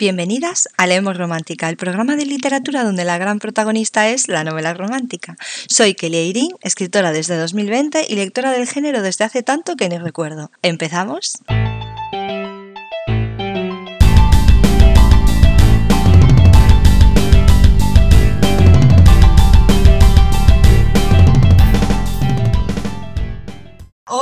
[0.00, 4.72] Bienvenidas a Leemos Romántica, el programa de literatura donde la gran protagonista es la novela
[4.72, 5.36] romántica.
[5.68, 9.98] Soy Kelly Eirín, escritora desde 2020 y lectora del género desde hace tanto que ni
[9.98, 10.50] recuerdo.
[10.62, 11.42] ¿Empezamos?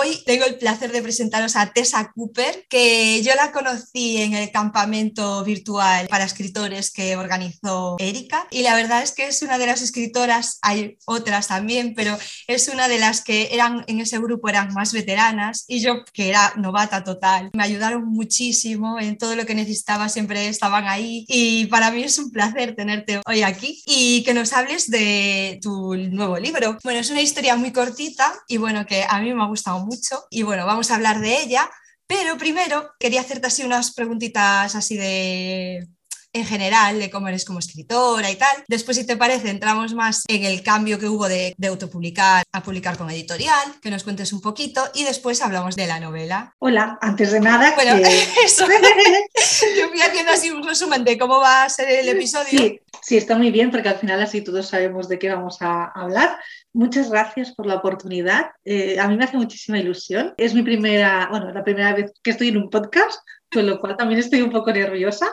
[0.09, 4.51] Hoy tengo el placer de presentaros a Tessa Cooper, que yo la conocí en el
[4.51, 8.47] campamento virtual para escritores que organizó Erika.
[8.51, 12.69] Y la verdad es que es una de las escritoras, hay otras también, pero es
[12.69, 16.55] una de las que eran en ese grupo eran más veteranas y yo, que era
[16.57, 21.27] novata total, me ayudaron muchísimo en todo lo que necesitaba, siempre estaban ahí.
[21.29, 25.95] Y para mí es un placer tenerte hoy aquí y que nos hables de tu
[25.97, 26.79] nuevo libro.
[26.83, 29.98] Bueno, es una historia muy cortita y bueno, que a mí me ha gustado mucho
[30.31, 31.71] y bueno, vamos a hablar de ella,
[32.07, 35.89] pero primero quería hacerte así unas preguntitas así de
[36.33, 38.65] en general de cómo eres como escritora y tal.
[38.69, 42.63] Después, si te parece, entramos más en el cambio que hubo de, de, autopublicar a
[42.63, 46.55] publicar con editorial, que nos cuentes un poquito y después hablamos de la novela.
[46.59, 47.75] Hola, antes de nada.
[47.75, 47.97] Bueno,
[48.45, 48.67] eso.
[49.77, 52.49] Yo fui haciendo así un resumen de cómo va a ser el episodio.
[52.51, 55.85] Sí, sí, está muy bien porque al final así todos sabemos de qué vamos a
[55.87, 56.39] hablar.
[56.73, 58.51] Muchas gracias por la oportunidad.
[58.65, 60.35] Eh, a mí me hace muchísima ilusión.
[60.37, 63.97] Es mi primera, bueno, la primera vez que estoy en un podcast, con lo cual
[63.97, 65.27] también estoy un poco nerviosa.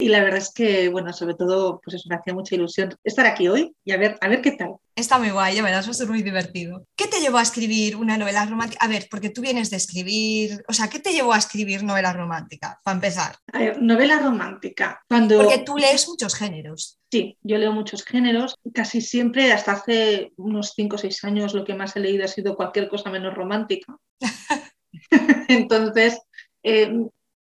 [0.00, 3.26] Y la verdad es que, bueno, sobre todo, pues eso me hacía mucha ilusión estar
[3.26, 4.76] aquí hoy y a ver, a ver qué tal.
[4.94, 6.86] Está muy guay, ya verás, va a ser muy divertido.
[6.96, 8.84] ¿Qué te llevó a escribir una novela romántica?
[8.84, 12.12] A ver, porque tú vienes de escribir, o sea, ¿qué te llevó a escribir novela
[12.12, 13.36] romántica, para empezar?
[13.52, 15.02] A ver, novela romántica.
[15.08, 15.38] Cuando...
[15.38, 17.00] Porque tú lees muchos géneros.
[17.10, 18.54] Sí, yo leo muchos géneros.
[18.72, 22.28] Casi siempre, hasta hace unos 5 o 6 años, lo que más he leído ha
[22.28, 23.96] sido cualquier cosa menos romántica.
[25.48, 26.20] Entonces,
[26.62, 27.08] eh,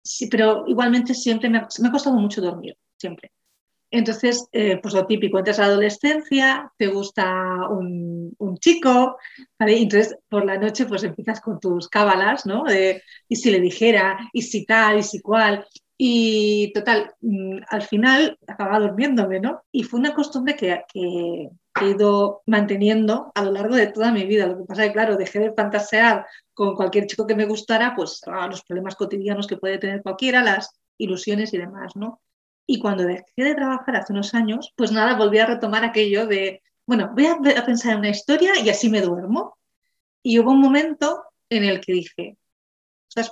[0.04, 3.32] sí, pero igualmente siempre me ha, me ha, costado mucho dormir, siempre.
[3.90, 9.16] Entonces, eh, pues lo típico, entras a la adolescencia, te gusta un, un chico,
[9.58, 9.78] ¿vale?
[9.78, 12.64] entonces por la noche pues empiezas con tus cábalas, ¿no?
[13.28, 15.64] Y si le dijera, y si tal, y si cual.
[15.96, 17.14] Y total,
[17.68, 19.62] al final acababa durmiéndome, ¿no?
[19.70, 21.50] Y fue una costumbre que, que,
[21.80, 24.46] he ido manteniendo a lo largo de toda mi vida.
[24.46, 27.94] Lo que pasa es que, claro, dejé de fantasear con cualquier chico que me gustara,
[27.96, 32.20] pues a los problemas cotidianos que puede tener cualquiera, las ilusiones y demás, ¿no?
[32.66, 36.62] Y cuando dejé de trabajar hace unos años, pues nada, volví a retomar aquello de,
[36.86, 39.58] bueno, voy a, a pensar en una historia y así me duermo.
[40.22, 42.38] Y hubo un momento en el que dije,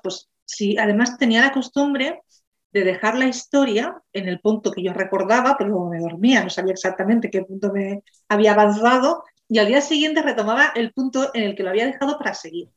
[0.03, 2.23] pues si además tenía la costumbre
[2.73, 6.73] de dejar la historia en el punto que yo recordaba, pero me dormía, no sabía
[6.73, 11.55] exactamente qué punto me había avanzado, y al día siguiente retomaba el punto en el
[11.55, 12.71] que lo había dejado para seguir.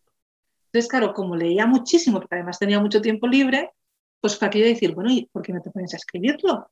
[0.66, 3.72] Entonces, claro, como leía muchísimo, porque además tenía mucho tiempo libre,
[4.20, 6.70] pues fue aquello de decir, bueno, ¿y por qué no te pones a escribirlo?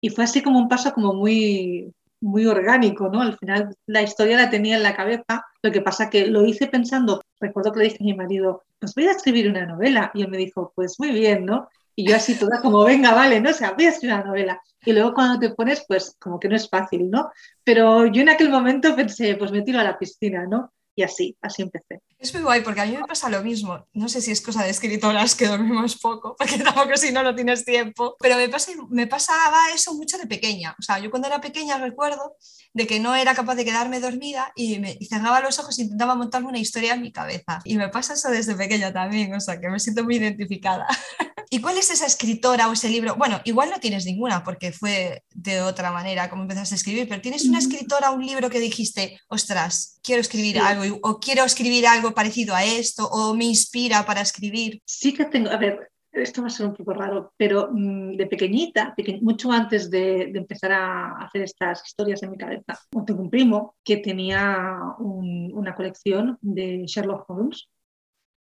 [0.00, 3.20] Y fue así como un paso como muy, muy orgánico, ¿no?
[3.20, 6.66] Al final la historia la tenía en la cabeza, lo que pasa que lo hice
[6.66, 10.22] pensando, recuerdo que le dije a mi marido, pues voy a escribir una novela, y
[10.22, 11.68] él me dijo, pues muy bien, ¿no?
[11.98, 13.50] Y yo así toda como, venga, vale, ¿no?
[13.50, 14.62] O sea, voy a escribir una novela.
[14.84, 17.30] Y luego cuando te pones, pues como que no es fácil, ¿no?
[17.64, 20.72] Pero yo en aquel momento pensé, pues me tiro a la piscina, ¿no?
[20.98, 22.00] Y así, así empecé.
[22.18, 23.86] Es muy guay porque a mí me pasa lo mismo.
[23.92, 27.34] No sé si es cosa de escritoras que dormimos poco, porque tampoco si no, no
[27.34, 28.16] tienes tiempo.
[28.18, 30.74] Pero me, pasa, me pasaba eso mucho de pequeña.
[30.78, 32.36] O sea, yo cuando era pequeña recuerdo
[32.72, 35.82] de que no era capaz de quedarme dormida y, me, y cerraba los ojos e
[35.82, 37.60] intentaba montarme una historia en mi cabeza.
[37.64, 40.86] Y me pasa eso desde pequeña también, o sea, que me siento muy identificada.
[41.50, 43.14] ¿Y cuál es esa escritora o ese libro?
[43.16, 47.20] Bueno, igual no tienes ninguna porque fue de otra manera como empezaste a escribir, pero
[47.20, 50.58] tienes una escritora, un libro que dijiste, ostras, quiero escribir sí.
[50.60, 54.80] algo o quiero escribir algo parecido a esto o me inspira para escribir.
[54.84, 58.26] Sí que tengo, a ver, esto va a ser un poco raro, pero mmm, de
[58.26, 63.22] pequeñita, peque mucho antes de, de, empezar a hacer estas historias en mi cabeza, tengo
[63.22, 64.66] un primo que tenía
[64.98, 67.68] un, una colección de Sherlock Holmes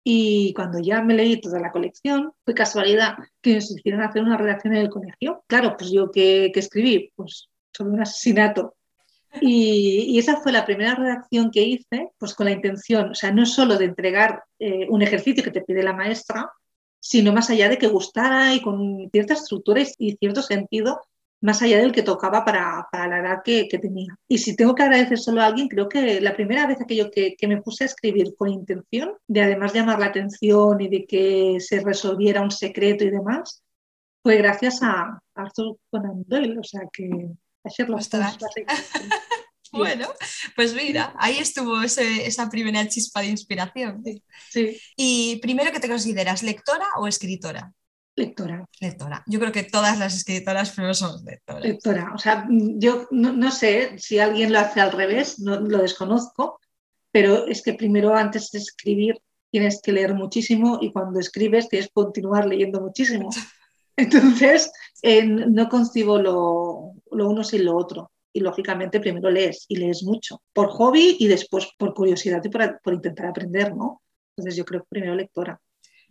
[0.05, 4.37] y cuando ya me leí toda la colección, fue casualidad que nos hicieron hacer una
[4.37, 5.45] redacción en el colegio.
[5.47, 8.75] Claro, pues yo que, que escribí pues, sobre un asesinato.
[9.41, 13.32] Y, y, esa fue la primera redacción que hice, pues con la intención, o sea,
[13.32, 16.50] no solo de entregar eh, un ejercicio que te pide la maestra,
[17.00, 21.00] sino más allá de que gustara y con cierta estructura y cierto sentido,
[21.43, 24.17] más allá del que tocaba para, para la edad que, que, tenía.
[24.29, 27.35] Y si tengo que agradecer solo a alguien, creo que la primera vez aquello que,
[27.37, 31.59] que, me puse a escribir con intención de además llamar la atención y de que
[31.61, 33.62] se resolviera un secreto y demás,
[34.23, 37.11] fue gracias a Arthur Conan Doyle, o sea que
[37.65, 38.38] a Sherlock Holmes.
[39.73, 40.06] Bueno,
[40.55, 44.05] pues mira, ahí estuvo ese, esa primera chispa de inspiración.
[44.50, 44.79] Sí.
[44.97, 47.73] Y primero, ¿qué te consideras, lectora o escritora?
[48.14, 48.67] Lectora.
[48.81, 49.23] Lectora.
[49.26, 51.64] Yo creo que todas las escritoras pero somos lectoras.
[51.64, 52.12] Lectora.
[52.14, 56.61] O sea, yo no, sé si alguien lo hace al revés, no, lo desconozco,
[57.11, 59.20] pero es que primero antes de escribir
[59.50, 63.31] tienes que leer muchísimo y cuando escribes tienes que continuar leyendo muchísimo.
[63.97, 64.70] Entonces,
[65.03, 68.11] eh, no concibo lo, uno sin lo otro.
[68.35, 72.81] Y lógicamente primero lees y lees mucho, por hobby y después por curiosidad y por,
[72.82, 74.03] por intentar aprender, ¿no?
[74.37, 75.61] Entonces yo creo que primero lectora.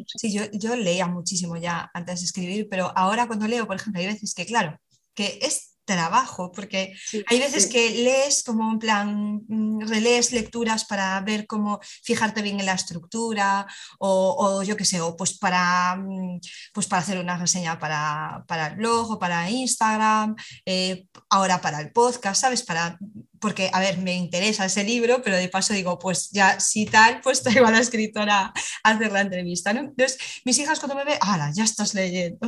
[0.07, 4.01] Sí, yo, yo leía muchísimo ya antes de escribir, pero ahora cuando leo, por ejemplo,
[4.01, 4.80] hay veces que, claro,
[5.13, 6.93] que es trabajo, porque
[7.27, 12.59] hay veces que lees como en plan, mm, relees lecturas para ver cómo fijarte bien
[12.59, 13.67] en la estructura
[13.99, 16.39] o, yo qué sé, o pues para, mm,
[16.73, 20.35] pues para hacer una reseña para, para el blog o para Instagram,
[20.65, 22.63] eh, ahora para el podcast, ¿sabes?
[22.63, 22.97] Para,
[23.39, 27.19] porque, a ver, me interesa ese libro, pero de paso digo, pues ya si tal,
[27.21, 28.53] pues traigo a la escritora
[28.83, 29.81] a hacer la entrevista, ¿no?
[29.81, 32.47] Entonces, mis hijas cuando me ven, ¡hala, ya estás leyendo!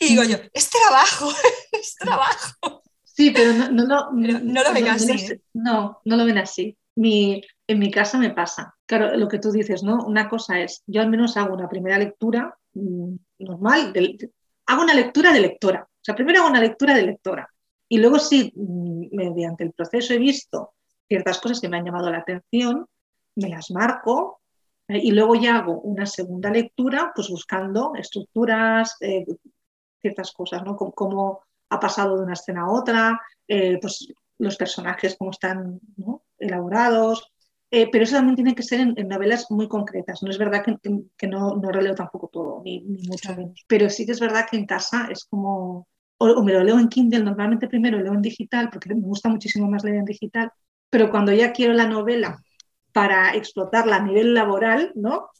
[0.00, 1.30] Y digo yo, es trabajo,
[1.72, 2.82] es trabajo.
[3.04, 5.12] Sí, pero no, no, no, lo ven así.
[5.12, 5.40] ¿eh?
[5.52, 6.76] No, no lo ven así.
[6.96, 8.74] Mi, en mi casa me pasa.
[8.86, 10.04] Claro, lo que tú dices, ¿no?
[10.04, 13.92] Una cosa es, yo al menos hago una primera lectura mm, normal,
[14.66, 15.82] hago una lectura de lectora.
[15.82, 17.48] O sea, primero hago una lectura de lectora.
[17.88, 20.74] Y luego sí, mm, mediante el proceso he visto
[21.08, 22.86] ciertas cosas que me han llamado la atención,
[23.36, 24.39] me las marco
[24.90, 29.24] eh, y luego ya hago una segunda lectura, pues buscando estructuras, eh,
[30.00, 30.76] ciertas cosas, ¿no?
[30.76, 34.08] Cómo, ha pasado de una escena a otra, eh, pues
[34.38, 35.80] los personajes, cómo están
[36.38, 37.32] elaborados.
[37.70, 40.22] pero eso también tiene que ser en, novelas muy concretas.
[40.24, 43.64] No es verdad que, no, no, releo tampoco todo, ni, mucho menos.
[43.68, 45.86] Pero sí que es verdad que en casa es como.
[46.18, 49.28] O, o me lo leo en Kindle, normalmente primero leo en digital, porque me gusta
[49.28, 50.50] muchísimo más leer en digital.
[50.90, 52.42] Pero cuando ya quiero la novela
[52.92, 55.30] para explotarla a nivel laboral, ¿no?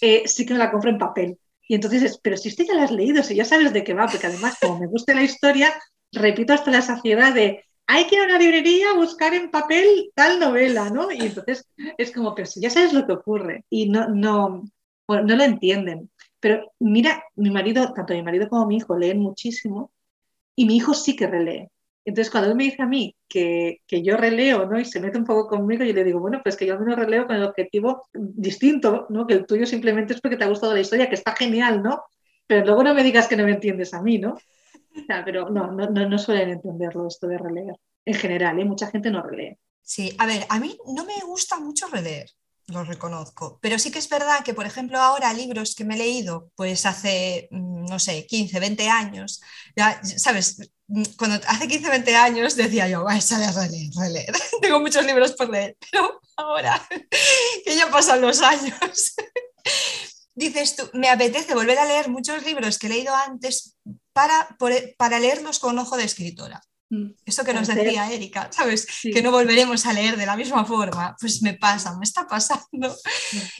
[0.00, 1.38] Eh, sí que me la compro en papel.
[1.66, 4.06] Y entonces, pero si usted ya la has leído, si ya sabes de qué va,
[4.06, 5.72] porque además, como me gusta la historia,
[6.12, 10.12] repito hasta la saciedad de hay que ir a una librería a buscar en papel
[10.14, 11.10] tal novela, ¿no?
[11.10, 11.66] Y entonces
[11.96, 14.62] es como, pero si ya sabes lo que ocurre y no, no,
[15.08, 16.10] no lo entienden.
[16.38, 19.90] Pero mira, mi marido, tanto mi marido como mi hijo leen muchísimo
[20.54, 21.70] y mi hijo sí que relee.
[22.08, 24.80] Entonces, cuando él me dice a mí que, yo releo, ¿no?
[24.80, 26.98] Y se mete un poco conmigo, yo le digo, bueno, pues que yo al menos
[26.98, 29.26] releo con el objetivo distinto, ¿no?
[29.26, 32.02] Que el tuyo simplemente es porque te ha gustado la historia, que está genial, ¿no?
[32.46, 34.38] Pero luego no me digas que no me entiendes a mí, ¿no?
[35.26, 37.74] Pero no, no, no, suelen entenderlo esto de releer.
[38.06, 38.64] En general, ¿eh?
[38.64, 39.58] Mucha gente no relee.
[39.82, 42.30] Sí, a ver, a mí no me gusta mucho releer
[42.68, 43.58] lo reconozco.
[43.60, 46.86] Pero sí que es verdad que, por ejemplo, ahora libros que me he leído, pues
[46.86, 49.40] hace, mm, no sé, 15, 20 años,
[49.74, 50.58] ya, ¿sabes?
[50.86, 54.32] Mm, cuando hace 15, 20 años decía yo, va, sale a releer, releer.
[54.62, 56.86] Tengo muchos libros por leer, pero ahora
[57.64, 59.14] que ya pasan los años,
[60.34, 63.76] dices tú, me apetece volver a leer muchos libros que he leído antes
[64.12, 64.56] para,
[64.98, 66.62] para leerlos con ojo de escritora.
[66.90, 67.10] Mm.
[67.24, 68.86] Eso que nos decía Erika, ¿sabes?
[69.02, 71.16] Que no volveremos a leer de la misma forma.
[71.20, 72.96] Pues me pasa, me está pasando.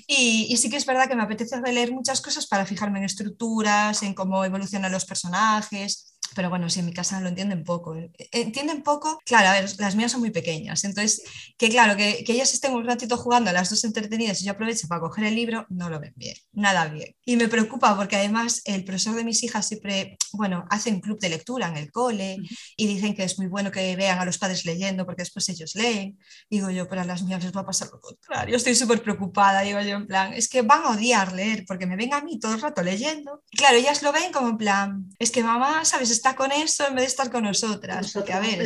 [0.07, 3.05] Y, y, sí que es verdad que me apetece leer muchas cosas para fijarme en
[3.05, 7.97] estructuras, en cómo evolucionan los personajes, pero bueno, si en mi casa lo entienden poco.
[7.97, 8.11] ¿eh?
[8.33, 11.23] Entienden poco, claro, a ver, las mías son muy pequeñas, entonces,
[11.57, 14.89] que claro, que, que ellas estén un ratito jugando las dos entretenidas y yo aprovecho
[14.89, 17.15] para coger el libro, no lo ven bien, nada bien.
[17.25, 21.19] Y me preocupa porque además el profesor de mis hijas siempre, bueno, hace un club
[21.19, 22.39] de lectura en el cole
[22.77, 25.75] y dicen que es muy bueno que vean a los padres leyendo porque después ellos
[25.75, 26.19] leen.
[26.51, 29.63] Digo yo, pero a las mías les va a pasar lo contrario, estoy súper preocupada,
[29.63, 32.39] digo yo en plan, es que van a odiar leer porque me ven a mí
[32.39, 33.43] todo el rato leyendo.
[33.51, 36.11] claro, ellas lo ven como en plan, es que mamá, ¿sabes?
[36.19, 38.17] Está con eso en vez de estar con nosotras.
[38.17, 38.59] a ver,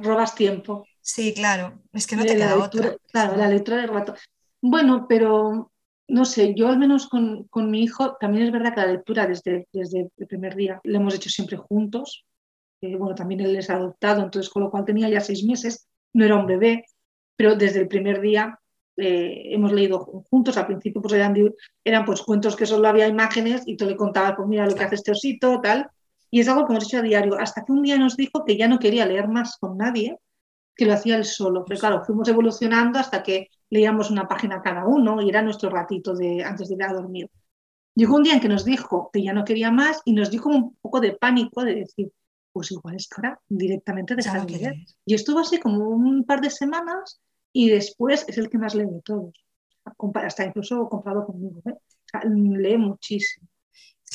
[0.00, 0.84] robas, tiempo.
[1.00, 2.96] Sí, claro, es que no te queda otra.
[3.12, 4.14] Claro, la lectura del rato.
[4.60, 5.70] Bueno, pero
[6.08, 9.68] no sé, yo al menos con, mi hijo, también es verdad que la lectura desde,
[9.72, 12.24] desde el primer día la hemos hecho siempre juntos.
[12.82, 16.34] bueno, también él es adoptado, entonces con lo cual tenía ya seis meses, no era
[16.34, 16.86] un bebé,
[17.36, 18.58] pero desde el primer día
[18.96, 20.56] eh, hemos leído juntos.
[20.56, 21.36] Al principio pues eran,
[21.84, 24.82] eran pues cuentos que solo había imágenes y tú le contabas, pues mira lo que
[24.82, 25.88] hace este osito, tal.
[26.30, 28.56] Y es algo que hemos hecho a diario, hasta que un día nos dijo que
[28.56, 30.18] ya no quería leer más con nadie,
[30.74, 31.64] que lo hacía él solo.
[31.64, 36.14] Pero claro, fuimos evolucionando hasta que leíamos una página cada uno y era nuestro ratito
[36.14, 37.30] de, antes de ir a dormir.
[37.94, 40.50] Llegó un día en que nos dijo que ya no quería más y nos dijo
[40.50, 42.12] un poco de pánico de decir,
[42.52, 44.74] pues igual es que ahora directamente dejar de leer.
[45.04, 47.20] Y estuvo así como un par de semanas
[47.52, 49.32] y después es el que más lee de todos.
[50.14, 51.62] Hasta incluso comprado conmigo.
[51.64, 51.74] ¿eh?
[52.24, 53.48] lee muchísimo.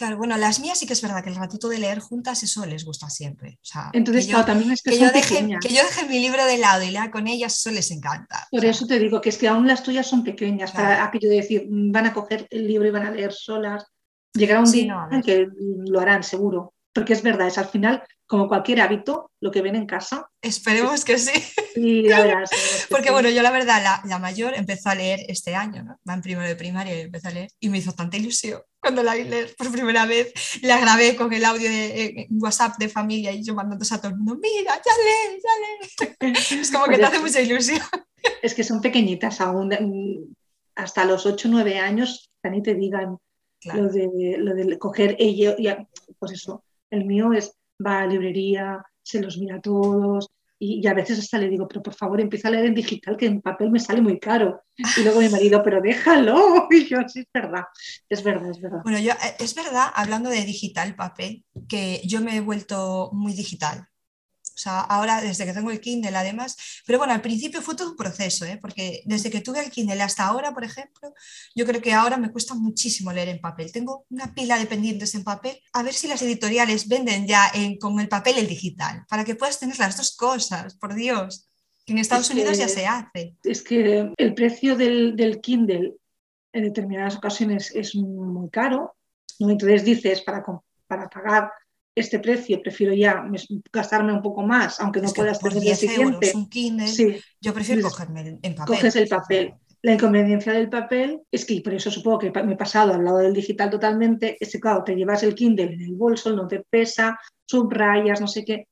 [0.02, 2.66] Claro, bueno, las mías sí que es verdad que el ratito de leer juntas, eso
[2.66, 3.60] les gusta siempre.
[3.94, 6.90] Entonces, claro, también es que, yo deje, que, yo deje, mi libro de lado y
[6.90, 8.48] lea con ellas, eso les encanta.
[8.50, 11.36] Por eso te digo que es que aún las tuyas son pequeñas, para aquello de
[11.36, 13.86] decir, mm, van a coger el libro y van a leer solas.
[14.34, 15.48] Llegará un día en que
[15.86, 19.76] lo harán seguro, porque es verdad, es al final como cualquier hábito, lo que ven
[19.76, 20.30] en casa.
[20.42, 21.34] Esperemos que sí.
[21.74, 22.50] Sí, la verdad.
[22.90, 26.00] Porque bueno, yo la verdad, la, mayor empezó a leer este año, ¿no?
[26.08, 29.04] Va en primero de primaria y empezó a leer y me hizo tanta ilusión cuando
[29.04, 30.34] la vi leer por primera vez.
[30.62, 34.18] La grabé con el audio de WhatsApp de familia y yo mandándose a todo el
[34.18, 36.34] mundo, mira, ya lee, ya lee.
[36.62, 37.82] Es como que te hace mucha ilusión.
[38.42, 40.36] Es que son pequeñitas aún,
[40.76, 43.18] hasta los 8 o 9 años, ni te digan
[43.66, 45.56] lo, de, lo de coger ello,
[46.18, 50.30] pues eso, el mío es va a librería, se los mira todos
[50.64, 53.26] y, a veces hasta le digo, pero por favor empieza a leer en digital que
[53.26, 54.62] en papel me sale muy caro.
[54.78, 56.68] Y luego mi marido, pero déjalo.
[56.70, 57.64] Y yo, sí, es verdad,
[58.08, 58.82] es verdad, es verdad.
[58.84, 63.34] Bueno, yo, eh, es verdad, hablando de digital, papel, que yo me he vuelto muy
[63.34, 63.88] digital.
[64.62, 67.96] Sea, ahora desde que tengo el Kindle además, pero bueno, al principio fue todo un
[67.96, 68.58] proceso, ¿eh?
[68.62, 71.14] porque desde que tuve el Kindle hasta ahora, por ejemplo,
[71.56, 73.72] yo creo que ahora me cuesta muchísimo leer en papel.
[73.72, 77.78] Tengo una pila de pendientes en papel, a ver si las editoriales venden ya en,
[77.78, 81.48] con el papel el digital, para que puedas tener las dos cosas, por Dios.
[81.88, 83.36] En Estados Unidos ya se hace.
[83.44, 85.96] Es que el precio del, del Kindle
[86.54, 88.96] en determinadas ocasiones es muy caro,
[89.40, 89.50] ¿no?
[89.50, 90.44] entonces dices, para,
[90.88, 91.52] para pagar
[91.96, 93.24] este precio, prefiero ya
[93.72, 96.32] gastarme un poco más, aunque no pueda estar el siguiente.
[96.34, 98.76] un Kindle, yo prefiero cogerme en papel.
[98.76, 99.54] Coges el papel.
[99.84, 103.18] La inconveniencia del papel es que, por eso supongo que me he pasado al lado
[103.18, 106.64] del digital totalmente, es que, claro, te llevas el Kindle en el bolso, no te
[106.70, 108.68] pesa, subrayas, no sé qué.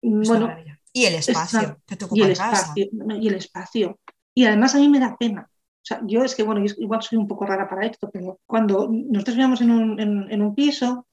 [0.00, 0.48] bueno,
[0.92, 2.88] y el espacio que te y el espacio,
[3.20, 3.98] y el espacio.
[4.34, 5.50] Y además a mí me da pena.
[5.50, 8.88] O sea, yo es que, bueno, igual soy un poco rara para esto, pero cuando
[8.90, 11.06] nosotros vivíamos en un, en un piso,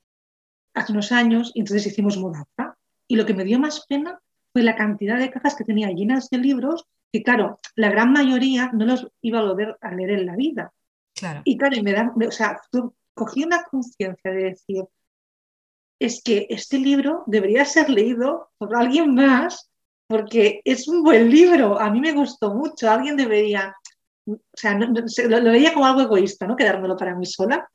[0.74, 2.77] hace unos años y entonces hicimos mudanza.
[3.08, 4.20] Y lo que me dio más pena
[4.51, 8.72] fue la cantidad de cajas que tenía llenas de libros que, claro, la gran mayoría
[8.74, 10.74] no los iba a volver a leer en la vida.
[11.15, 11.42] Claro.
[11.44, 12.60] Y claro, me da, o sea,
[13.13, 14.86] cogí una conciencia de decir,
[16.00, 19.70] es que este libro debería ser leído por alguien más
[20.08, 23.75] porque es un buen libro, a mí me gustó mucho, alguien debería,
[24.27, 26.56] o sea, lo, lo, veía como algo egoísta, ¿no?
[26.56, 27.68] Quedármelo para mí sola.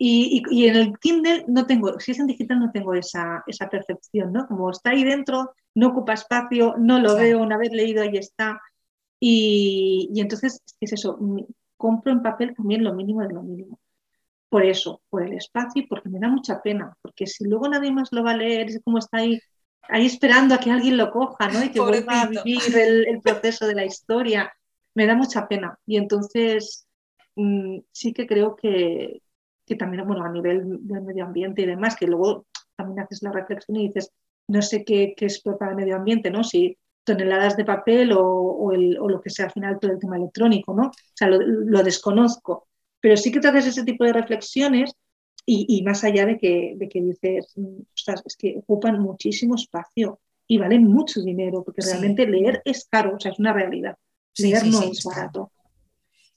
[0.00, 4.32] Y, en el Kindle no tengo, si es en digital no tengo esa, esa, percepción,
[4.32, 4.46] ¿no?
[4.46, 8.60] Como está ahí dentro, no ocupa espacio, no lo veo, una vez leído ahí está.
[9.18, 11.18] Y, y entonces es eso,
[11.76, 13.80] compro en papel también lo mínimo de lo mínimo.
[14.48, 17.90] Por eso, por el espacio y porque me da mucha pena, porque si luego nadie
[17.90, 19.40] más lo va a leer, es como está ahí,
[19.88, 21.64] ahí esperando a que alguien lo coja, ¿no?
[21.64, 24.52] Y que vuelva a vivir el, el, proceso de la historia,
[24.94, 25.78] me da mucha pena.
[25.86, 26.86] Y entonces
[27.36, 29.22] mm, sí que creo que,
[29.68, 32.46] que también, bueno, a nivel del medio ambiente y demás, que luego
[32.76, 34.10] también haces la reflexión y dices,
[34.48, 36.42] no sé qué, qué explota el medio ambiente, ¿no?
[36.42, 39.98] Si toneladas de papel o, o, el, o, lo que sea al final todo el
[39.98, 40.88] tema electrónico, ¿no?
[40.88, 42.68] O sea, lo, lo desconozco.
[43.00, 44.92] Pero sí que te haces ese tipo de reflexiones
[45.46, 47.54] y, y más allá de que, de que dices,
[47.94, 53.16] ostras, es que ocupan muchísimo espacio y valen mucho dinero, porque realmente leer es caro,
[53.16, 53.96] o sea, es una realidad.
[54.36, 55.52] Leer no es barato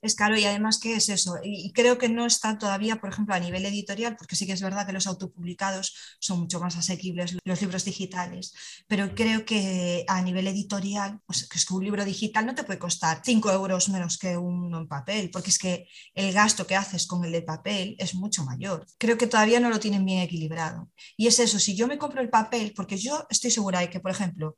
[0.01, 1.35] es caro y además, ¿qué es eso?
[1.43, 4.61] Y creo que no está todavía, por ejemplo, a nivel editorial, porque sí que es
[4.61, 8.53] verdad que los autopublicados son mucho más asequibles, los libros digitales,
[8.87, 12.63] pero creo que a nivel editorial, pues que es que un libro digital no te
[12.63, 16.75] puede costar 5 euros menos que uno en papel, porque es que el gasto que
[16.75, 18.85] haces con el de papel es mucho mayor.
[18.97, 20.89] Creo que todavía no lo tienen bien equilibrado.
[21.15, 23.99] Y es eso, si yo me compro el papel, porque yo estoy segura de que,
[23.99, 24.57] por ejemplo,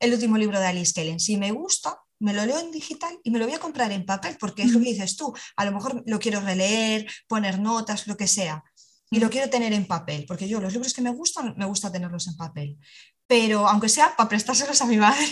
[0.00, 3.30] el último libro de Alice Kellen, si me gusta, me lo leo en digital y
[3.30, 5.72] me lo voy a comprar en papel, porque es lo que dices tú, a lo
[5.72, 8.64] mejor lo quiero releer, poner notas, lo que sea,
[9.10, 11.92] y lo quiero tener en papel, porque yo los libros que me gustan, me gusta
[11.92, 12.78] tenerlos en papel,
[13.26, 15.26] pero aunque sea para prestárselos a mi madre.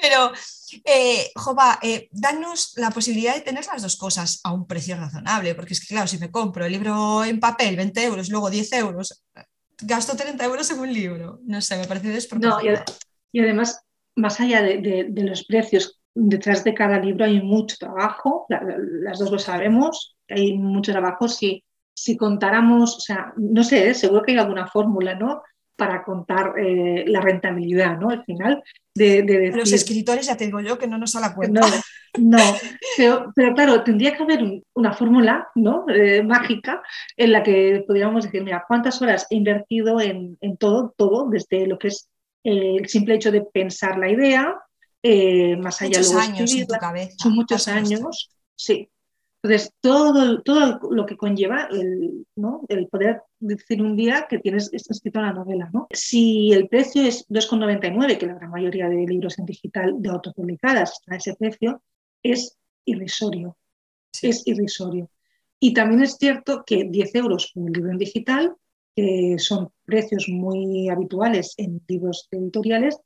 [0.00, 0.32] pero,
[0.84, 5.54] eh, Jova, eh, danos la posibilidad de tener las dos cosas a un precio razonable,
[5.54, 8.72] porque es que, claro, si me compro el libro en papel, 20 euros, luego 10
[8.72, 9.24] euros,
[9.80, 11.40] gasto 30 euros en un libro.
[11.44, 12.84] No sé, me parece desproporcionado.
[12.84, 12.84] No,
[13.32, 13.80] y, además,
[14.16, 19.38] más allá de, los precios, detrás de cada libro hay mucho trabajo, las dos lo
[19.38, 21.28] sabemos, hay mucho trabajo.
[21.28, 21.62] Si,
[21.94, 25.42] si contáramos, o sea, no sé, seguro que hay alguna fórmula, ¿no?
[25.76, 28.08] Para contar eh, la rentabilidad, ¿no?
[28.08, 28.62] Al final,
[28.94, 31.60] de, decir, Los escritores, ya te digo yo, que no nos da la cuenta.
[32.18, 32.38] No,
[32.96, 35.84] pero, pero, claro, tendría que haber una fórmula, ¿no?
[35.88, 36.82] Eh, mágica,
[37.14, 41.66] en la que podríamos decir, mira, ¿cuántas horas he invertido en, en todo, todo, desde
[41.66, 42.08] lo que es
[42.46, 44.54] el simple hecho de pensar la idea,
[45.02, 47.14] eh, más allá de años en tu cabeza.
[47.18, 48.88] Son muchos años, sí.
[49.42, 52.62] Entonces, todo, todo lo que conlleva el, ¿no?
[52.68, 55.70] el poder decir un día que tienes escrito la novela.
[55.72, 55.86] ¿no?
[55.90, 60.94] Si el precio es 2,99, que la gran mayoría de libros en digital de autopublicadas
[60.94, 61.80] está a ese precio,
[62.22, 63.56] es irrisorio.
[64.20, 65.10] Es irrisorio.
[65.60, 68.56] Y también es cierto que 10 euros por un libro en digital,
[68.96, 72.98] que son precios muy habituales en libros editoriales,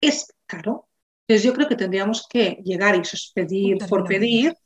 [0.00, 0.88] es caro.
[1.26, 3.02] Entonces yo creo que tendríamos que llegar y
[3.34, 4.56] pedir por pedir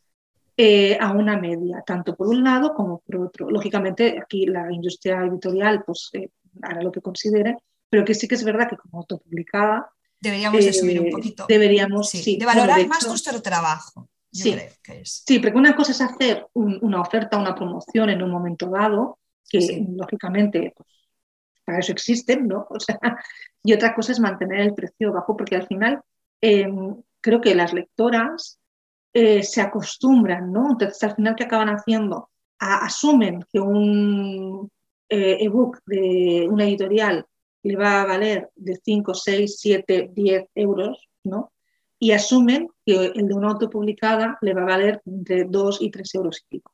[0.57, 3.50] eh, a una media, tanto por un lado como por otro.
[3.50, 6.31] Lógicamente aquí la industria editorial pues eh,
[6.62, 7.57] hará lo que considere,
[7.90, 9.90] pero que sí que es verdad que como autopublicada
[10.21, 11.47] deberíamos de subir un eh, poquito.
[11.49, 14.09] Deberíamos, sí, de valorar más nuestro trabajo.
[14.31, 14.57] Sí,
[15.02, 19.84] sí, porque una cosa es hacer una oferta, una promoción en un momento dado, que
[19.88, 20.88] lógicamente pues,
[21.64, 22.66] para eso existen, ¿no?
[22.70, 22.99] O sea,
[23.62, 26.02] y otra cosa es mantener el precio bajo, porque al final
[26.40, 28.58] em, creo que las lectoras
[29.12, 30.70] eh, se acostumbran, ¿no?
[30.72, 32.30] Entonces al final, ¿qué acaban haciendo?
[32.64, 34.70] asumen que un
[35.08, 37.26] eh, ebook de una editorial
[37.64, 41.52] le va a valer de 5, 6, 7, 10 euros, ¿no?
[42.02, 46.14] y asumen que el de una autopublicada le va a valer entre 2 y 3
[46.16, 46.72] euros y pico.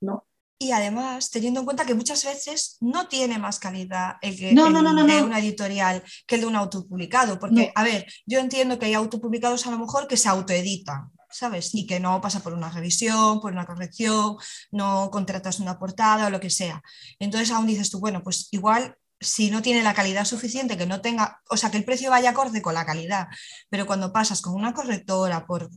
[0.00, 0.26] ¿no?
[0.64, 5.22] Y además, teniendo en cuenta que muchas veces no tiene más calidad el, que, de
[5.22, 7.38] una editorial que el de un autopublicado.
[7.38, 11.74] Porque, a ver, yo entiendo que hay autopublicados a lo mejor que se autoeditan, ¿sabes?
[11.74, 14.36] Y que no pasa por una revisión, por una corrección,
[14.72, 16.82] no contratas una portada o lo que sea.
[17.18, 21.02] Entonces aún dices tú, bueno, pues igual si no tiene la calidad suficiente, que no
[21.02, 23.28] tenga, o sea, que el precio vaya acorde con la calidad,
[23.68, 25.68] pero cuando pasas con una correctora, por,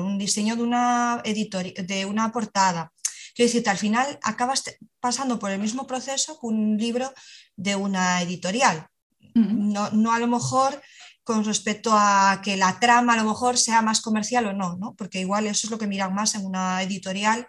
[0.00, 2.92] un diseño de una, de una portada,
[3.36, 4.64] quiero decirte, al final acabas
[4.98, 7.12] pasando por el mismo proceso que un libro
[7.54, 8.88] de una editorial.
[9.34, 10.82] no, no, a lo mejor
[11.22, 14.94] con respecto a que la trama a lo mejor sea más comercial o no, ¿no?
[14.94, 17.46] porque igual eso es lo que miran más en una editorial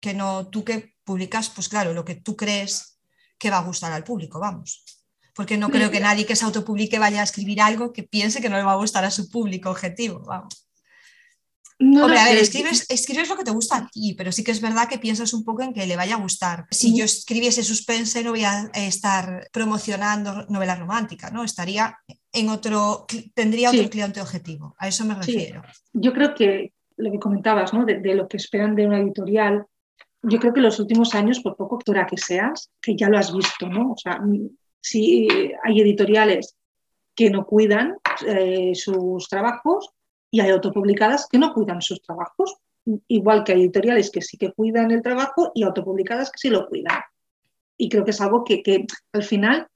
[0.00, 2.98] que no tú que publicas, pues claro, lo que tú crees
[3.38, 4.84] que va a gustar al público, vamos.
[5.34, 8.48] Porque no creo que nadie que se autopublique vaya a escribir algo que piense que
[8.48, 10.67] no le va a gustar a su público objetivo, vamos.
[11.80, 14.60] Hombre, a ver, escribes, escribes, lo que te gusta a ti, pero sí que es
[14.60, 16.66] verdad que piensas un poco en que le vaya a gustar.
[16.70, 21.44] Si yo escribiese suspense, no voy a estar promocionando novela romántica, ¿no?
[21.44, 21.96] Estaría
[22.32, 24.74] en otro, tendría otro cliente objetivo.
[24.78, 25.62] A eso me refiero.
[25.92, 27.84] Yo creo que lo que comentabas, ¿no?
[27.84, 29.64] De, de, lo que esperan de una editorial,
[30.22, 33.32] yo creo que los últimos años, por poco actora que seas, que ya lo has
[33.32, 33.92] visto, ¿no?
[33.92, 34.20] O sea,
[34.80, 35.28] si
[35.62, 36.56] hay editoriales
[37.14, 39.90] que no cuidan eh, sus trabajos
[40.30, 42.56] y hay autopublicadas que no cuidan sus trabajos,
[43.08, 46.68] igual que hay editoriales que sí que cuidan el trabajo y autopublicadas que sí lo
[46.68, 47.00] cuidan.
[47.76, 49.68] Y creo que es algo que, que al final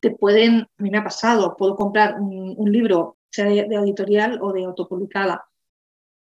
[0.00, 4.38] te pueden, a mí me ha pasado, puedo comprar un, libro, sea de, de editorial
[4.42, 5.44] o de autopublicada,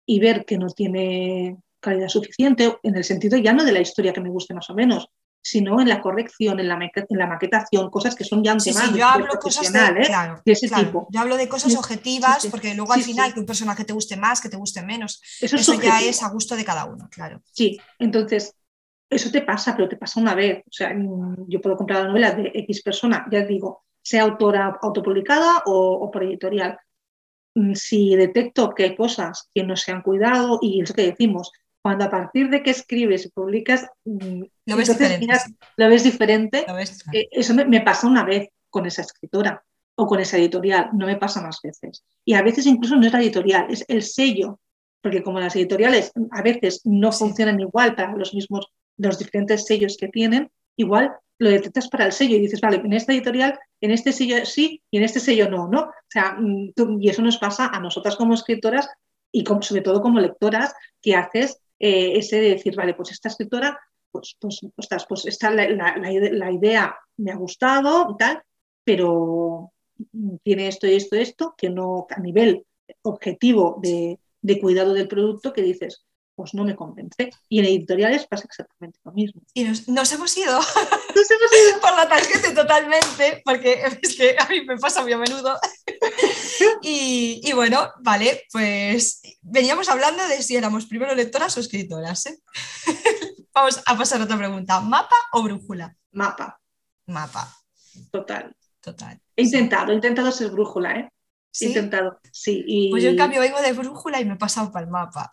[0.04, 4.12] y ver que no tiene calidad suficiente, en el sentido ya no de la historia
[4.12, 5.08] que me guste más o menos,
[5.40, 8.92] sino en la corrección, en la, en la maquetación, cosas que son ya un tema
[8.94, 10.42] yo hablo cosas de, ¿eh?
[10.44, 11.08] ese tipo.
[11.10, 14.40] Yo hablo de cosas objetivas, porque luego al final que un personaje te guste más,
[14.40, 17.40] que te guste menos, eso, ya es a gusto de cada uno, claro.
[17.52, 18.54] Sí, entonces
[19.08, 20.62] eso te pasa, pero te pasa una vez.
[20.66, 20.94] O sea,
[21.46, 26.10] yo puedo comprar la novela de X persona, ya digo, sea autora autopublicada o, o
[26.10, 26.78] por editorial.
[27.54, 31.52] Mm, si detecto que hay cosas que no se han cuidado y eso que decimos,
[31.88, 35.26] cuando a partir de que escribes y publicas, mm, lo ves diferente.
[35.78, 36.66] lo ves diferente.
[37.14, 41.16] Eh, eso me, pasa una vez con esa escritora o con esa editorial, no me
[41.16, 42.04] pasa más veces.
[42.26, 44.60] Y a veces incluso no es la editorial, es el sello,
[45.00, 49.96] porque como las editoriales a veces no funcionan igual para los mismos, los diferentes sellos
[49.98, 53.92] que tienen, igual lo detectas para el sello y dices, vale, en esta editorial, en
[53.92, 55.84] este sello sí y en este sello no, ¿no?
[55.84, 58.90] O sea, mm, y eso nos pasa a nosotras como escritoras
[59.32, 63.78] y sobre todo como lectoras que haces eh, ese de decir, vale, pues esta escritora,
[64.10, 64.60] pues, pues,
[65.08, 68.42] pues esta, la, la, idea me ha gustado y tal,
[68.84, 69.72] pero
[70.42, 72.64] tiene esto y esto y esto, que no a nivel
[73.02, 76.06] objetivo de, de cuidado del producto, que dices,
[76.38, 77.30] pues no me convence.
[77.48, 79.42] Y en editoriales pasa exactamente lo mismo.
[79.54, 80.54] Y nos, hemos ido.
[80.54, 85.12] Nos hemos ido por la tangente totalmente, porque es que a mí me pasa muy
[85.12, 85.58] a menudo.
[86.80, 92.26] y, y, bueno, vale, pues veníamos hablando de si éramos primero lectoras o escritoras.
[92.26, 92.38] ¿eh?
[93.52, 94.80] Vamos a pasar a otra pregunta.
[94.80, 95.92] ¿Mapa o brújula?
[96.12, 96.60] Mapa.
[97.06, 97.52] Mapa.
[98.12, 98.54] Total.
[98.80, 99.20] Total.
[99.34, 101.08] He intentado, he intentado ser brújula, ¿eh?
[101.60, 102.88] He intentado, sí.
[102.92, 105.32] Pues yo en cambio vengo de brújula y me he pasado para el mapa.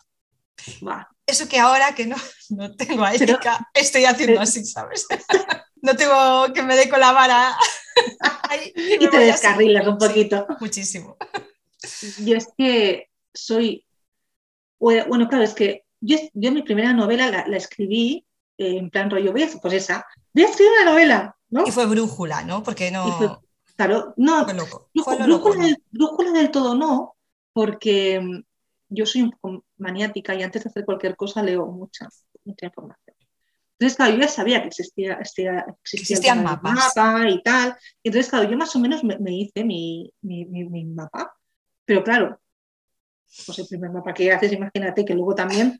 [1.26, 2.16] Eso que ahora que no,
[2.50, 5.06] no tengo a Erika, estoy haciendo así, ¿sabes?
[5.82, 7.56] no tengo que me dé con la vara.
[8.76, 10.46] y, te descarrilas un poquito.
[10.60, 11.16] muchísimo.
[12.18, 13.86] Yo es que soy,
[14.78, 18.26] bueno, claro, es que yo, yo mi primera novela la, escribí
[18.58, 21.66] eh, en plan rollo, voy a, pues esa, voy a escribir una novela, ¿no?
[21.66, 22.62] Y fue brújula, ¿no?
[22.62, 23.42] Porque no...
[23.76, 24.90] claro, no, fue loco.
[25.92, 27.16] brújula, del todo no,
[27.52, 28.44] porque
[28.88, 32.08] yo soy un poco maniática y antes de hacer cualquier cosa leo mucha,
[32.44, 33.16] mucha información.
[33.78, 36.72] Entonces, claro, yo ya sabía que existía, existía, existían mapas.
[36.72, 37.76] mapa y tal.
[38.02, 41.34] Entonces, claro, yo más o menos me, hice mi, mi, mi, mapa.
[41.84, 42.40] Pero claro,
[43.44, 45.78] pues el primer mapa que haces, imagínate que luego también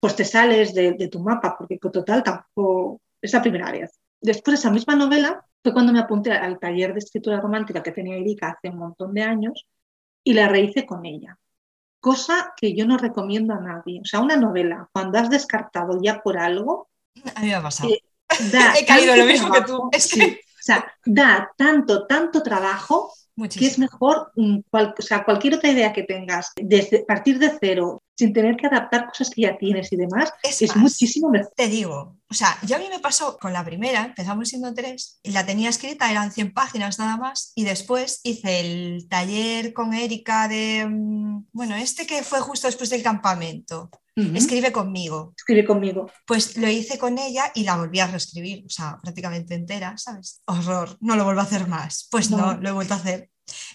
[0.00, 3.98] pues te sales de, de tu mapa, porque total tampoco es la primera vez.
[4.20, 7.92] Después de esa misma novela fue cuando me apunté al taller de escritura romántica que
[7.92, 9.66] tenía Erika hace un montón de años
[10.24, 11.38] y la rehice con ella.
[12.06, 14.00] Cosa que yo no recomiendo a nadie.
[14.00, 16.88] O sea, una novela, cuando has descartado ya por algo,
[17.34, 17.90] a mí me ha pasado.
[17.90, 18.00] Eh,
[18.78, 19.76] He caído lo mismo que tú.
[19.78, 19.90] o
[20.60, 26.52] sea, da tanto, tanto trabajo que es mejor o sea, cualquier otra idea que tengas,
[26.56, 30.74] desde partir de cero, sin tener que adaptar cosas que ya tienes y demás, es,
[30.76, 31.52] muchísimo mejor.
[31.54, 35.20] Te digo, o sea, yo a mí me pasó con la primera, empezamos siendo tres,
[35.22, 39.92] y la tenía escrita, eran 100 páginas nada más, y después hice el taller con
[39.92, 43.90] Erika de, mm, bueno, este que fue justo después del campamento.
[44.16, 45.34] Escribe conmigo.
[45.36, 46.10] Escribe conmigo.
[46.26, 50.40] Pues lo hice con ella y la volví a reescribir, o sea, prácticamente entera, ¿sabes?
[50.46, 52.08] Horror, no lo vuelvo a hacer más.
[52.10, 53.30] Pues no, lo he vuelto a hacer.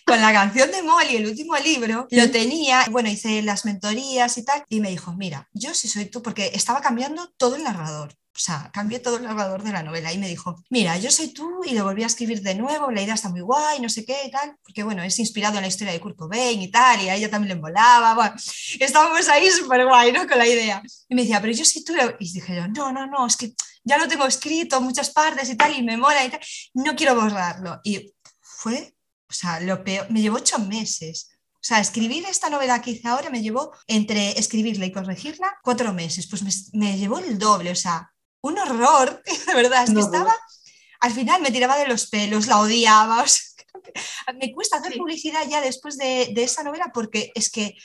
[0.05, 4.43] Con la canción de Molly, el último libro, lo tenía, bueno, hice las mentorías y
[4.43, 8.15] tal, y me dijo, mira, yo sí soy tú, porque estaba cambiando todo el narrador.
[8.33, 11.33] O sea, cambié todo el narrador de la novela y me dijo, mira, yo soy
[11.33, 14.05] tú y lo volví a escribir de nuevo, la idea está muy guay, no sé
[14.05, 17.01] qué y tal, porque bueno, es inspirado en la historia de Kurt Cobain y tal,
[17.01, 18.33] y a ella también le molaba, bueno,
[18.79, 20.25] estábamos ahí súper guay, ¿no?
[20.27, 20.81] Con la idea.
[21.09, 23.53] Y me decía, pero yo sí tú, y dije yo, no, no, no, es que
[23.83, 26.39] ya lo tengo escrito muchas partes y tal, y me mola y tal,
[26.73, 27.81] no quiero borrarlo.
[27.83, 28.95] Y fue,
[29.29, 31.31] o sea, lo peor, me llevó ocho meses.
[31.55, 35.93] O sea, escribir esta novela que hice ahora me llevó, entre escribirla y corregirla, cuatro
[35.93, 36.27] meses.
[36.27, 37.71] Pues me, me llevó el doble.
[37.71, 40.35] O sea, un horror, de verdad, es que estaba,
[40.99, 43.23] al final me tiraba de los pelos, la odiaba.
[44.39, 47.75] me cuesta hacer publicidad ya después de, esa novela porque es que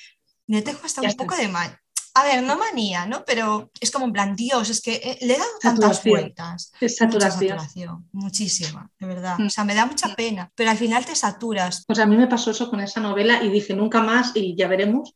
[0.47, 1.79] me dejo hasta un poco de mal.
[2.15, 3.27] A ver, no manía, ¿no?
[3.27, 6.73] Pero es como en plan, Dios, es que eh, le he dado tantas vueltas.
[6.81, 8.09] Es saturación.
[8.11, 9.39] muchísima, de verdad.
[9.39, 9.49] Mm.
[9.49, 11.85] O sea, me da mucha pena, pero al final te saturas.
[11.87, 14.67] Pues a mí me pasó eso con esa novela y dije nunca más y ya
[14.67, 15.15] veremos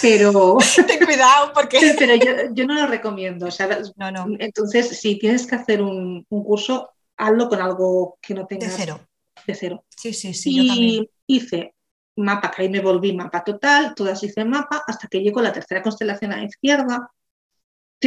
[0.00, 0.58] pero...
[0.86, 1.94] Ten cuidado porque...
[1.98, 2.14] pero
[2.52, 3.48] yo, no lo recomiendo.
[3.96, 4.26] no, no.
[4.38, 8.66] Entonces, si tienes que hacer un, curso, hazlo con algo que no tenga...
[8.66, 9.00] De cero.
[9.46, 9.84] De cero.
[9.88, 11.10] Sí, sí, sí, y yo también.
[11.26, 11.74] hice
[12.16, 15.82] mapa, que ahí me volví mapa total, todas hice mapa, hasta que llegó la tercera
[15.82, 17.10] constelación a la izquierda,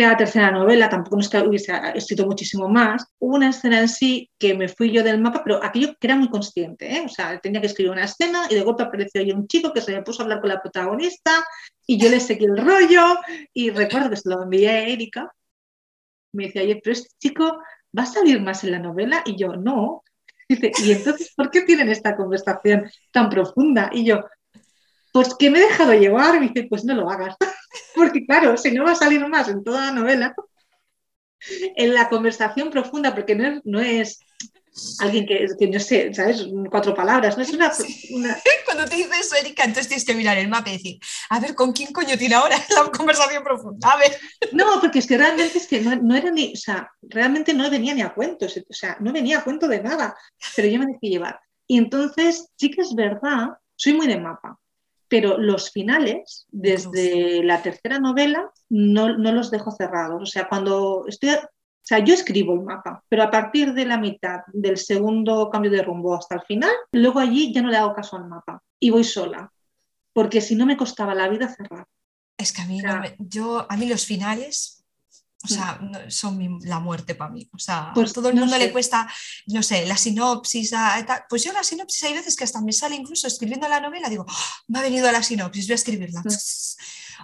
[0.02, 3.06] la tercera novela, tampoco es que hubiese escrito muchísimo más.
[3.20, 6.16] Hubo una escena en sí que me fui yo del mapa, pero aquello que era
[6.16, 7.04] muy consciente, ¿eh?
[7.06, 9.82] o sea, tenía que escribir una escena y de golpe apareció ahí un chico que
[9.82, 11.46] se me puso a hablar con la protagonista
[11.86, 13.18] y yo le seguí el rollo
[13.54, 15.32] y recuerdo que se lo envié a Erika.
[16.34, 17.60] Me decía, oye, pero este chico
[17.98, 20.04] va a salir más en la novela y yo, no.
[20.50, 23.90] Dice, ¿y entonces por qué tienen esta conversación tan profunda?
[23.92, 24.24] Y yo,
[25.12, 26.36] pues que me he dejado llevar.
[26.36, 27.36] Y dice, pues no lo hagas.
[27.96, 30.36] Porque claro, si no va a salir más en toda la novela,
[31.76, 34.20] en la conversación profunda, porque no es, no es
[35.00, 36.48] alguien que, que, no sé, ¿sabes?
[36.70, 37.72] Cuatro palabras, no es una,
[38.66, 41.56] Cuando te dices eso, Erika, entonces tienes que mirar el mapa y decir, a ver,
[41.56, 43.92] ¿con quién coño tiene ahora la conversación profunda?
[43.92, 44.16] A ver.
[44.52, 47.70] No, porque es que realmente es que no, no era ni, o sea, realmente no
[47.70, 50.16] venía ni a cuentos, o sea, no venía a cuento de nada,
[50.56, 51.40] pero yo me dejé llevar.
[51.66, 54.60] Y entonces, sí que es verdad, soy muy de mapa
[55.08, 60.22] pero los finales, desde la tercera novela, no, los dejo cerrados.
[60.22, 61.40] O sea, cuando estoy, o
[61.82, 65.82] sea, yo escribo el mapa, pero a partir de la mitad del segundo cambio de
[65.82, 69.04] rumbo hasta el final, luego allí ya no le hago caso al mapa y voy
[69.04, 69.52] sola,
[70.14, 71.86] porque si no me costaba la vida cerrar.
[72.38, 72.82] Es que a mí,
[73.18, 74.77] yo, a mí los finales
[75.44, 77.48] o sea, son la muerte para mí.
[77.54, 79.08] O sea, pues todo el mundo le cuesta,
[79.48, 80.74] no sé, la sinopsis.
[81.30, 84.26] Pues yo la sinopsis hay veces que hasta me sale incluso escribiendo la novela, digo,
[84.28, 84.54] ¡Ah!
[84.68, 86.24] me ha venido la sinopsis, voy a escribirla.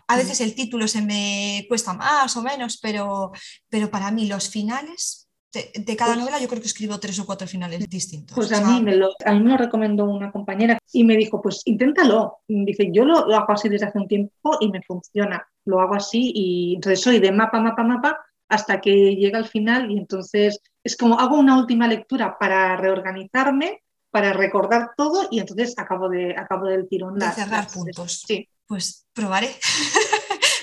[0.08, 3.32] A veces el título se me cuesta más o menos, pero,
[3.70, 5.24] pero para mí los finales
[5.54, 8.36] de, cada pues novela yo creo que escribo tres o cuatro finales distintos.
[8.36, 11.42] Pues a, mí me lo, a mí me lo recomendó una compañera y me dijo,
[11.42, 12.40] pues inténtalo.
[12.48, 15.48] Dice, yo lo, lo, hago así desde hace un tiempo y me funciona.
[15.66, 19.90] Lo hago así y entonces soy de mapa, mapa, mapa hasta que llega al final
[19.90, 25.74] y entonces es como hago una última lectura para reorganizarme, para recordar todo y entonces
[25.78, 27.18] acabo, de, acabo del tirón.
[27.18, 28.24] De cerrar puntos.
[28.28, 28.48] Sí.
[28.68, 29.50] Pues probaré.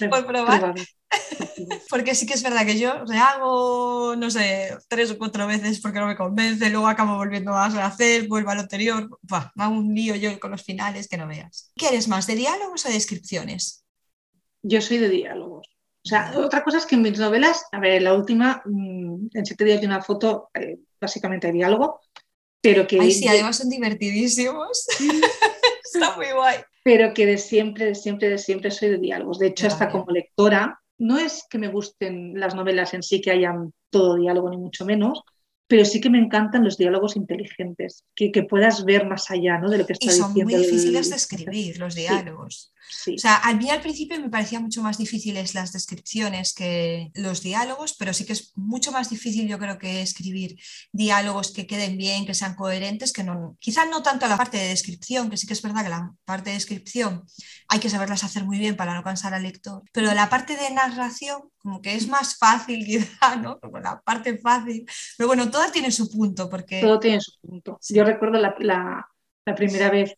[0.09, 0.75] Por probar.
[1.91, 5.99] porque sí que es verdad que yo rehago, no sé, tres o cuatro veces porque
[5.99, 10.15] no me convence, luego acabo volviendo a hacer, vuelvo al anterior, va, va un lío
[10.15, 11.73] yo con los finales que no veas.
[11.77, 13.85] ¿Qué eres más, de diálogos o de descripciones?
[14.63, 15.69] Yo soy de diálogos.
[16.05, 19.47] O sea, otra cosa es que en mis novelas, a ver, la última, mm, en
[19.47, 22.01] siete días de una foto, eh, básicamente hay diálogo,
[22.63, 23.01] pero que...
[23.01, 24.87] Ay, sí, además son divertidísimos.
[25.85, 26.59] Está muy guay.
[26.83, 29.39] Pero que de siempre, de siempre, de siempre soy de diálogos.
[29.39, 33.31] De hecho, hasta como lectora, no es que me gusten las novelas en sí que
[33.31, 35.23] hayan todo diálogo, ni mucho menos,
[35.67, 39.71] pero sí que me encantan los diálogos inteligentes, que, que puedas ver más allá ¿no?
[39.71, 40.33] de lo que está diciendo.
[40.35, 42.73] Y son muy difíciles de escribir los diálogos.
[43.15, 47.43] O sea, a mí al principio me parecía mucho más difíciles las descripciones que los
[47.43, 50.57] diálogos, pero sí que es mucho más difícil yo creo que escribir
[50.93, 54.69] diálogos que queden bien, que sean coherentes, que no, quizá no tanto la parte de
[54.69, 57.25] descripción, que sí que es verdad que la parte de descripción
[57.69, 60.71] hay que saberlas hacer muy bien para no cansar al lector, pero la parte de
[60.71, 63.59] narración como que es más fácil quizá, ¿no?
[63.83, 66.81] la parte fácil, pero bueno, todo tiene su punto porque...
[66.81, 67.79] Todo tiene su punto.
[67.89, 69.07] Yo recuerdo la, la,
[69.45, 70.15] la primera vez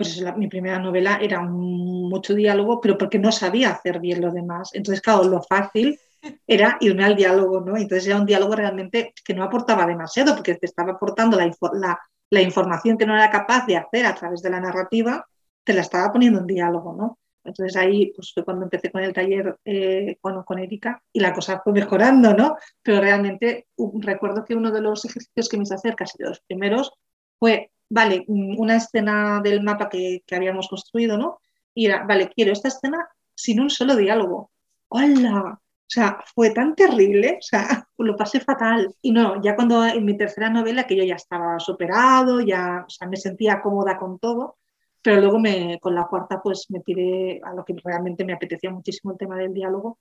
[0.00, 4.70] pues mi primera novela era mucho diálogo, pero porque no sabía hacer bien lo demás.
[4.72, 6.00] Entonces, claro, lo fácil
[6.46, 7.76] era irme al diálogo, ¿no?
[7.76, 12.40] Entonces era un diálogo realmente que no aportaba demasiado, porque te estaba aportando la, la,
[12.40, 15.26] información que no era capaz de hacer a través de la narrativa,
[15.64, 17.18] te la estaba poniendo en diálogo, ¿no?
[17.44, 21.60] Entonces ahí pues, fue cuando empecé con el taller eh, con Erika y la cosa
[21.62, 22.56] fue mejorando, ¿no?
[22.82, 23.66] Pero realmente
[24.00, 26.90] recuerdo que uno de los ejercicios que me hice hacer, casi de los primeros,
[27.38, 31.40] fue vale, una escena del mapa que, habíamos construido, ¿no?
[31.74, 34.50] Y era, vale, quiero esta escena sin un solo diálogo.
[34.88, 35.60] ¡Hola!
[35.60, 38.94] O sea, fue tan terrible, o sea, lo pasé fatal.
[39.02, 42.90] Y no, ya cuando en mi tercera novela, que yo ya estaba superado, ya o
[42.90, 44.58] sea, me sentía cómoda con todo,
[45.02, 48.70] pero luego me, con la cuarta pues me tiré a lo que realmente me apetecía
[48.70, 49.98] muchísimo el tema del diálogo,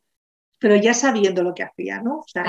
[0.60, 2.20] pero ya sabiendo lo que hacía, ¿no?
[2.20, 2.44] O sea,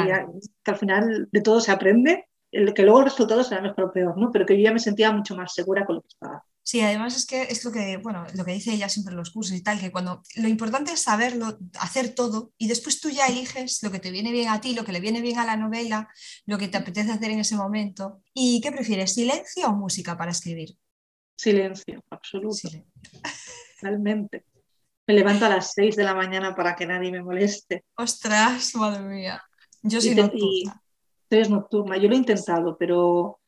[0.64, 4.18] que al final de todo se aprende que luego el resultado será mejor o peor,
[4.18, 4.30] ¿no?
[4.32, 6.44] Pero que yo ya me sentía mucho más segura con lo que estaba.
[6.62, 9.30] Sí, además es que es lo que, bueno, lo que dice ella siempre en los
[9.30, 13.26] cursos y tal, que cuando lo importante es saberlo, hacer todo, y después tú ya
[13.26, 15.56] eliges lo que te viene bien a ti, lo que le viene bien a la
[15.56, 16.08] novela,
[16.46, 18.22] lo que te apetece hacer en ese momento.
[18.34, 20.76] ¿Y qué prefieres, silencio o música para escribir?
[21.36, 22.54] Silencio, absoluto.
[22.54, 22.92] Silencio.
[23.80, 24.44] Realmente.
[25.06, 27.84] Me levanto a las 6 de la mañana para que nadie me moleste.
[27.96, 29.42] Ostras, madre mía.
[29.82, 30.70] Yo soy y,
[31.30, 31.96] 3 nocturna.
[31.96, 33.40] Yo lo he intentado, pero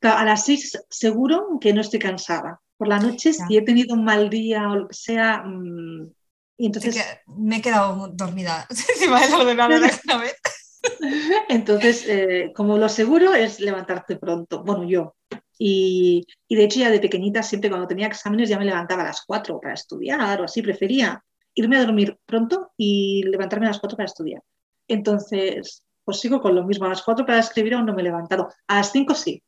[0.00, 2.60] a las 6 seguro que no estoy cansada.
[2.76, 3.46] Por la noche, ya.
[3.46, 6.10] si he tenido un mal día o lo que sea, mmm,
[6.58, 6.94] y entonces...
[6.96, 9.80] Que me he quedado dormida encima del ordenador
[10.20, 10.36] vez.
[11.48, 15.16] Entonces, eh, como lo seguro es levantarte pronto, bueno, yo.
[15.58, 19.06] Y, y, de hecho ya de pequeñita, siempre cuando tenía exámenes, ya me levantaba a
[19.06, 21.22] las 4 para estudiar o así, prefería
[21.54, 24.42] irme a dormir pronto y levantarme a las 4 para estudiar.
[24.86, 26.86] Entonces, pues sigo con lo mismo.
[26.86, 28.48] A las 4 para escribir aún no me he levantado.
[28.68, 29.42] A las 5 sí.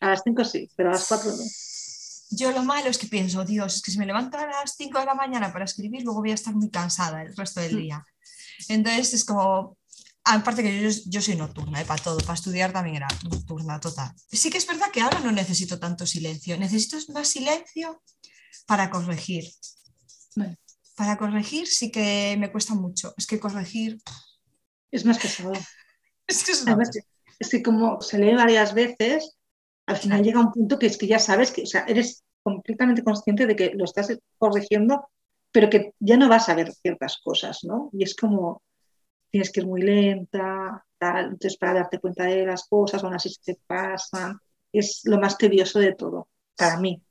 [0.00, 1.42] A las 5 sí, pero a las 4 no.
[2.32, 5.00] Yo lo malo es que pienso, Dios, es que si me levanto a las 5
[5.00, 7.78] de la mañana para escribir, luego voy a estar muy cansada el resto del mm.
[7.78, 8.06] día.
[8.68, 9.76] Entonces es como,
[10.22, 11.84] aparte que yo, yo soy nocturna, ¿eh?
[11.84, 14.12] para todo, para estudiar también era nocturna total.
[14.30, 18.00] Sí que es verdad que ahora no necesito tanto silencio, necesito más silencio
[18.64, 19.50] para corregir.
[20.94, 24.00] Para corregir sí que me cuesta mucho, es que corregir...
[24.92, 25.52] Es más pesado.
[27.38, 29.36] Es que, como se lee varias veces,
[29.86, 33.02] al final llega un punto que es que ya sabes que, o sea, eres completamente
[33.02, 35.08] consciente de que lo estás corrigiendo,
[35.50, 37.90] pero que ya no vas a ver ciertas cosas, ¿no?
[37.92, 38.62] Y es como,
[39.30, 43.30] tienes que ir muy lenta, tal, entonces para darte cuenta de las cosas, aún así
[43.30, 44.38] se te pasan,
[44.72, 47.02] es lo más tedioso de todo, para mí.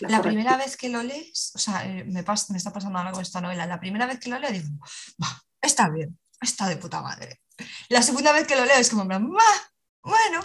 [0.00, 3.22] La, primera vez que lo lees, o sea, eh, me, me está pasando algo con
[3.22, 4.68] esta novela, la primera vez que lo leo digo,
[5.60, 7.40] está bien, está de puta madre.
[7.88, 10.40] La segunda vez que lo leo es como, bueno,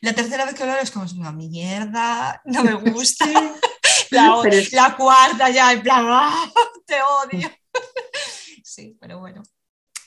[0.00, 3.26] La tercera vez que lo leo es como, una mierda, no me gusta.
[4.10, 6.52] la, cuarta ya, en plan, ¡ah!
[6.86, 7.50] te odio.
[8.62, 9.42] sí, pero bueno.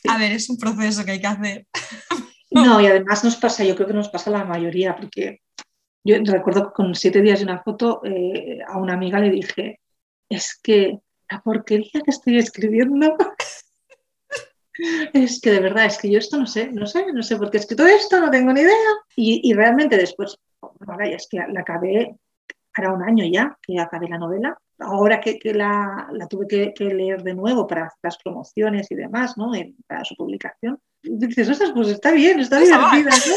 [0.08, 1.68] A ver, es un proceso que hay que hacer.
[2.50, 5.42] No, y además nos pasa, yo creo que nos pasa a la mayoría, porque
[6.04, 9.82] yo recuerdo que con siete días de una foto eh, a una amiga le dije,
[10.30, 10.98] es que
[11.30, 13.18] la porquería que estoy escribiendo
[15.14, 17.50] es que de verdad, es que yo esto no sé, no sé, no sé por
[17.50, 18.76] qué he escrito esto, no tengo ni idea.
[19.16, 22.16] Y, realmente después, ahora ya es que la acabé,
[22.74, 24.58] hará un año ya que acabé la novela.
[24.80, 29.52] Ahora que, la, tuve que, leer de nuevo para las promociones y demás, ¿no?
[29.88, 33.36] para su publicación, dices, ostras, pues está bien, está divertida, ¿no?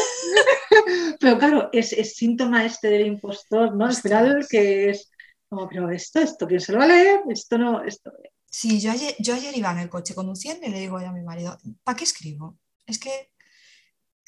[1.19, 3.91] pero claro, es, síntoma este del impostor, ¿no?
[3.91, 5.11] Final que es,
[5.49, 7.21] como, pero esto, esto, ¿quién se lo va a leer?
[7.29, 8.11] Esto no, esto.
[8.53, 11.23] Sí, yo ayer, yo ayer iba en el coche conduciendo y le digo a mi
[11.23, 12.59] marido, ¿para qué escribo?
[12.85, 13.31] Es que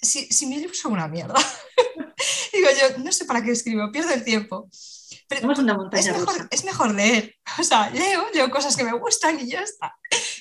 [0.01, 1.35] si, si mis libros son una mierda.
[2.53, 4.69] digo yo, no sé para qué escribo, pierdo el tiempo.
[5.27, 7.35] Pero una es, mejor, es mejor leer.
[7.59, 9.93] O sea, leo, leo cosas que me gustan y ya está.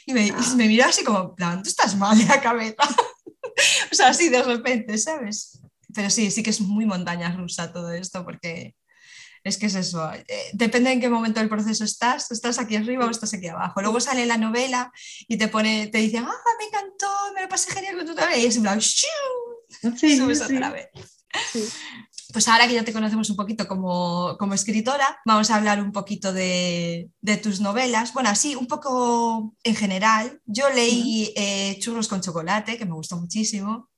[0.07, 0.55] Y me, ah.
[0.57, 2.83] me mira así como, plan, tú estás mal de la cabeza.
[3.92, 5.61] o sea, así de repente, ¿sabes?
[5.92, 8.77] Pero sí, sí que es muy montaña rusa todo esto porque
[9.44, 13.07] Es que es eso, eh, depende en qué momento del proceso estás, estás aquí arriba
[13.07, 13.81] o estás aquí abajo.
[13.83, 14.92] Luego sale la novela
[15.26, 18.37] y te pone, te dicen, ah, me encantó, me lo pasé genial con tu novela,
[18.37, 19.07] y es en plan, sí,
[20.16, 20.88] subes otra vez.
[22.33, 25.92] Pues ahora que ya te conocemos un poquito como, como escritora, vamos a hablar un
[25.92, 28.14] poquito de, de, tus novelas.
[28.14, 30.40] Bueno, así, un poco en general.
[30.46, 33.90] Yo leí eh, Churros con chocolate, que me gustó muchísimo.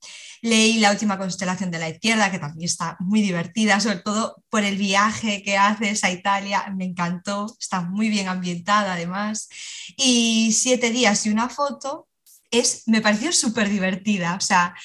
[0.45, 4.63] Leí La última constelación de la izquierda, que también está muy divertida, sobre todo por
[4.63, 9.49] el viaje que haces a Italia, me encantó, está muy bien ambientada además.
[9.97, 12.07] Y Siete días y una foto
[12.51, 14.75] es, me pareció súper divertida, o sea,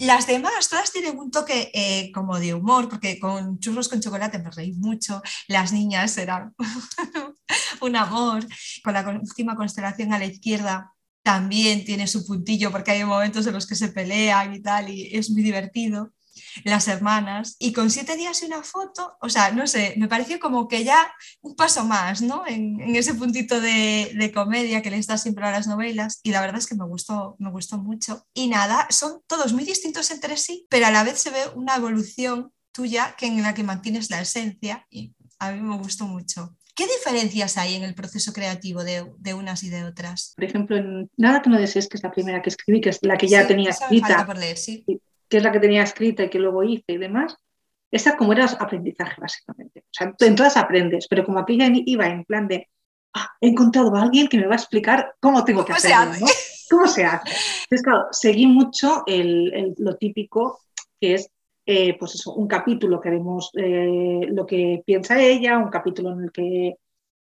[0.00, 4.38] las demás, todas tienen un toque eh, como de humor, porque con churros con chocolate
[4.38, 6.54] me reí mucho, las niñas eran
[7.82, 8.46] un amor,
[8.82, 10.93] con la última constelación a la izquierda
[11.24, 15.16] también tiene su puntillo porque hay momentos en los que se pelean y tal y
[15.16, 16.12] es muy divertido
[16.64, 20.38] las hermanas y con siete días y una foto, o sea, no sé, me pareció
[20.38, 22.46] como que ya un paso más, ¿no?
[22.46, 26.58] En, ese puntito de, comedia que le está siempre a las novelas y la verdad
[26.58, 28.26] es que me gustó, me gustó mucho.
[28.34, 31.76] Y nada, son todos muy distintos entre sí, pero a la vez se ve una
[31.76, 36.54] evolución tuya que en la que mantienes la esencia y a mí me gustó mucho.
[36.74, 40.32] ¿Qué diferencias hay en el proceso creativo de, unas y de otras?
[40.34, 42.98] Por ejemplo, en Nada que no desees, que es la primera que escribí, que es
[43.02, 44.26] la que ya tenía escrita,
[45.28, 47.36] que es la que tenía escrita y que luego hice y demás,
[47.92, 49.80] esa como era aprendizaje básicamente.
[49.80, 52.68] O sea, en todas aprendes, pero como aquella iba en plan de,
[53.14, 56.26] ah, he encontrado a alguien que me va a explicar cómo tengo que hacerlo, ¿no?
[56.70, 57.30] ¿Cómo se hace?
[57.64, 60.60] Entonces, claro, seguí mucho lo típico
[61.00, 61.30] que es
[61.66, 66.24] eh, pues eso, un capítulo que vemos eh, lo que piensa ella, un capítulo en
[66.24, 66.76] el que,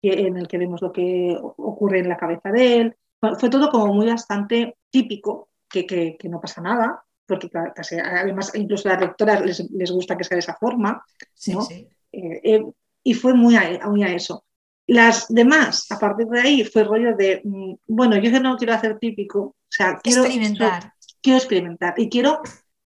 [0.01, 2.95] en el que vemos lo que ocurre en la cabeza de él.
[3.39, 8.93] fue todo como muy bastante típico, que, que, no pasa nada, porque además incluso a
[8.93, 11.03] las lectoras les, les, gusta que sea de esa forma.
[11.47, 11.67] ¿no?
[12.11, 12.63] Eh,
[13.03, 14.45] y fue muy a, muy a eso.
[14.85, 18.99] Las demás, a partir de ahí, fue rollo de, mm, bueno, yo no quiero hacer
[18.99, 20.93] típico, o sea, quiero experimentar.
[21.21, 22.41] Quiero experimentar y quiero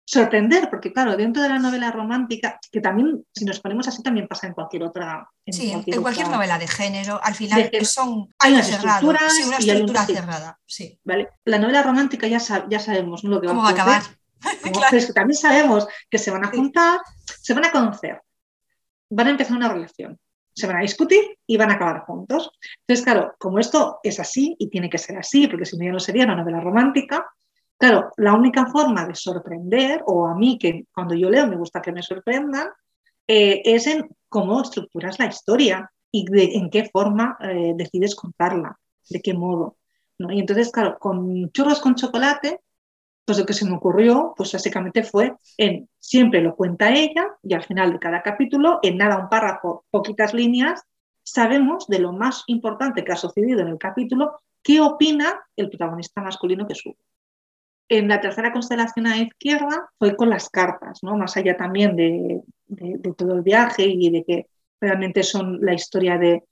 [0.06, 4.28] sorprender, porque claro, dentro de la novela romántica, que también, si nos ponemos así, también
[4.28, 5.28] pasa en cualquier otra.
[5.44, 10.58] En sí, cualquier en cualquier novela de género, al final son hay una estructura cerrada.
[10.64, 10.98] Sí.
[11.02, 11.30] ¿Vale?
[11.44, 12.38] La novela romántica ya,
[12.68, 14.02] ya sabemos lo que va, a acabar.
[15.14, 17.00] También sabemos que se van a juntar,
[17.42, 18.22] se van a conocer,
[19.10, 20.20] van a empezar una relación,
[20.54, 22.52] se van a discutir y van a acabar juntos.
[22.86, 25.90] Entonces, claro, como esto es así y tiene que ser así, porque si no ya
[25.90, 27.26] no sería una novela romántica,
[27.78, 31.82] Claro, la única forma de sorprender, o a mí que cuando yo leo me gusta
[31.82, 32.68] que me sorprendan,
[33.26, 38.78] eh, es en cómo estructuras la historia y de, en qué forma eh, decides contarla,
[39.10, 39.76] de qué modo.
[40.18, 40.32] ¿no?
[40.32, 42.60] Y entonces, claro, con churros con chocolate,
[43.26, 47.54] pues lo que se me ocurrió, pues básicamente fue en siempre lo cuenta ella y
[47.54, 50.82] al final de cada capítulo, en nada, un párrafo, poquitas líneas,
[51.24, 56.22] sabemos de lo más importante que ha sucedido en el capítulo, qué opina el protagonista
[56.22, 56.96] masculino que sube.
[57.88, 61.16] En la tercera constelación a la izquierda fue con las cartas, ¿no?
[61.16, 62.42] más allá también de,
[63.16, 64.46] todo el viaje y de que
[64.80, 66.42] realmente son la historia de,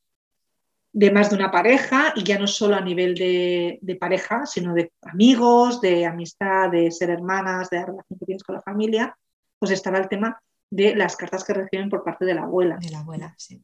[1.11, 5.81] más de una pareja y ya no solo a nivel de, pareja, sino de amigos,
[5.81, 9.16] de amistad, de ser hermanas, de la relación que tienes con la familia,
[9.59, 12.77] pues estaba el tema de las cartas que reciben por parte de la abuela.
[12.81, 13.61] De la abuela, sí.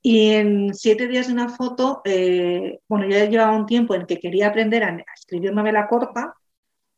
[0.00, 4.20] Y en siete días de una foto, eh, bueno, ya llevaba un tiempo en que
[4.20, 6.34] quería aprender a, a escribir novela corta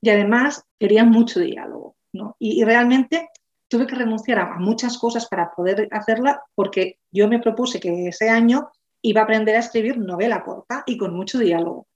[0.00, 1.96] y además quería mucho diálogo.
[2.12, 2.36] ¿no?
[2.38, 3.28] Y, realmente
[3.68, 8.28] tuve que renunciar a, muchas cosas para poder hacerla porque yo me propuse que ese
[8.28, 8.68] año
[9.02, 11.86] iba a aprender a escribir novela corta y con mucho diálogo.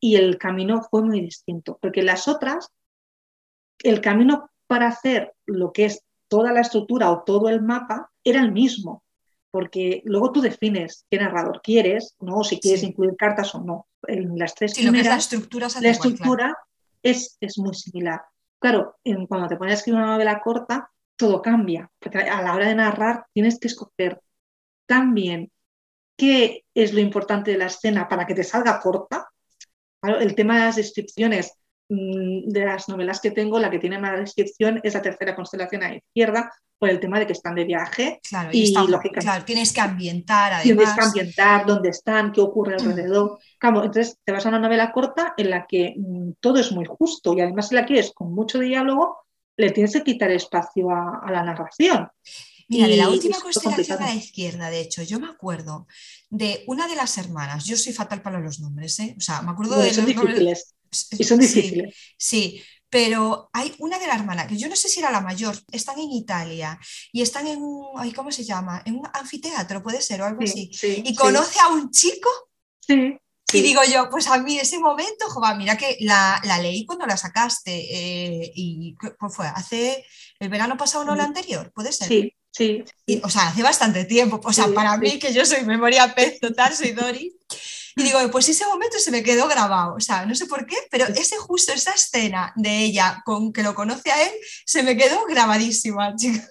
[0.00, 2.68] Y el camino fue muy distinto, porque las otras,
[3.82, 8.40] el camino para hacer lo que es toda la estructura o todo el mapa era
[8.40, 9.02] el mismo,
[9.50, 12.44] porque luego tú defines qué narrador quieres, ¿no?
[12.44, 13.86] si quieres incluir cartas o no.
[14.06, 16.56] En las tres primeras, la estructura, la estructura
[17.04, 18.22] es, muy similar.
[18.58, 18.96] Claro,
[19.28, 22.74] cuando te pones a escribir una novela corta, todo cambia, porque a la hora de
[22.74, 24.20] narrar tienes que escoger
[24.86, 25.52] también
[26.16, 29.28] qué es lo importante de la escena para que te salga corta.
[30.02, 31.52] el tema de las descripciones
[31.88, 35.88] de las novelas que tengo, la que tiene más descripción es la tercera constelación a
[35.90, 38.20] la izquierda, por el tema de que están de viaje.
[38.28, 40.52] Claro, y, claro, tienes que ambientar.
[40.52, 40.64] Además.
[40.64, 42.80] Tienes que ambientar dónde están, qué ocurre mm.
[42.80, 43.38] alrededor.
[43.58, 46.84] Claro, entonces te vas a una novela corta en la que mm, todo es muy
[46.84, 49.18] justo y además si la quieres con mucho diálogo,
[49.56, 52.08] le tienes que quitar espacio a, la narración.
[52.68, 55.86] Mira, de la última constelación a la izquierda, de hecho, yo me acuerdo
[56.30, 59.14] de una de las hermanas, yo soy fatal para los nombres, ¿eh?
[59.16, 60.74] o sea, me acuerdo de son difíciles.
[61.18, 61.94] Y son difíciles.
[62.16, 62.62] Sí,
[62.94, 65.98] pero hay una de la hermana, que yo no sé si era la mayor, están
[65.98, 66.78] en Italia
[67.12, 68.82] y están en un, ¿cómo se llama?
[68.84, 70.70] En un anfiteatro, puede ser, o algo así.
[70.82, 72.30] y conoce a un chico.
[72.78, 73.18] Sí.
[73.52, 77.06] Y digo yo, pues a mí ese momento, joder, mira que la, la leí cuando
[77.06, 80.04] la sacaste eh, y pues fue hace
[80.38, 82.08] el verano pasado, no el anterior, puede ser.
[82.08, 82.84] Sí, sí.
[83.22, 86.74] o sea, hace bastante tiempo, o sea, para mí que yo soy memoria pez total,
[86.74, 87.36] soy Dori.
[87.96, 90.76] Y digo, pues ese momento se me quedó grabado, o sea, no sé por qué,
[90.90, 94.32] pero ese justo, esa escena de ella con que lo conoce a él,
[94.66, 96.48] se me quedó grabadísima, chicos.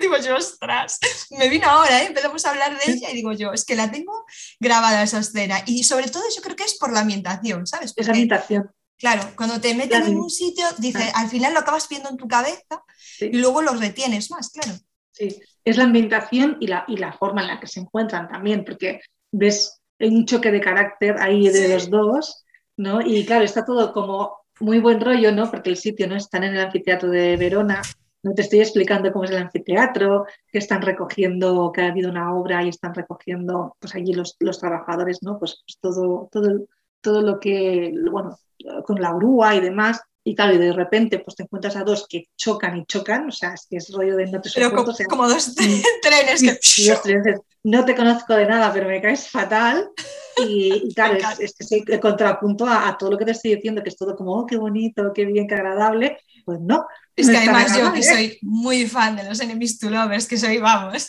[0.00, 0.98] digo yo, ostras,
[1.30, 2.06] me vino ahora, ¿eh?
[2.06, 4.24] empezamos a hablar de ella y digo yo, es que la tengo
[4.60, 5.62] grabada esa escena.
[5.66, 7.92] Y sobre todo yo creo que es por la ambientación, ¿sabes?
[7.96, 8.70] Esa ambientación.
[8.98, 12.26] Claro, cuando te meten en un sitio, dice, al final lo acabas viendo en tu
[12.26, 12.82] cabeza
[13.20, 14.72] y luego lo retienes más, claro.
[15.12, 18.64] Sí, es la ambientación y la, y la forma en la que se encuentran también,
[18.64, 22.44] porque ves un choque de carácter ahí de los dos,
[22.76, 23.00] ¿no?
[23.00, 25.50] Y claro, está todo como muy buen rollo, ¿no?
[25.50, 27.82] Porque el sitio no están en el anfiteatro de Verona,
[28.22, 32.34] no te estoy explicando cómo es el anfiteatro, que están recogiendo, que ha habido una
[32.34, 35.38] obra y están recogiendo, pues allí los, los trabajadores, ¿no?
[35.38, 36.66] Pues, pues, todo, todo,
[37.00, 38.36] todo lo que, bueno,
[38.84, 40.00] con la grúa y demás.
[40.28, 43.30] Y claro, y de repente pues te encuentras a dos que chocan y chocan, o
[43.30, 45.54] sea, es que es rollo de no te Pero como, dos
[46.02, 47.34] trenes que...
[47.62, 49.88] no te conozco de nada, pero me caes fatal.
[50.44, 53.96] Y, claro, es, es, el contrapunto a, todo lo que te estoy diciendo, que es
[53.96, 56.18] todo como, oh, qué bonito, qué bien, qué agradable.
[56.44, 56.84] Pues no.
[57.14, 60.58] Es que además yo que soy muy fan de los enemies to lovers, que soy,
[60.58, 61.06] vamos,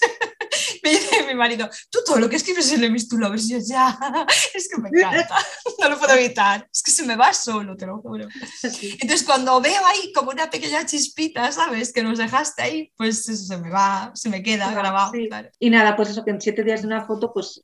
[0.83, 3.59] me dice mi marido, tú todo lo que escribes en enemies to lovers, y yo
[3.59, 3.97] ya,
[4.53, 5.35] es que me encanta,
[5.79, 8.27] no lo puedo evitar, es que se me va solo, te lo juro.
[8.63, 11.93] Entonces cuando veo ahí como una pequeña chispita, ¿sabes?
[11.93, 15.11] Que nos dejaste ahí, pues eso se me va, se me queda grabado.
[15.59, 17.63] Y nada, pues eso que en siete días de una foto, pues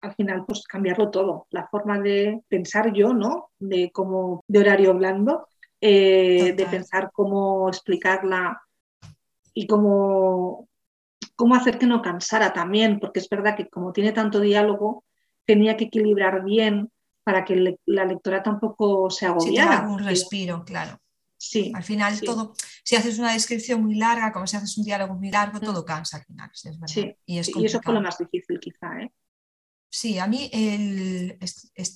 [0.00, 3.50] al final pues cambiarlo todo, la forma de pensar yo, ¿no?
[3.58, 5.48] De como de horario blando,
[5.80, 8.62] eh, de pensar cómo explicarla
[9.52, 10.68] y cómo,
[11.36, 15.04] cómo hacer que no cansara también, porque es verdad que como tiene tanto diálogo,
[15.44, 16.90] tenía que equilibrar bien
[17.22, 19.80] para que la lectora tampoco se agobiara.
[19.80, 21.00] Sí, un respiro, claro.
[21.38, 25.14] Sí, al final todo, si haces una descripción muy larga, como si haces un diálogo
[25.14, 26.50] muy largo, todo cansa al final.
[26.86, 29.00] Sí, y, eso fue lo más difícil quizá.
[29.00, 29.12] ¿eh?
[29.96, 30.50] Sí, a mí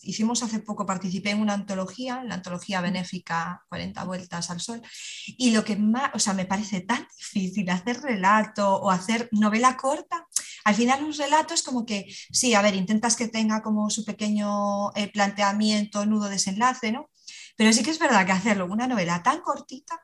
[0.03, 4.81] hicimos hace poco, participé en una antología, la antología benéfica 40 vueltas al sol,
[5.27, 9.77] y lo que más, o sea, me parece tan difícil hacer relato o hacer novela
[9.77, 10.27] corta.
[10.65, 14.03] Al final un relato es como que, sí, a ver, intentas que tenga como su
[14.07, 17.11] pequeño eh, planteamiento, nudo, desenlace, ¿no?
[17.55, 20.01] Pero sí que es verdad que hacerlo una novela tan cortita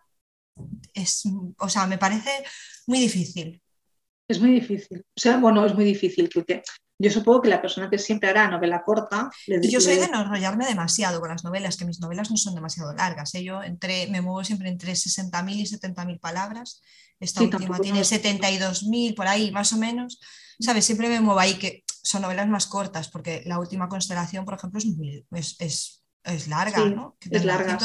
[0.92, 1.22] es,
[1.58, 2.44] o sea, me parece
[2.86, 3.62] muy difícil.
[4.28, 4.98] Es muy difícil.
[5.16, 6.62] O sea, bueno, es muy difícil porque
[6.98, 9.30] yo supongo que la persona que siempre hará novela corta.
[9.46, 12.54] y yo soy de no enrollarme demasiado con las novelas, que mis novelas no son
[12.54, 13.34] demasiado largas.
[13.34, 13.44] ¿eh?
[13.44, 16.80] Yo entre, me muevo siempre entre 60.000 y 70.000 palabras.
[17.20, 20.20] Esta última tiene 72.000 por ahí, más o menos.
[20.58, 20.86] ¿Sabes?
[20.86, 24.78] Siempre me muevo ahí, que son novelas más cortas, porque la última constelación, por ejemplo,
[24.78, 27.16] es, es, es, larga, ¿no?
[27.30, 27.78] es larga,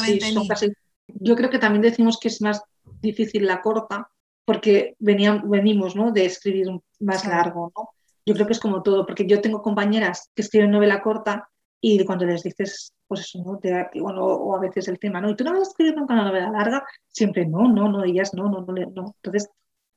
[1.08, 2.62] Yo creo que también decimos que es más
[3.02, 4.10] difícil la corta,
[4.46, 6.12] porque veníamos, venimos ¿no?
[6.12, 6.68] de escribir
[7.00, 7.90] más largo, ¿no?
[8.24, 11.48] Yo creo que es como todo, porque yo tengo compañeras que escriben novela corta
[11.80, 13.60] y cuando les dices, pues eso, ¿no?
[14.00, 15.30] bueno, o a veces el tema, ¿no?
[15.30, 16.84] ¿Y tú no vas a escribir nunca una novela larga?
[17.08, 19.16] Siempre no, no, no, ellas no, no, no, no.
[19.22, 19.50] Entonces,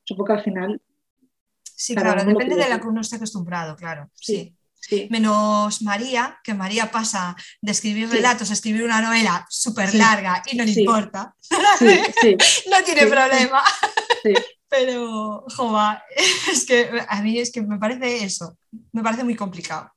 [0.04, 0.82] supongo que al final...
[1.64, 4.56] Sí, claro, depende de la que uno esté acostumbrado, claro, sí.
[4.74, 5.08] sí.
[5.12, 10.58] Menos María, que María pasa de escribir relatos a escribir una novela súper larga y
[10.58, 11.36] no le importa.
[11.52, 13.62] no tiene problema.
[14.70, 16.04] Pero, jova,
[16.52, 18.58] es que a mí es que me parece eso,
[18.92, 19.92] me parece muy complicado.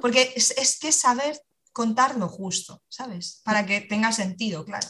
[0.00, 1.36] porque es, que saber
[1.72, 3.40] contar lo justo, ¿sabes?
[3.44, 4.86] Para que tenga sentido, claro.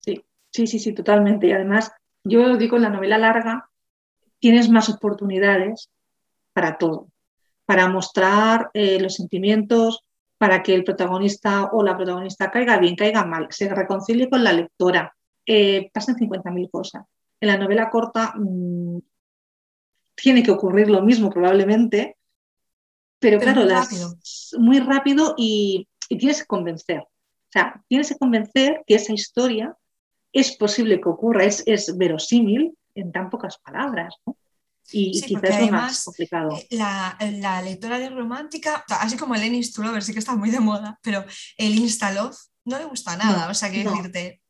[0.00, 1.46] Sí, sí, sí, sí, totalmente.
[1.46, 1.92] Y además,
[2.24, 3.70] yo digo, en la novela larga
[4.38, 5.88] tienes más oportunidades
[6.52, 7.08] para todo,
[7.64, 10.04] para mostrar eh, los sentimientos,
[10.36, 14.52] para que el protagonista o la protagonista caiga bien, caiga mal, se reconcilie con la
[14.52, 15.14] lectora,
[15.46, 17.04] eh, pasan 50.000 cosas
[17.40, 18.98] en la novela corta mm,
[20.14, 22.16] tiene que ocurrir lo mismo probablemente,
[23.18, 24.18] pero, claro, muy rápido,
[24.58, 27.00] muy rápido y, tienes que convencer.
[27.00, 29.74] O sea, tienes que convencer que esa historia
[30.32, 34.14] es posible que ocurra, es, es verosímil en tan pocas palabras.
[34.92, 36.58] Y, quizás es lo más complicado.
[36.58, 40.60] Eh, la, la, lectora de romántica, así como el Ennis sí que está muy de
[40.60, 41.24] moda, pero
[41.56, 43.48] el Instalove no le gusta nada.
[43.48, 44.42] o sea, que decirte,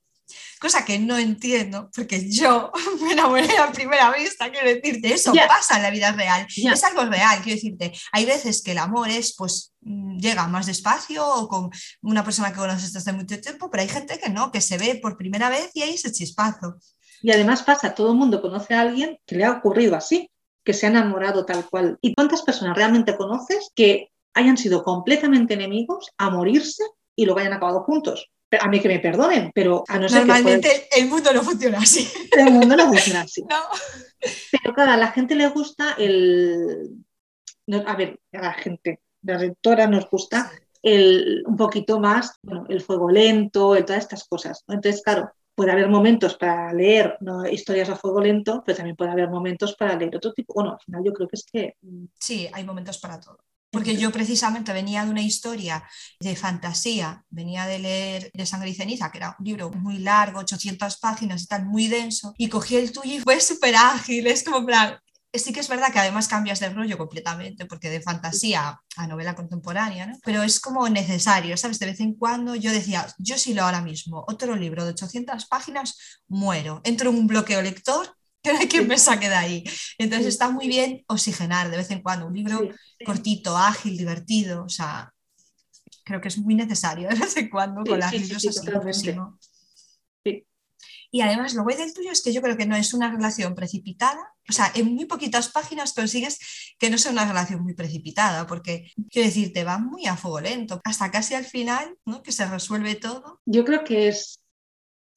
[0.65, 5.77] cosa que no entiendo, porque yo me enamoré a primera vista, quiero decirte, eso pasa
[5.77, 9.35] en la vida real, es algo real, quiero decirte, hay veces que el amor es,
[9.37, 13.83] pues, mm, llega más despacio o con una persona que conoces desde mucho tiempo, pero
[13.83, 16.77] hay gente que no, que se ve por primera vez y hay ese chispazo.
[17.21, 20.31] Y además pasa, todo el mundo conoce a alguien que le ha ocurrido así,
[20.65, 21.99] que se ha enamorado tal cual.
[22.01, 26.85] ¿Y cuántas personas realmente conoces que hayan sido completamente enemigos a morirse
[27.15, 28.31] y lo hayan acabado juntos?
[28.61, 32.09] A mí que me perdonen, pero a no ser Normalmente el mundo no funciona así.
[32.33, 33.45] El mundo no funciona así.
[34.51, 36.91] Pero claro, a la gente le gusta el...
[37.87, 40.51] A ver, a la gente, la rectora nos gusta
[40.83, 44.65] el, un poquito más, bueno, el fuego lento, el, todas estas cosas.
[44.69, 47.17] Entonces, claro, puede haber momentos para leer
[47.51, 50.53] historias a fuego lento, pero también puede haber momentos para leer otro tipo.
[50.55, 51.77] Bueno, al final yo creo que es que...
[52.19, 53.39] Sí, hay momentos para todo.
[53.75, 55.85] Porque yo precisamente venía de una historia
[56.21, 60.41] de fantasía, venía de leer De Sangre y Ceniza, que era un libro muy largo,
[60.41, 64.65] 800 páginas y muy denso, y cogí el tuyo y fue súper ágil, es como
[64.65, 64.99] plan,
[65.39, 69.35] sí que es verdad que además cambias de rollo completamente, porque de fantasía a novela
[69.35, 70.17] contemporánea, ¿no?
[70.25, 71.79] pero es como necesario, ¿sabes?
[71.79, 75.47] De vez en cuando yo decía, yo si lo ahora mismo, otro libro de 800
[75.47, 78.17] páginas, muero, entro en un bloqueo lector
[78.51, 79.65] hay quien me saque de ahí.
[79.99, 82.69] Entonces está muy bien oxigenar de vez en cuando un libro
[83.05, 85.13] cortito, ágil, divertido, o sea,
[86.05, 89.15] creo que es muy necesario de vez en cuando con las libros así.
[91.11, 93.55] Y además lo bueno del tuyo es que yo creo que no es una relación
[93.55, 94.35] precipitada.
[94.49, 98.91] O sea, en muy poquitas páginas consigues que no sea una relación muy precipitada, porque
[99.11, 102.21] quiero decir, te va muy a fuego lento, hasta casi al final, ¿no?
[102.21, 103.41] Que se resuelve todo.
[103.47, 104.41] Yo creo que es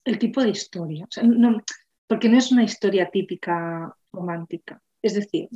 [0.06, 1.64] el tipo de historia, no,
[2.08, 4.82] porque no es una historia típica romántica.
[5.02, 5.50] Es decir,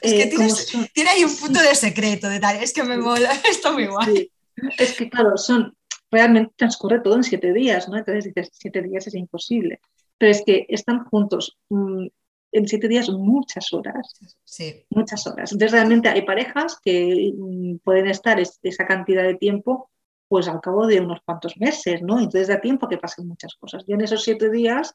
[0.00, 3.30] es que eh, tiene ahí un punto de secreto, de tal, es que me mola,
[3.50, 4.30] está muy guay.
[4.78, 5.76] Es que, claro, son,
[6.10, 7.96] realmente transcurre todo en siete días, ¿no?
[7.96, 9.80] Entonces dices, siete días es imposible.
[10.16, 12.06] Pero es que están juntos mm,
[12.52, 14.14] en siete días muchas horas.
[14.44, 14.84] Sí.
[14.90, 15.52] Muchas horas.
[15.52, 19.90] Entonces realmente hay parejas que mm, pueden estar esa cantidad de tiempo
[20.28, 22.18] pues al cabo de unos cuantos meses, ¿no?
[22.18, 23.84] Entonces da tiempo que pasen muchas cosas.
[23.86, 24.94] Yo en esos siete días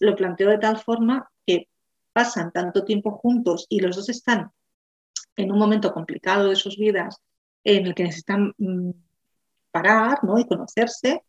[0.00, 1.68] lo planteo de tal forma que
[2.12, 4.50] pasan tanto tiempo juntos y los dos están
[5.36, 7.18] en un momento complicado de sus vidas
[7.64, 8.90] en el que necesitan mm,
[9.70, 10.38] parar ¿no?
[10.38, 11.22] y conocerse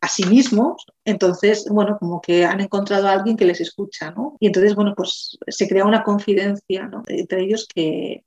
[0.00, 4.36] a sí mismos, entonces, bueno, como que han encontrado a alguien que les escucha, ¿no?
[4.40, 8.24] Y entonces, bueno, pues se crea una confidencia entre ellos que,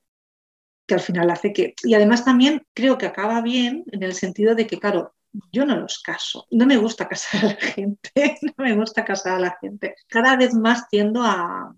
[0.88, 1.74] que al final hace que...
[1.84, 5.14] Y además también creo que acaba bien en el sentido de que, claro,
[5.52, 9.36] yo no los caso, no me gusta casar a la gente, no me gusta casar
[9.36, 9.96] a la gente.
[10.08, 11.76] Cada vez más tiendo a,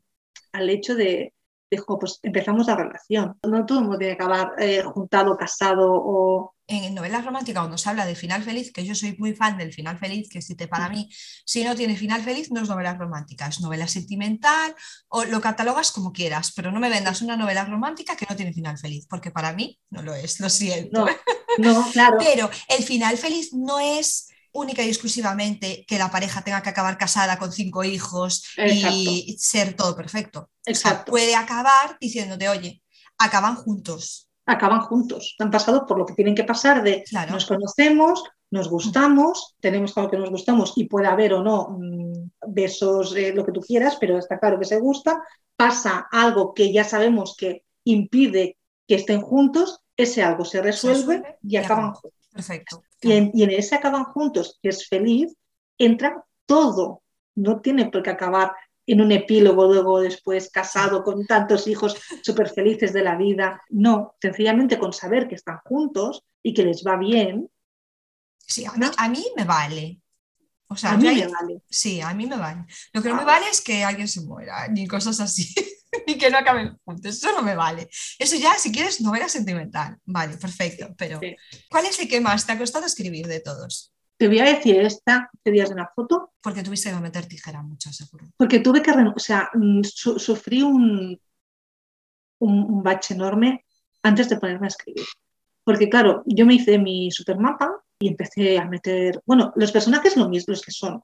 [0.52, 1.34] al hecho de,
[1.70, 3.38] dijo, pues empezamos la relación.
[3.44, 6.54] No todo el mundo tiene que acabar eh, juntado, casado o...
[6.70, 9.72] En novelas románticas, cuando se habla de final feliz, que yo soy muy fan del
[9.72, 11.10] final feliz, que existe para mí,
[11.46, 14.76] si no tiene final feliz, no es novela romántica, es novela sentimental
[15.08, 18.52] o lo catalogas como quieras, pero no me vendas una novela romántica que no tiene
[18.52, 21.06] final feliz, porque para mí no lo es, lo siento.
[21.06, 21.08] no
[21.92, 22.18] claro.
[22.20, 26.98] pero el final feliz no es única y exclusivamente que la pareja tenga que acabar
[26.98, 30.50] casada con cinco hijos y ser todo perfecto.
[31.06, 32.82] puede acabar diciéndote, oye,
[33.18, 34.30] acaban juntos.
[34.46, 39.56] Acaban juntos, han pasado por lo que tienen que pasar de nos conocemos, nos gustamos,
[39.60, 43.52] tenemos algo que nos gustamos y puede haber o no mm, besos, eh, lo que
[43.52, 45.22] tú quieras, pero está claro que se gusta,
[45.58, 51.58] pasa algo que ya sabemos que impide que estén juntos, ese algo se resuelve, y
[51.58, 52.18] acaban juntos.
[52.32, 52.84] Perfecto.
[53.02, 55.36] Y en, ese acaban juntos, que es feliz,
[55.78, 57.04] entra todo.
[57.36, 58.54] No tiene por qué acabar
[58.86, 63.62] en un epílogo luego después casado con tantos hijos súper felices de la vida.
[63.70, 67.50] No, sencillamente con saber que están juntos y que les va bien.
[68.40, 70.02] Sí, a mí, me vale.
[70.70, 71.62] O sea, a mí me vale.
[71.70, 72.66] Sí, a mí me vale.
[72.94, 73.26] Lo que no me ah.
[73.26, 75.54] vale es que alguien se muera, ni cosas así.
[76.08, 77.18] y que no acaben juntos.
[77.18, 77.90] Eso no me vale.
[78.20, 79.98] Eso ya, si quieres, novela sentimental.
[80.06, 80.94] Vale, perfecto.
[80.98, 81.20] Pero,
[81.70, 83.94] ¿cuál es el que más te ha costado escribir de todos?
[84.18, 86.34] Te voy a decir esta, te de una foto.
[86.42, 88.26] Porque tuviste que meter tijera mucho, seguro.
[88.38, 91.20] Porque tuve que, o sea, mm, sufrí un,
[92.40, 93.66] un, bache enorme
[94.04, 95.06] antes de ponerme a escribir.
[95.64, 100.30] Porque claro, yo me hice mi supermapa y empecé a meter, bueno, los personajes lo
[100.30, 101.02] mismo, los que son,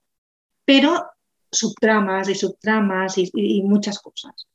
[0.63, 1.11] pero
[1.51, 4.47] subtramas y subtramas y muchas cosas.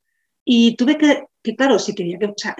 [0.51, 2.55] Y tuve que, que claro, si quería que, o sea,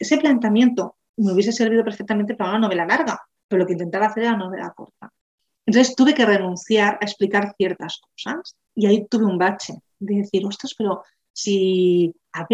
[0.00, 4.22] ese planteamiento me hubiese servido perfectamente para una novela larga, pero lo que intentaba hacer
[4.22, 5.12] era una novela corta.
[5.66, 10.42] Entonces tuve que renunciar a explicar ciertas cosas y ahí tuve un bache de decir,
[10.46, 11.02] ostras, pero
[11.34, 12.46] si a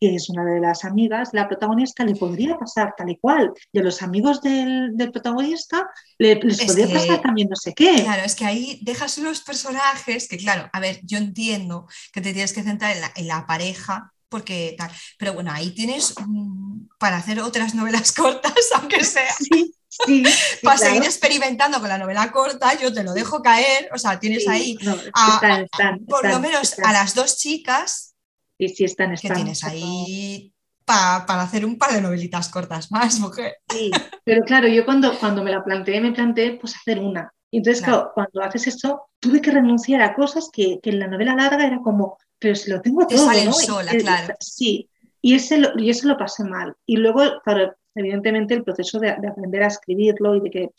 [0.00, 3.52] que es una de las amigas, la protagonista, le podría pasar tal y cual.
[3.72, 5.88] Y a los amigos del, del protagonista
[6.18, 8.02] le, les Es podría que- pasar también no sé qué.
[8.02, 12.32] Claro, es que ahí dejas unos personajes que, claro, a ver, yo entiendo que te
[12.32, 16.86] tienes que centrar en la, en la pareja, porque tal, pero bueno, ahí tienes mm,
[16.98, 19.74] para hacer otras novelas cortas, aunque sea, Sí, sí.
[20.06, 20.24] sí,
[20.64, 20.92] para claro.
[20.94, 24.50] seguir experimentando con la novela corta, yo te lo dejo caer, o sea, tienes Sí,
[24.50, 28.13] ahí no, a- están, están, por lo menos a las dos chicas
[28.58, 29.36] Sí, sí, están, que están.
[29.36, 30.52] tienes ahí
[30.84, 33.56] pa- para hacer un par de novelitas cortas más, mujer.
[33.68, 33.90] Sí,
[34.24, 37.32] pero claro, yo cuando, cuando me la planteé, me planteé pues hacer una.
[37.50, 37.98] Y entonces, Claro.
[37.98, 41.66] claro, cuando haces esto, tuve que renunciar a cosas que, que en la novela larga
[41.66, 43.50] era como, pero si lo tengo Te todo, salen ¿no?
[43.60, 44.34] Y- sola, y- claro.
[44.40, 44.88] Sí,
[45.22, 46.74] y, ese lo, y eso lo pasé mal.
[46.84, 50.70] Y luego, claro, evidentemente el proceso de, de aprender a escribirlo y de que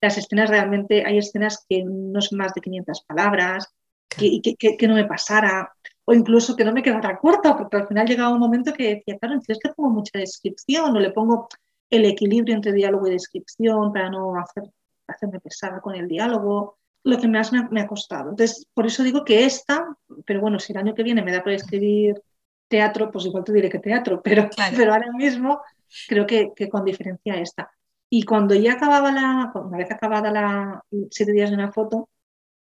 [0.00, 3.66] las escenas realmente, hay escenas que no son más de 500 palabras,
[4.08, 5.72] que, y que, que- que no me pasara,
[6.10, 9.16] o incluso que no me quedara corta, porque al final llegaba un momento que decía,
[9.16, 11.48] claro, entonces es que pongo mucha descripción, o le pongo
[11.88, 14.64] el equilibrio entre diálogo y descripción para no hacer,
[15.06, 18.30] hacerme pesada con el diálogo, lo que más me ha, me ha costado.
[18.30, 19.96] Entonces, por eso digo que esta,
[20.26, 22.20] pero bueno, si el año que viene me da por escribir
[22.66, 24.76] teatro, pues igual te diré que teatro, pero, Claro.
[24.76, 25.60] pero ahora mismo
[26.08, 27.70] creo que, que con diferencia esta.
[28.08, 30.82] Y cuando ya acababa la, una vez acabada la
[31.12, 32.08] siete días de una foto,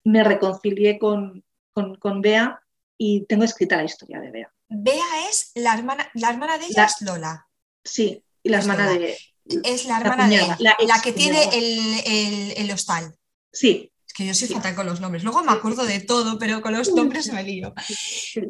[0.04, 2.62] me reconcilié con, con, con Bea
[2.98, 4.52] y tengo escrita la historia de Bea.
[4.68, 7.48] Bea es la hermana, la hermana de ella La- es Lola.
[7.84, 8.98] Sí, y la Es hermana Lola.
[9.06, 9.18] de...
[9.62, 13.14] Es la hermana de cuñada, la que tiene el, el- el hostal.
[13.52, 14.54] Sí, Es que yo soy Sí.
[14.54, 15.22] fatal con los nombres.
[15.22, 17.72] Luego me acuerdo de todo, pero con los nombres me lío.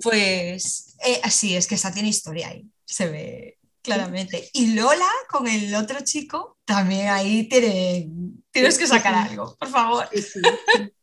[0.02, 2.64] Pues eh, así es que esa tiene historia ahí.
[2.84, 4.48] Se ve claramente.
[4.52, 8.08] Y Lola con el otro chico también ahí tiene,
[8.50, 10.08] tienes que sacar algo, por favor.
[10.12, 10.40] sí, sí.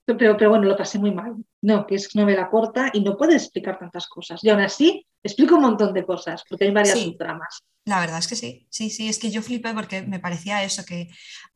[0.05, 1.35] Pero, pero bueno, lo pasé muy mal.
[1.61, 4.43] No, que es novela corta y no puedes explicar tantas cosas.
[4.43, 7.05] Y aún así, explico un montón de cosas, porque hay varias Sí.
[7.05, 7.59] subtramas.
[7.85, 10.85] La verdad es que sí, sí, sí, es que yo flipé porque me parecía eso,
[10.85, 11.09] que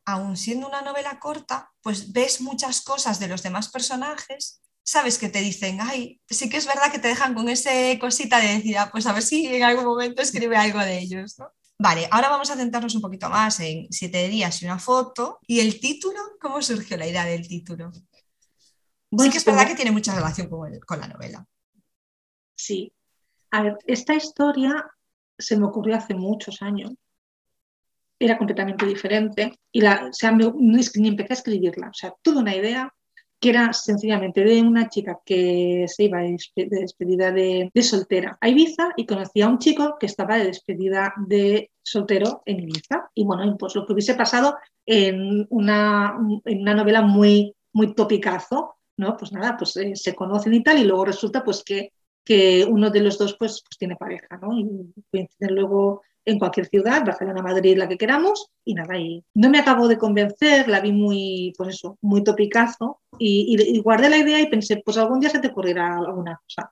[0.04, 5.28] aun siendo una novela corta, pues ves muchas cosas de los demás personajes, sabes que
[5.30, 8.76] te dicen, ay, sí que es verdad que te dejan con ese cosita de decir,
[8.78, 11.48] "Ah, pues a ver si en algún momento escribe algo de ellos, ¿no?
[11.78, 15.38] Vale, ahora vamos a centrarnos un poquito más en siete días y una foto.
[15.46, 16.18] ¿Y el título?
[16.40, 17.90] ¿Cómo surgió la idea del título?
[19.10, 21.46] Sí Bueno, que es verdad que tiene mucha relación con, el- con la novela.
[22.54, 22.92] Sí.
[23.50, 24.86] A ver, esta historia
[25.38, 26.92] se me ocurrió hace muchos años.
[28.20, 31.88] Era completamente diferente y la, o sea, me- ni, empecé a escribirla.
[31.90, 32.92] O sea, tuve una idea
[33.40, 37.82] que era sencillamente de una chica que se iba de, despe- de despedida de, de
[37.84, 42.58] soltera a Ibiza y conocía a un chico que estaba de despedida de soltero en
[42.60, 43.08] Ibiza.
[43.14, 48.77] Y bueno, pues lo que hubiese pasado en una, en una novela muy, muy topicazo,
[48.98, 49.16] ¿no?
[49.16, 51.92] Pues nada, pues eh, se conocen y tal y luego resulta pues que
[52.24, 54.52] que uno de los dos pues, pues tiene pareja, ¿no?
[54.52, 59.48] Y coinciden luego en cualquier ciudad, Barcelona, Madrid, la que queramos, y nada, y no
[59.48, 64.10] me acabo de convencer, la vi muy, pues eso, muy topicazo, y, y- y guardé
[64.10, 66.70] la idea y pensé, pues algún día se te ocurrirá alguna cosa.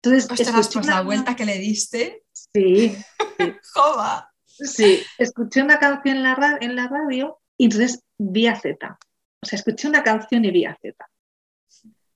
[0.00, 2.94] Entonces, Ostras, pues la una- vuelta que le diste, Sí,
[3.74, 4.30] ¡jova!
[4.46, 8.96] sí, escuché una canción en la, en la radio y entonces vi a Z.
[9.42, 10.94] O sea, escuché una canción y vi a Z.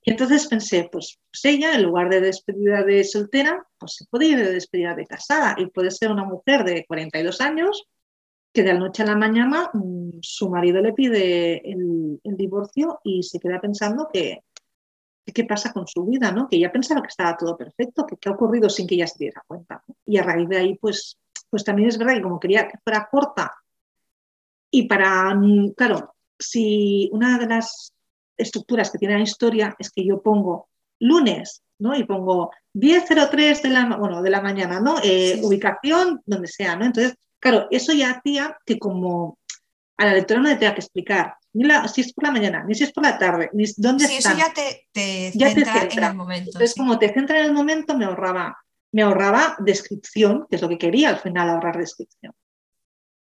[0.05, 4.27] Y entonces pensé, pues, pues ella, en lugar de despedida de soltera, pues se puede
[4.27, 7.87] ir de despedida de casada y puede ser una mujer de 42 años
[8.51, 13.23] que de la noche a la mañana mm, su marido le pide el, divorcio y
[13.23, 14.43] se queda pensando que
[15.33, 16.49] qué pasa con su vida, ¿no?
[16.49, 19.19] Que ella pensaba que estaba todo perfecto, que qué ha ocurrido sin que ella se
[19.19, 19.83] diera cuenta.
[20.05, 21.17] Y a raíz de ahí, pues,
[21.49, 23.53] pues también es verdad que como quería que fuera corta
[24.69, 27.92] y para, mm, claro, si una de las
[28.37, 30.69] estructuras que tiene la historia es que yo pongo
[30.99, 31.95] lunes, ¿no?
[31.95, 34.97] Y pongo 10.03 de la, bueno, de la mañana, ¿no?
[35.03, 35.41] Eh, Sí.
[35.43, 36.85] Ubicación, donde sea, ¿no?
[36.85, 39.37] Entonces, claro, eso ya hacía que como
[39.97, 42.63] a la lectora no le tenga que explicar ni la- si es por la mañana,
[42.67, 45.55] ni si es por la tarde, ni dónde Sí, eso ya te, te Ya te
[45.55, 46.05] centra centra.
[46.07, 46.49] en el momento.
[46.49, 46.79] Entonces, sí.
[46.79, 48.57] como te centra en el momento, me ahorraba,
[48.91, 52.33] me ahorraba descripción, que es lo que quería al final, ahorrar descripción.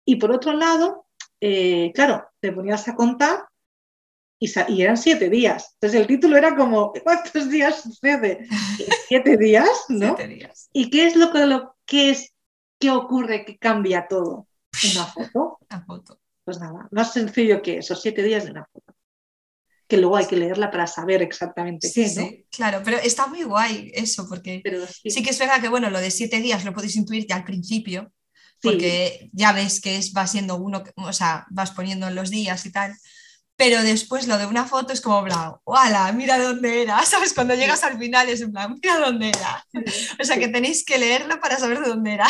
[0.05, 1.07] Y por otro lado,
[1.41, 3.45] eh, claro, te ponías a contar
[4.69, 5.75] y, eran siete días.
[5.75, 8.47] Entonces el título era como, ¿cuántos días sucede?
[9.09, 10.17] Siete días, ¿no?
[10.17, 10.69] Siete días.
[10.73, 12.35] ¿Y qué es lo que, lo, es,
[12.79, 14.49] qué ocurre que cambia todo?
[14.93, 15.59] Una foto.
[15.71, 16.19] La foto.
[16.45, 18.97] Pues nada, más sencillo que eso, siete días de una foto.
[19.87, 22.29] Que luego hay que leerla para saber exactamente Sí, qué, ¿no?
[22.29, 25.69] sí, claro, pero está muy guay eso, porque Pero sí, sí que es verdad que,
[25.69, 28.59] bueno, lo de siete días lo podéis intuir ya al principio, sí.
[28.63, 32.73] porque ya ves que es, va siendo uno, o sea, vas poniendo los días y
[32.73, 32.93] tal,
[33.63, 36.11] pero después lo de una foto es como, plan, ¡wala!
[36.11, 37.33] Mira dónde era, ¿sabes?
[37.33, 39.65] Cuando llegas al final es en plan, mira dónde era.
[40.21, 42.27] O sea que tenéis que leerlo para saber de dónde era.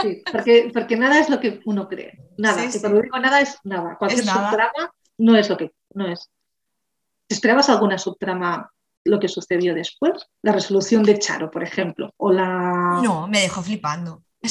[0.00, 2.16] Sí, porque, porque nada es lo que uno cree.
[2.36, 2.62] Nada.
[2.62, 2.80] Sí, sí.
[2.80, 3.96] cuando digo nada es nada.
[3.98, 4.50] Cualquier Es nada.
[4.50, 6.30] subtrama no es lo que no es.
[7.26, 8.70] ¿Te esperabas alguna subtrama
[9.04, 10.12] lo que sucedió después?
[10.42, 12.14] La resolución de Charo, por ejemplo.
[12.18, 13.00] O la.
[13.02, 14.22] No, me dejó flipando.
[14.42, 14.48] Me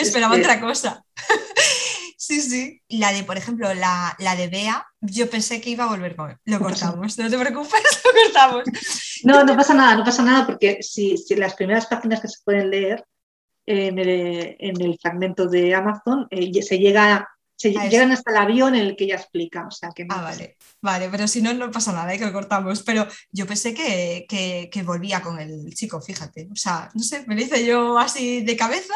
[0.00, 1.04] es esperaba otra cosa.
[2.20, 2.82] Sí, sí.
[2.90, 6.30] La de, por ejemplo, la, la de Bea, yo pensé que iba a volver con
[6.30, 6.36] él.
[6.44, 8.64] Lo cortamos, no te preocupes, lo cortamos.
[9.24, 12.42] No, no pasa nada, no pasa nada, porque si, si las primeras páginas que se
[12.44, 13.02] pueden leer
[13.64, 18.74] en el, en el fragmento de Amazon eh, se llega se llegan hasta el avión
[18.74, 19.66] en el que ella explica.
[19.66, 22.18] O sea, que no Ah, vale, vale, pero si no, no pasa nada, ¿eh?
[22.18, 22.82] que lo cortamos.
[22.82, 26.48] Pero yo pensé que, que, que volvía con el chico, fíjate.
[26.52, 28.94] O sea, no sé, me lo hice yo así de cabeza.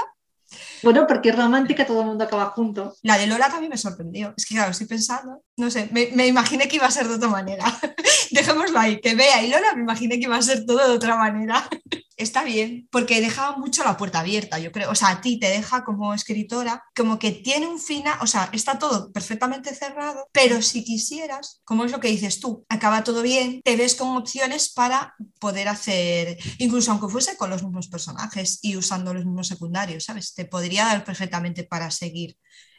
[0.85, 2.95] Bueno, porque es romántica, todo el mundo acaba junto.
[3.03, 4.35] La de Lola también me sorprendió.
[4.37, 7.29] Es que, claro, estoy pensando, no sé, me, imaginé que iba a ser de otra
[7.29, 7.65] manera.
[8.31, 11.17] Dejémoslo ahí, que Bea y Lola me imaginé que iba a ser todo de otra
[11.17, 11.69] manera.
[12.17, 14.91] Está bien, porque dejaba mucho la puerta abierta, yo creo.
[14.91, 18.51] O sea, a ti te deja como escritora, como que tiene un final, o sea,
[18.53, 23.21] está todo perfectamente cerrado, pero si quisieras, como es lo que dices tú, acaba todo
[23.23, 28.61] bien, te ves con opciones para poder hacer, incluso aunque fuese con los mismos personajes
[28.63, 30.35] y usando los mismos secundarios, ¿sabes?
[30.35, 30.74] Te podría
[31.05, 32.37] perfectamente para seguir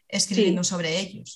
[0.08, 1.34] escribiendo sobre ellos.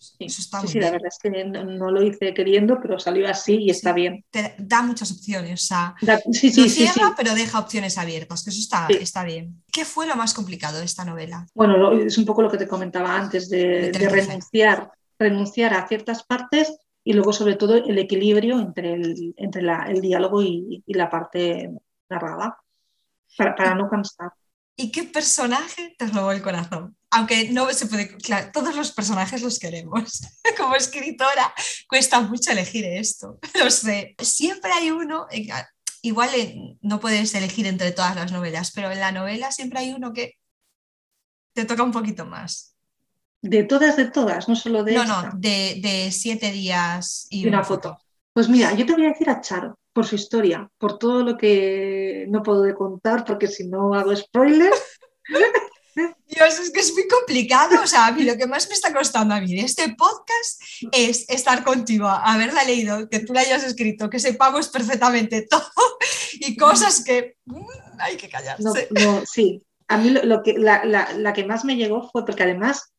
[0.00, 0.92] Sí, Eso está sí, muy sí, la bien.
[0.92, 4.24] verdad es que no, no lo hice queriendo, pero salió así y está bien.
[4.30, 6.84] Te da muchas opciones, o sea, Da- sí, sí, sí, sí.
[6.84, 8.98] cierra, pero deja opciones abiertas, que eso está, Sí.
[9.00, 9.62] está bien.
[9.72, 11.46] ¿Qué fue lo más complicado de esta novela?
[11.54, 16.22] Bueno, lo- es un poco lo que te comentaba antes, de, renunciar, renunciar a ciertas
[16.22, 20.94] partes y luego sobre todo el equilibrio entre el, entre la- el diálogo y, y
[20.94, 21.70] la parte
[22.08, 22.56] narrada,
[23.36, 24.30] para, para no cansar.
[24.80, 26.96] ¿Y qué personaje te robó el corazón?
[27.10, 30.20] Aunque no se puede, claro, todos los personajes los queremos.
[30.56, 31.52] Como escritora
[31.88, 34.14] cuesta mucho elegir esto, lo sé.
[34.22, 35.48] Siempre hay uno, eh,
[36.02, 39.92] igual eh, no puedes elegir entre todas las novelas, pero en la novela siempre hay
[39.92, 40.34] uno que
[41.54, 42.76] te toca un poquito más.
[43.42, 45.22] De todas, de todas, no solo de No, esta.
[45.22, 47.98] no, de, de siete días y, Y una foto.
[48.32, 51.36] Pues mira, yo te voy a decir a Charo, por su historia, por todo lo
[51.36, 54.80] que no puedo de contar, porque si no hago spoilers.
[56.28, 57.82] Dios, es que es muy complicado.
[57.82, 60.62] O sea, a mí lo que más me está costando a mí de este podcast
[60.92, 65.66] es estar contigo, haberla leído, que tú la hayas escrito, que sepamos perfectamente todo
[66.34, 67.66] y cosas que mm,
[67.98, 68.88] hay que No, callarse.
[68.92, 69.60] no, sí.
[69.88, 72.92] A mí lo, lo que, la, la- la que más me llegó fue porque además,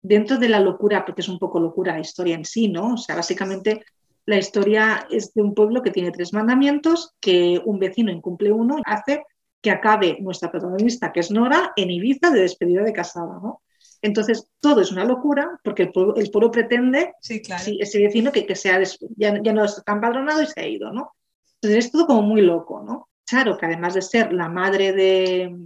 [0.00, 2.94] dentro de la locura, porque es un poco locura la historia en sí, ¿no?
[2.94, 3.84] O sea, básicamente
[4.26, 8.76] la historia es de un pueblo que tiene tres mandamientos, que un vecino incumple uno,
[8.84, 9.24] hace
[9.62, 13.62] que acabe nuestra protagonista, que es Nora, en Ibiza de despedida de casada, ¿no?
[14.02, 17.64] Entonces, todo es una locura porque el pueblo, el pueblo pretende Sí, claro.
[17.64, 20.60] sí, ese vecino que, que se ha des- ya, ya no está empadronado y se
[20.60, 21.12] ha ido, ¿no?
[21.60, 23.08] Entonces es todo como muy loco, ¿no?
[23.24, 25.56] Charo, que además de ser la madre de,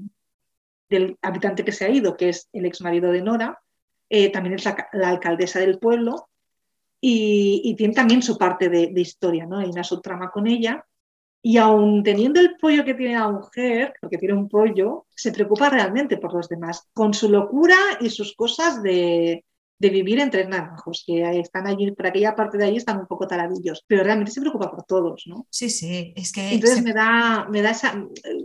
[0.89, 3.61] del habitante que se ha ido, que es el ex marido de Nora,
[4.09, 6.29] eh, también es la alcaldesa del pueblo
[7.01, 9.59] y, y tiene también su parte de, de historia, ¿no?
[9.59, 10.85] Hay una subtrama con ella.
[11.43, 15.71] Y aún teniendo el pollo que tiene la mujer, porque tiene un pollo, se preocupa
[15.71, 19.45] realmente por los demás, con su locura y sus cosas de,
[19.79, 23.27] de vivir entre naranjos, que están allí, por aquella parte de allí están un poco
[23.27, 25.47] taradillos, pero realmente se preocupa por todos, ¿no?
[25.51, 27.95] Sí, sí, es que Entonces se- me da, me da esa,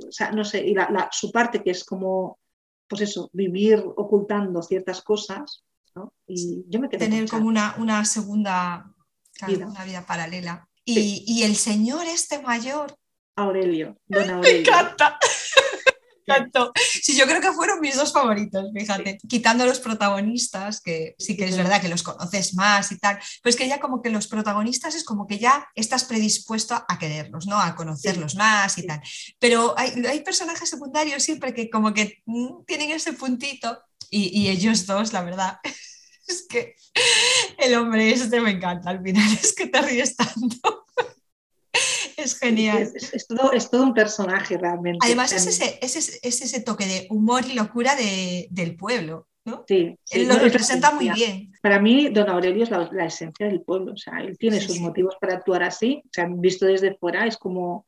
[0.07, 2.39] o sea, no sé, y la, la- su parte que es como,
[2.87, 5.63] pues eso, vivir ocultando ciertas cosas,
[5.95, 6.13] ¿no?
[6.27, 8.91] Y yo me quedé tener como una, una segunda,
[9.47, 9.67] Vida.
[9.67, 10.67] una vida paralela.
[10.83, 11.23] Y, Sí.
[11.27, 12.95] y el señor este mayor,
[13.35, 14.59] Aurelio, don me Aurelio.
[14.61, 15.17] encanta.
[16.27, 16.71] Me encantó.
[17.03, 19.19] Sí, yo creo que fueron mis dos favoritos, fíjate.
[19.29, 21.57] Quitando los protagonistas, que sí que es Sí.
[21.57, 25.03] verdad que los conoces más y tal, pues que ya como que los protagonistas es
[25.03, 27.59] como que ya estás predispuesto a quererlos, ¿no?
[27.61, 28.87] A conocerlos más y sí.
[28.87, 29.01] tal.
[29.37, 33.79] Pero hay, hay personajes secundarios siempre que como que mm, tienen ese puntito
[34.17, 35.57] y, y ellos dos, la verdad.
[36.27, 36.75] Es que
[37.59, 40.85] el hombre este me encanta al final, es que te ríes tanto.
[42.17, 42.81] Es genial.
[42.81, 44.99] Es, es- es todo, es todo un personaje realmente.
[45.05, 49.27] Además es ese, es ese, es ese toque de humor y locura de- del pueblo,
[49.43, 49.65] ¿no?
[49.67, 51.51] Sí, sí, Él no, lo representa muy bien.
[51.61, 53.93] Para mí, don Aurelio es la, la esencia del pueblo.
[53.93, 56.01] O sea, él tiene Sí, sus motivos para actuar así.
[56.05, 57.85] O sea, visto desde fuera, es como,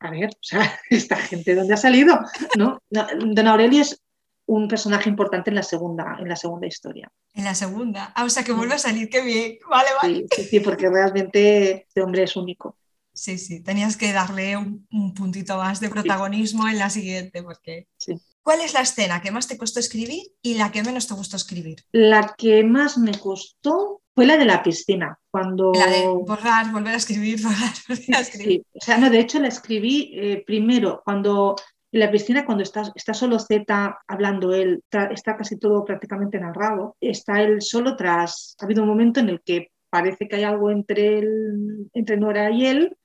[0.00, 2.18] a ver, o sea, esta gente, ¿dónde ha salido?
[2.58, 3.98] No, don Aurelio es
[4.46, 7.10] un personaje importante en la segunda, en la segunda historia.
[7.34, 8.12] En la segunda.
[8.14, 9.58] Ah, o sea que vuelve a salir, qué bien.
[9.68, 10.14] Vale, vale.
[10.30, 12.76] Sí, sí, sí, porque realmente este hombre es único.
[13.14, 17.88] Sí, sí, tenías que darle un, un puntito más de protagonismo en la siguiente, porque...
[17.96, 18.14] Sí.
[18.42, 21.36] ¿Cuál es la escena que más te costó escribir y la que menos te gustó
[21.36, 21.84] escribir?
[21.92, 25.72] La que más me costó fue la de la piscina, cuando...
[25.74, 28.62] La de borrar, volver a escribir, borrar, volver a escribir.
[28.72, 31.54] Sí, o sea, no, de hecho la escribí eh, primero cuando
[31.92, 36.96] en la piscina, cuando está, está solo Z hablando él, está casi todo prácticamente narrado,
[37.00, 38.56] está él solo tras...
[38.60, 42.50] Ha habido un momento en el que parece que hay algo entre, él, entre Nora
[42.50, 42.96] y él,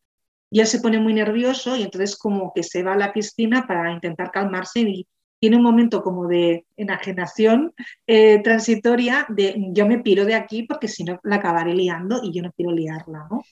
[0.49, 3.67] y él se pone muy nervioso y entonces como que se va a la piscina
[3.67, 5.05] para intentar calmarse y
[5.39, 7.73] tiene un momento como de enajenación
[8.07, 12.33] eh, transitoria de yo me piro de aquí porque si no la acabaré liando y
[12.33, 13.43] yo no quiero liarla, ¿no?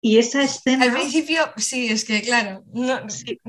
[0.00, 0.84] Y esa escena...
[0.84, 3.40] Al principio, sí, es que claro, no, sí.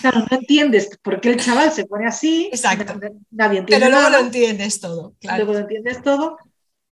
[0.00, 2.48] Claro, no entiendes por qué el chaval se pone así.
[2.52, 2.94] Exacto.
[3.30, 5.44] Nadie entiende Pero luego nada, lo entiendes todo, claro.
[5.44, 6.38] Luego lo entiendes todo.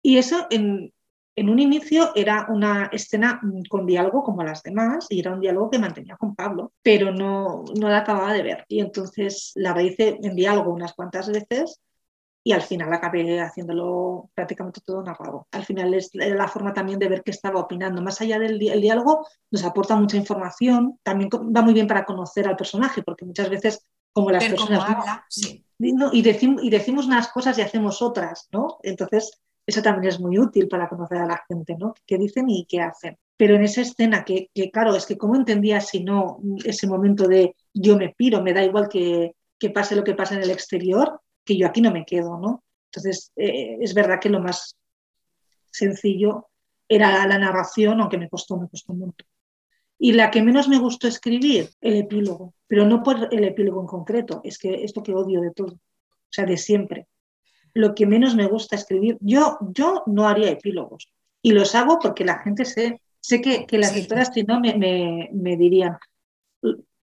[0.03, 0.93] Y eso en,
[1.37, 5.71] en un inicio era una escena con diálogo como las demás y era un diálogo
[5.71, 8.65] que mantenía con Pablo, pero no, no la acababa de ver.
[8.69, 11.81] Y entonces la hice en diálogo unas cuantas veces
[12.43, 15.47] y al final acabé haciéndolo prácticamente todo narrado.
[15.53, 18.01] Al final es la forma también de ver qué estaba opinando.
[18.01, 20.99] Más allá del diálogo, nos aporta mucha información.
[21.03, 24.83] También va muy bien para conocer al personaje, porque muchas veces, como las personas.
[24.89, 25.65] Habla, sí.
[25.79, 28.79] y, decimos, y decimos unas cosas y hacemos otras, ¿no?
[28.83, 31.95] Entonces, eso también es muy útil para conocer a la gente, ¿no?
[32.07, 33.19] ¿Qué dicen y qué hacen?
[33.37, 37.55] Pero en esa escena, que, claro, es que cómo entendía si no ese momento de
[37.75, 41.21] yo me piro, me da igual que, que pase lo que pase en el exterior,
[41.51, 42.63] que yo aquí no me quedo, ¿no?
[42.87, 44.77] Entonces, eh, es verdad que lo más
[45.73, 46.49] sencillo
[46.89, 49.27] era la narración, aunque me costó, me costó mucho.
[49.99, 53.89] Y la que menos me gustó escribir, el epílogo, pero no por el epílogo en
[53.89, 57.09] concreto, es que esto que odio de todo, o sea, de siempre
[57.75, 59.17] lo que menos me gusta escribir.
[59.21, 63.79] Yo, yo no haría epílogos y los hago porque la gente sé, sé que, que
[63.79, 65.97] las lectoras si no me, me, dirían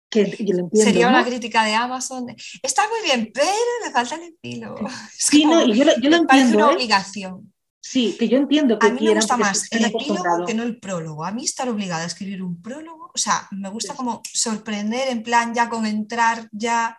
[0.09, 2.27] que entiendo, Sería una crítica de Amazon.
[2.61, 3.51] Está muy bien, pero
[3.83, 4.87] le falta el epílogo.
[5.11, 6.57] sí, no, y yo, yo lo entiendo.
[6.57, 6.75] una ¿eh?
[6.75, 7.53] obligación.
[7.79, 10.77] Sí, que yo entiendo que A mí me gusta más el epílogo que no el
[10.79, 11.23] prólogo.
[11.23, 15.23] A mí estar obligada a escribir un prólogo, o sea, me gusta como sorprender en
[15.23, 16.97] plan ya con entrar ya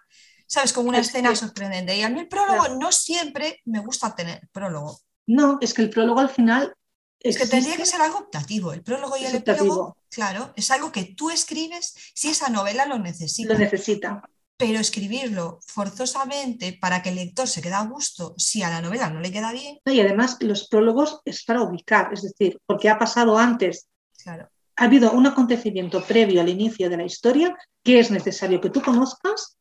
[0.49, 0.73] ¿sabes?
[0.73, 1.97] Como una escena sorprendente.
[1.97, 4.99] Y a mí el prólogo no siempre me gusta tener prólogo.
[5.27, 6.75] No, es que el prólogo al final...
[7.21, 8.73] Es que tendría que ser algo optativo.
[8.73, 12.99] El prólogo y el epílogo, claro, es algo que tú escribes si esa novela lo
[12.99, 13.53] necesita.
[13.53, 14.23] Lo necesita.
[14.57, 19.11] Pero escribirlo forzosamente para que el lector se quede a gusto si a la novela
[19.11, 19.79] no le queda bien.
[19.85, 23.89] Y además los prólogos es para ubicar, es decir, porque ha pasado antes.
[24.23, 24.49] Claro.
[24.77, 28.81] Ha habido un acontecimiento previo al inicio de la historia que es necesario que tú
[28.83, 29.57] conozcas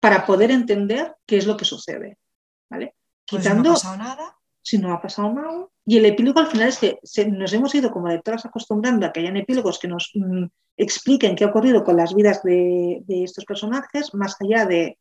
[0.00, 2.18] para poder entender qué es lo que sucede.
[2.70, 2.94] ¿vale?
[3.28, 4.36] Pues Quitando, no ha pasado nada.
[4.70, 5.66] Si no ha pasado nada.
[5.84, 9.18] Y el epílogo al final es que nos hemos ido como lectoras acostumbrando a que
[9.18, 10.44] hayan epílogos que nos mm,
[10.76, 14.96] expliquen qué ha ocurrido con las vidas de, estos personajes, más allá de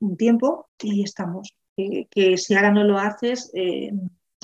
[0.00, 1.56] un tiempo, y estamos.
[1.74, 3.92] que si ahora no lo haces, eh,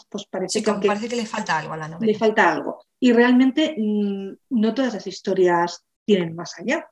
[0.08, 2.10] pues parece, que, parece que le falta algo a la novela.
[2.10, 2.86] Le falta algo.
[2.98, 6.88] Y realmente mm, no todas las historias tienen más allá.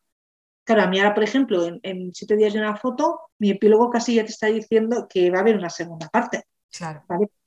[0.62, 4.16] Claro, a mí ahora, por ejemplo, en, siete días de una foto, mi epílogo casi
[4.16, 6.44] ya te está diciendo que va a haber una segunda parte.
[6.70, 7.02] Claro.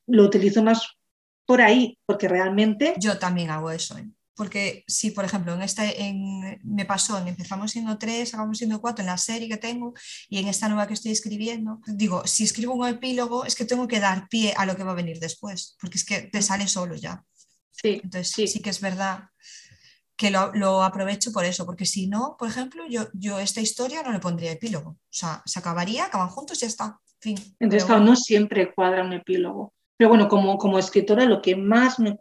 [0.07, 0.97] Lo utilizo más
[1.45, 2.95] por ahí, porque realmente...
[2.97, 3.97] Yo también hago eso.
[3.97, 4.09] ¿eh?
[4.35, 5.61] Porque si, por ejemplo, en
[5.97, 9.93] en, me pasó, empezamos siendo tres, acabamos siendo cuatro en la serie que tengo
[10.29, 13.87] y en esta nueva que estoy escribiendo, digo, si escribo un epílogo es que tengo
[13.87, 16.67] que dar pie a lo que va a venir después, porque es que te sale
[16.67, 17.23] solo ya.
[17.71, 19.29] Sí, Entonces sí, sí que es verdad
[20.15, 24.11] que lo, aprovecho por eso, porque si no, por ejemplo, yo, yo esta historia no
[24.11, 24.91] le pondría epílogo.
[24.91, 26.99] O sea, se acabaría, acaban juntos y ya está.
[27.19, 27.37] Fin.
[27.59, 29.73] Entonces, no siempre cuadra un epílogo.
[30.01, 32.17] Pero bueno, como, como escritora, lo que más me,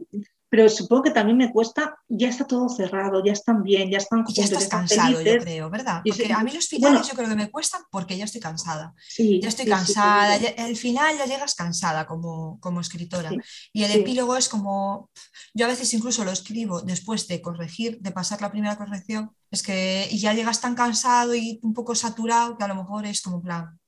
[0.51, 4.23] pero supongo que también me cuesta, ya está todo cerrado, ya están bien, ya están
[4.29, 6.03] Ya estás cansado, yo creo, ¿verdad?
[6.05, 8.93] Porque a mí los finales yo creo que me cuestan porque ya estoy cansada.
[9.09, 13.31] Sí, ya estoy cansada, el final ya llegas cansada como, como escritora.
[13.73, 15.09] y el epílogo es como,
[15.55, 19.63] yo a veces incluso lo escribo después de corregir, de pasar la primera corrección, es
[19.63, 23.41] que ya llegas tan cansado y un poco saturado que a lo mejor es como
[23.41, 23.80] plan.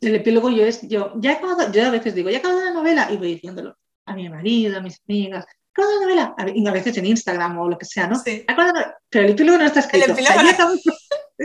[0.00, 2.72] El epílogo yo es, yo, ya he yo a veces digo, ya he acabado la
[2.72, 3.76] novela y voy diciéndolo
[4.06, 7.78] a mi marido, a mis amigas, acabo la novela, a veces en Instagram o lo
[7.78, 8.16] que sea, ¿no?
[8.16, 8.44] Sí.
[9.08, 10.06] Pero el epílogo no está escrito.
[10.06, 10.74] El epílogo o sea, ya, acabo,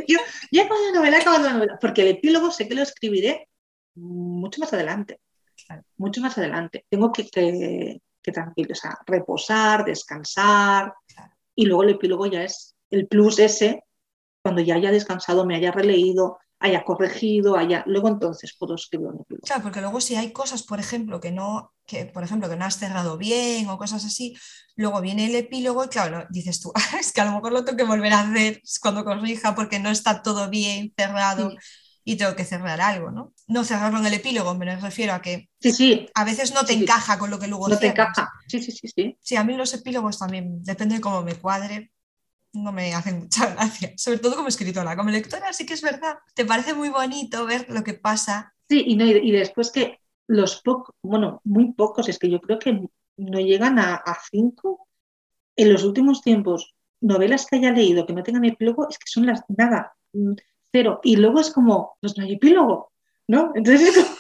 [0.08, 0.20] yo,
[0.52, 3.48] ya acabo la novela, acabo la novela, porque el epílogo sé que lo escribiré
[3.95, 5.20] mucho más adelante,
[5.66, 5.84] claro.
[5.98, 6.86] mucho más adelante.
[6.89, 11.34] Tengo que, que, que tranquilo, o sea, reposar, descansar, claro.
[11.56, 13.84] y luego el epílogo ya es el plus ese,
[14.41, 17.84] cuando ya haya descansado, me haya releído, haya corregido, haya...
[17.88, 19.45] luego entonces puedo escribir un epílogo.
[19.45, 22.66] Claro, porque luego si hay cosas, por ejemplo, que no, que por ejemplo, que no
[22.66, 24.36] has cerrado bien o cosas así,
[24.76, 27.78] luego viene el epílogo y claro, dices tú, es que a lo mejor lo tengo
[27.78, 31.51] que volver a hacer cuando corrija porque no está todo bien cerrado.
[32.03, 33.34] y tengo que cerrar algo, ¿no?
[33.47, 36.08] No cerrarlo en el epílogo, me refiero a que Sí, sí.
[36.16, 36.84] a veces no te Sí, sí.
[36.84, 38.32] encaja con lo que luego No te encaja.
[38.47, 39.18] Sí, sí, sí, sí.
[39.20, 41.91] Sí, a mí los epílogos también, depende de cómo me cuadre,
[42.64, 44.95] no me hacen mucha gracia, sobre todo como escritora.
[44.95, 48.53] Como lectora sí que es verdad, te parece muy bonito ver lo que pasa.
[48.70, 52.60] Sí, y, no, y, después que los pocos, bueno, muy pocos, es que yo creo
[52.60, 52.82] que
[53.18, 54.88] no llegan a, a cinco.
[55.55, 59.26] En los últimos tiempos, novelas que haya leído que no tengan epílogo, es que son
[59.26, 60.34] las nada, mm,
[60.72, 60.99] cero.
[61.03, 62.91] Y luego es como, pues no hay epílogo,
[63.28, 63.51] ¿no?
[63.55, 64.16] Entonces es como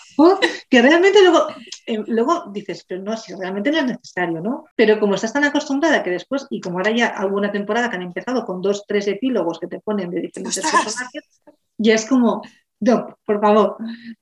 [0.69, 1.47] que realmente luego,
[1.85, 4.65] eh, luego dices, pero no, si realmente no es necesario, ¿no?
[4.75, 8.01] Pero como estás tan acostumbrada que después, y como ahora ya alguna temporada que han
[8.01, 10.83] empezado con dos, tres epílogos que te ponen de diferentes ¡Ostras!
[10.83, 11.41] personajes,
[11.77, 12.41] ya es como,
[12.79, 13.77] no, por favor.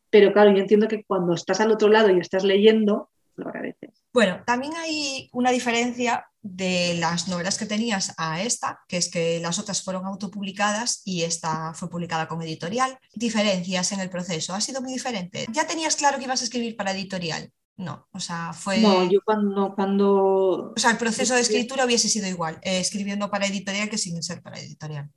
[0.09, 3.84] Pero claro, yo entiendo que cuando estás al otro lado y estás leyendo, lo agradeces.
[4.15, 9.41] Bueno, también hay una diferencia de las novelas que tenías a esta, que es que
[9.41, 12.97] las otras fueron autopublicadas y esta fue publicada con editorial.
[13.13, 15.45] Diferencias en el proceso, ha sido muy diferente.
[15.51, 17.51] ¿Ya tenías claro que ibas a escribir para editorial?
[17.75, 18.77] No, o sea, fue...
[18.77, 23.29] No, yo cuando, cuando O sea, el proceso de escritura hubiese sido igual, eh, escribiendo
[23.29, 25.09] para editorial que sin ser para editorial.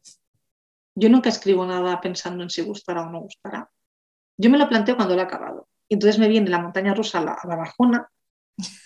[0.96, 3.70] yo nunca escribo nada pensando en si gustará o no gustará.
[4.36, 5.68] Yo me lo planteo cuando lo he acabado.
[5.88, 8.10] Y entonces me viene la montaña rusa a la, a la bajona,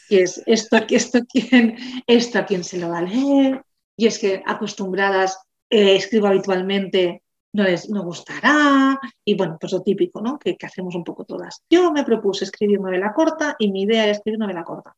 [0.08, 3.62] que es esto, esto, quién, esto a quién se lo va a leer.
[3.96, 5.38] Y es que acostumbradas,
[5.70, 7.22] eh, escribo habitualmente,
[7.54, 8.98] no les no gustará.
[9.24, 10.38] Y bueno, pues lo típico, ¿no?
[10.38, 11.62] Que, que hacemos un poco todas.
[11.70, 14.94] Yo me propuse escribir novela corta y mi idea era escribir novela corta.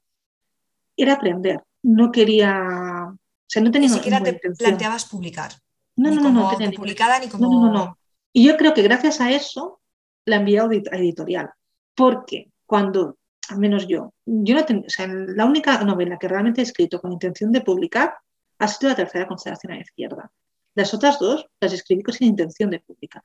[0.96, 1.62] Era aprender.
[1.82, 3.08] No quería.
[3.10, 4.68] O sea, no tenía Ni siquiera te intención.
[4.68, 5.52] planteabas publicar.
[5.96, 7.50] No, ni no, no, como no, tenía ni- autopublicada ni no, como...
[7.50, 7.98] no, no, no.
[8.32, 9.80] Y yo creo que gracias a eso
[10.24, 11.50] la envié a editorial.
[11.94, 13.18] Porque cuando,
[13.50, 17.00] al menos yo, yo no ten- o sea, la única novela que realmente he escrito
[17.00, 18.14] con intención de publicar
[18.58, 20.30] ha sido la tercera constelación a la izquierda.
[20.74, 23.22] Las otras dos las escribí sin intención de publicar.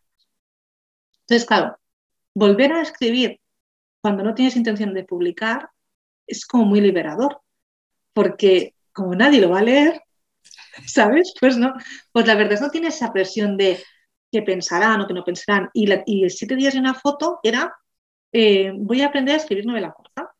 [1.21, 1.77] Entonces, claro,
[2.35, 3.39] volver a escribir
[4.01, 5.69] cuando no tienes intención de publicar
[6.27, 7.41] es como muy liberador.
[8.13, 10.01] Porque como nadie lo va a leer,
[10.87, 11.33] ¿sabes?
[11.39, 11.73] Pues no,
[12.11, 13.83] pues la verdad es que no tiene esa presión de
[14.31, 15.69] que pensarán o que no pensarán.
[15.73, 17.73] Y, y el siete días de una foto era,
[18.31, 20.31] eh, voy a aprender a escribir novela corta.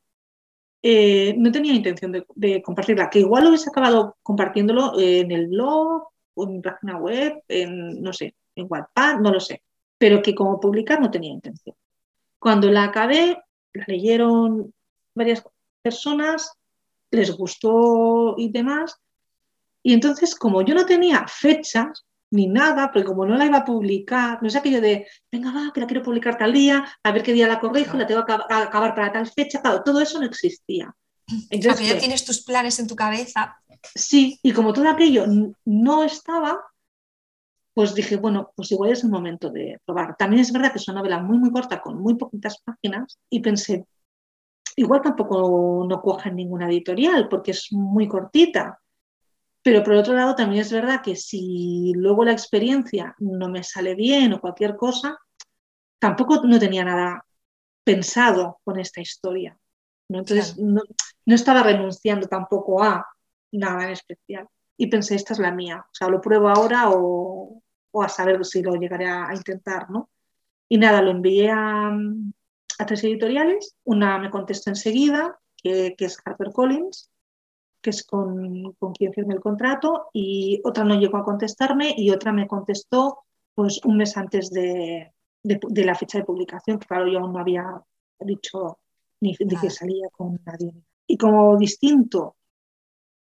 [0.82, 5.48] Eh, no tenía intención de, de compartirla, que igual lo hubiese acabado compartiéndolo en el
[5.48, 9.62] blog o en mi página web, en, no sé, en WhatsApp, no lo sé.
[9.98, 11.76] Pero que como publicar no tenía intención.
[12.40, 13.38] Cuando la acabé,
[13.74, 14.74] la leyeron
[15.14, 15.44] varias
[15.82, 16.54] personas,
[17.12, 18.98] les gustó y demás.
[19.84, 23.66] Y entonces, como yo no tenía fechas ni nada, porque como no la iba a
[23.66, 27.24] publicar, no es aquello de, venga, va, que la quiero publicar tal día, a ver
[27.24, 30.26] qué día la corrijo, la tengo que acabar para tal fecha, claro, todo eso no
[30.26, 30.94] existía.
[31.28, 33.58] Entonces, Porque ya fue- tienes tus planes en tu cabeza.
[33.96, 35.26] sí, y como todo aquello
[35.66, 36.60] no estaba,
[37.74, 40.16] pues dije, bueno, pues igual es el momento de probar.
[40.18, 43.40] También es verdad que es una novela muy, muy corta, con muy poquitas páginas, y
[43.40, 43.86] pensé,
[44.76, 48.80] igual tampoco no cuaja en ninguna editorial, porque es muy cortita.
[49.62, 53.95] Pero por otro lado, también es verdad que si luego la experiencia no me sale
[53.95, 55.18] bien o cualquier cosa,
[55.99, 57.26] tampoco no tenía nada
[57.84, 59.57] pensado con esta historia.
[60.10, 60.20] ¿no?
[60.20, 60.72] Entonces, Claro.
[60.72, 60.82] no,
[61.26, 63.05] no estaba renunciando tampoco a
[63.51, 64.47] nada en especial.
[64.78, 65.86] Y pensé, esta es la mía.
[65.86, 70.10] O sea, lo pruebo ahora o, o a saber si lo llegaré a, intentar, ¿no?
[70.70, 73.76] Y nada, lo envié a, a tres editoriales.
[73.84, 77.12] Una me contestó enseguida, que, que es HarperCollins,
[77.82, 82.10] que es con, con quien firmé el contrato, y otra no llegó a contestarme y
[82.12, 83.20] otra me contestó
[83.56, 85.12] pues un mes antes de,
[85.44, 87.66] de- de la fecha de publicación, que claro, yo aún no había
[88.20, 88.80] dicho
[89.22, 89.62] ni de Nada.
[89.62, 90.74] que salía con nadie.
[91.08, 92.36] Y como distinto,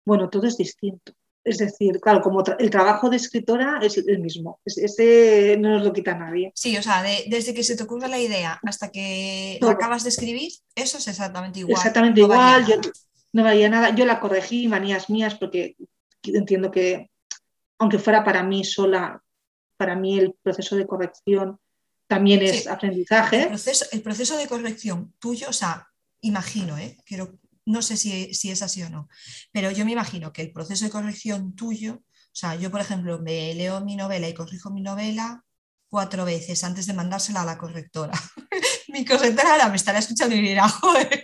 [0.05, 1.13] bueno, todo es distinto.
[1.45, 5.71] Es decir, claro, como tra- el trabajo de escritora es el mismo, Es- ese no
[5.71, 6.53] nos lo quita nadie.
[6.55, 10.11] Sí, o sea, de- desde que se te ocurre la idea hasta que acabas de
[10.11, 11.77] escribir, eso es exactamente igual.
[11.77, 12.75] Exactamente no igual, yo.
[13.33, 15.77] No valía nada, yo la corregí, manías mías, porque
[16.23, 17.11] entiendo que
[17.79, 19.23] aunque fuera para mí sola,
[19.77, 21.59] para mí el proceso de corrección
[22.07, 23.43] también es aprendizaje.
[23.43, 25.89] El proceso, el proceso de corrección tuyo, o sea,
[26.21, 26.99] imagino, ¿eh?
[27.07, 29.09] Quiero, no sé si, si es así o no,
[29.51, 33.19] pero yo me imagino que el proceso de corrección tuyo, o sea, yo por ejemplo
[33.19, 35.45] me leo mi novela y corrijo mi novela
[35.89, 38.13] cuatro veces antes de mandársela a la correctora.
[38.89, 41.23] mi correctora ahora me estará escuchando y dirá, joder,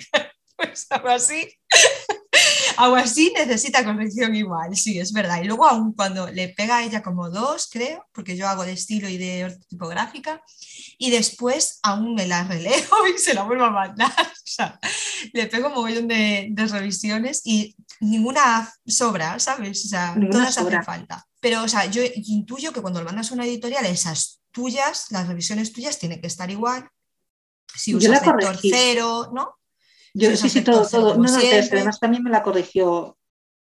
[0.59, 1.49] pues algo así.
[2.77, 5.43] Algo así necesita corrección igual, sí, es verdad.
[5.43, 8.73] Y luego aún cuando le pega a ella como dos, creo, porque yo hago de
[8.73, 10.41] estilo y de ortotipográfica,
[10.97, 12.73] y después aún me la releo
[13.15, 14.13] y se la vuelvo a mandar.
[14.49, 14.81] O sea,
[15.33, 19.85] le pego un mogollón de, de revisiones y ninguna sobra, ¿sabes?
[19.85, 20.79] O sea, Ninguna todas sobra.
[20.79, 21.27] hacen falta.
[21.41, 25.29] Pero, o sea, yo intuyo que cuando lo mandas a una editorial, esas tuyas, las
[25.29, 26.89] revisiones tuyas tienen que estar igual.
[27.75, 29.58] Si usas lector cero, ¿no?
[30.15, 31.17] Yo sí, sí, todo, todo.
[31.17, 33.19] No, no, además también me la corrigió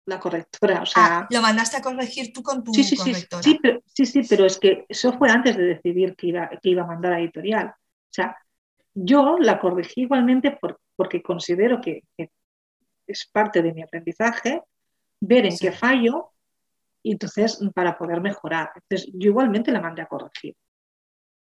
[0.06, 0.82] la correctora.
[0.82, 3.44] O sea, ah, lo mandaste a corregir tú con tu sí, sí, correctora.
[3.44, 6.70] Sí, pero, sí, sí, pero es que eso fue antes de decidir que iba, que
[6.70, 7.68] iba a mandar a editorial.
[7.68, 8.38] O sea,
[8.94, 10.58] yo la corregí igualmente
[10.96, 12.04] porque considero que,
[13.08, 14.62] es parte de mi aprendizaje
[15.20, 16.32] ver en qué fallo
[17.04, 18.72] y entonces para poder mejorar.
[18.76, 20.56] Entonces, yo igualmente la mandé a corregir.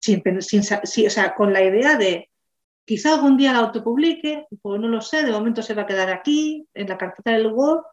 [0.00, 2.30] Sin, sin, o sea, con la idea de
[2.84, 6.10] quizá algún día la autopublique, pues no lo sé, de momento se va a quedar
[6.10, 7.84] aquí, en la carpeta del Word,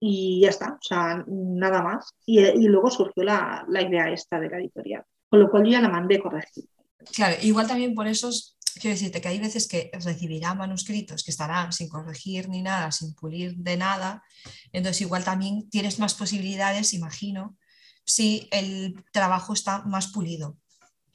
[0.00, 2.14] y ya está, o sea, nada más.
[2.24, 5.80] Y, luego surgió la, la, idea esta de la editorial, con lo cual yo ya
[5.80, 6.68] la mandé corregir.
[7.12, 8.30] Claro, igual también por eso
[8.78, 13.14] quiero decirte que hay veces que recibirá manuscritos que estarán sin corregir ni nada, sin
[13.14, 14.22] pulir de nada,
[14.72, 17.56] entonces igual también tienes más posibilidades, imagino,
[18.04, 20.58] si el trabajo está más pulido,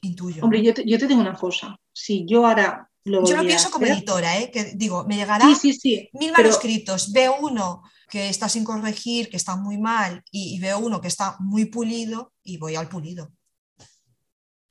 [0.02, 0.44] intuyo.
[0.44, 3.70] Hombre, yo te, yo te digo una cosa, si yo ahora lo Yo lo pienso
[3.70, 4.50] como editora, ¿eh?
[4.50, 9.76] que digo, me llegará mil manuscritos, veo uno que está sin corregir, que está muy
[9.76, 13.30] mal, y, veo uno que está muy pulido y voy al pulido.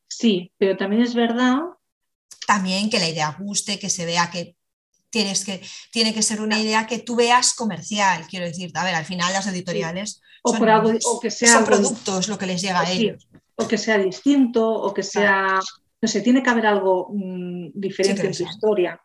[0.08, 1.60] Sí, pero también es verdad.
[2.48, 4.56] También que la idea guste, que se vea que
[5.10, 5.62] tienes que,
[5.92, 8.72] tiene que ser una idea que tú veas comercial, quiero decir.
[8.74, 12.62] A ver, al final las editoriales o son, o que sea productos lo que les
[12.62, 13.28] llega a ellos.
[13.56, 15.60] O que sea distinto, o que sea,
[16.04, 19.02] no sé, tiene que haber algo mm, diferente en su historia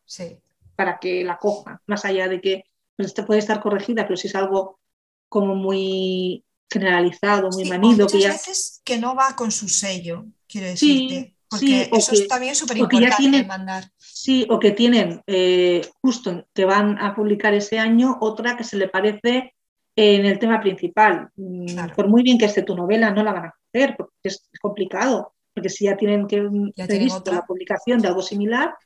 [0.75, 2.65] para que la coja, más allá de que
[2.97, 4.81] pues, puede estar corregida, pero si es algo
[5.29, 8.07] como muy generalizado, muy manido.
[8.07, 11.37] Muchas que veces que no va con su sello, quiero decirte.
[11.49, 13.93] porque eso es también súper importante mandar.
[13.97, 18.77] Sí, o que tienen eh, justo que van a publicar ese año otra que se
[18.77, 19.55] le parece
[19.95, 21.31] en el tema principal.
[21.37, 24.43] Mm, por muy bien que esté tu novela, no la van a hacer porque es
[24.61, 25.37] complicado.
[25.59, 28.77] Porque si ya tienen que ya la publicación de algo similar,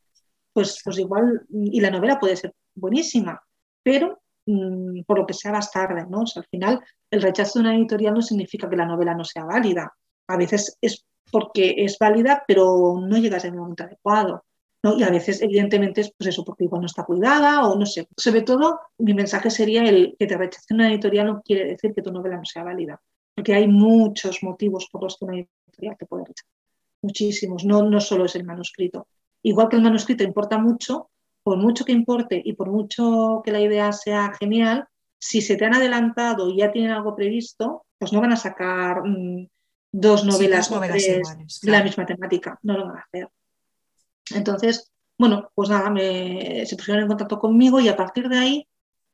[0.54, 3.38] pues, pues igual, y la novela puede ser buenísima,
[3.82, 6.24] pero mm, por lo que sea más tarde, ¿no?
[6.34, 9.92] al final, el rechazo de una editorial no significa que la novela no sea válida.
[10.28, 14.46] A veces es porque es válida, pero no llegas en el momento adecuado.
[14.82, 14.96] ¿no?
[14.96, 18.08] Y a veces, evidentemente, es pues eso, porque igual no está cuidada o no sé.
[18.16, 22.00] Sobre todo, mi mensaje sería el que te rechace una editorial no quiere decir que
[22.00, 22.98] tu novela no sea válida.
[23.34, 26.51] Porque hay muchos motivos por los que una editorial te puede rechazar.
[27.02, 29.08] Muchísimos, no, no solo es el manuscrito.
[29.42, 31.10] Igual que el manuscrito importa mucho,
[31.42, 34.86] por mucho que importe y por mucho que la idea sea genial,
[35.18, 39.02] si se te han adelantado y ya tienen algo previsto, pues no van a sacar
[39.04, 39.48] mm,
[39.92, 43.28] dos novelas, de la misma temática, no lo van a hacer.
[44.34, 48.68] Entonces, bueno, pues nada, se pusieron en contacto conmigo y a partir de ahí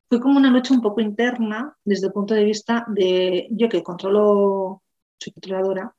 [0.07, 3.83] fue como una lucha un poco interna desde el punto de vista de yo que
[3.83, 4.81] controlo,
[5.19, 5.95] soy controladora,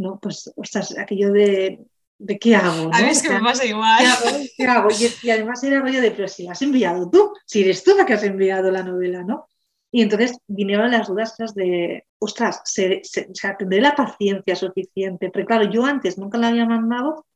[0.00, 0.18] ¿no?
[0.20, 1.78] Pues, ostras, aquello de
[2.20, 2.90] ¿de qué hago?
[2.92, 4.04] A mí es que me pasa igual.
[4.56, 4.88] ¿Qué hago?
[5.22, 8.04] Y, además era rollo de, pero si la has enviado tú, si eres tú la
[8.04, 9.48] que has enviado la novela, ¿no?
[9.90, 13.02] Y entonces vinieron las dudas de, ostras, se,
[13.58, 15.30] tendré la paciencia suficiente.
[15.30, 17.26] Pero claro, yo antes nunca la había mandado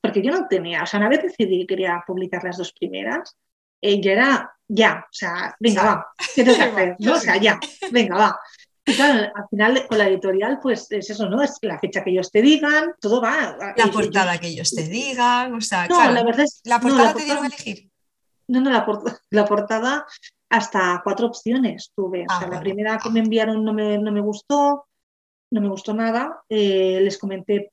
[0.00, 3.36] porque yo no tenía, o sea, una vez decidí que quería publicar las dos primeras,
[3.80, 6.96] ella era ya, o sea, venga, va, ¿qué tengo que hacer?
[6.98, 7.14] ¿no?
[7.14, 7.58] O sea, ya,
[7.90, 8.40] venga, va.
[8.88, 11.42] Y claro, al final con la editorial, pues es eso, ¿no?
[11.42, 13.56] Es la fecha que ellos te digan, todo va.
[13.76, 17.24] La portada que ellos te digan, o sea, no, la verdad es ¿La portada te
[17.24, 17.90] dieron a elegir?
[18.46, 18.86] No, no, la,
[19.30, 20.06] la, portada
[20.48, 22.22] hasta cuatro opciones tuve.
[22.22, 24.86] o ah, sea, la primera que me enviaron no me, no me gustó,
[25.50, 26.44] no me gustó nada.
[26.48, 27.72] Eh, les comenté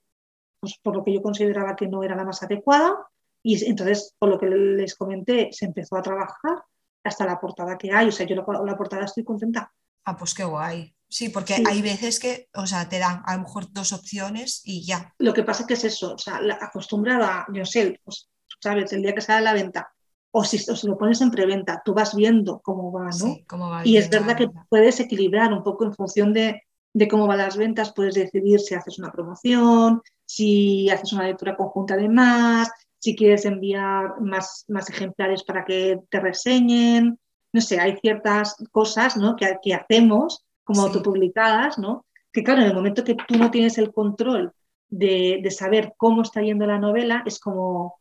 [0.60, 3.08] pues, por lo que yo consideraba que no era la más adecuada.
[3.44, 6.64] Y entonces, por lo que les comenté, se empezó a trabajar
[7.04, 8.08] hasta la portada que hay.
[8.08, 9.72] O sea, yo la, la portada estoy contenta.
[10.06, 10.96] Ah, pues qué guay.
[11.14, 14.84] Sí, porque hay veces que, o sea, te dan a lo mejor dos opciones y
[14.84, 15.14] ya.
[15.20, 19.04] Lo que pasa es que es eso, o sea, acostumbrada, yo sé, pues, sabes, el
[19.04, 19.94] día que sale a la venta,
[20.32, 23.38] o si, lo pones en preventa, tú vas viendo cómo va, ¿no?
[23.46, 27.28] cómo va y es verdad que puedes equilibrar un poco en función de, de, cómo
[27.28, 32.10] van las ventas, puedes decidir si haces una promoción, si haces una lectura conjunta de
[32.10, 37.20] más, si quieres enviar más, más ejemplares para que te reseñen.
[37.54, 39.36] No sé, hay ciertas cosas ¿no?
[39.36, 42.06] que, que hacemos como autopublicadas, ¿no?
[42.32, 44.54] Que claro, en el momento que tú no tienes el control
[44.90, 48.00] de, saber cómo está yendo la novela, es como,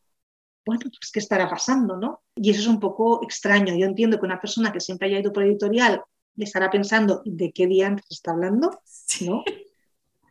[0.65, 2.23] bueno, pues ¿qué estará pasando, no?
[2.37, 3.75] Y eso es un poco extraño.
[3.75, 6.03] Yo entiendo que una persona que siempre haya ido por editorial
[6.35, 8.81] le estará pensando de qué día antes está hablando,
[9.21, 9.45] ¿no?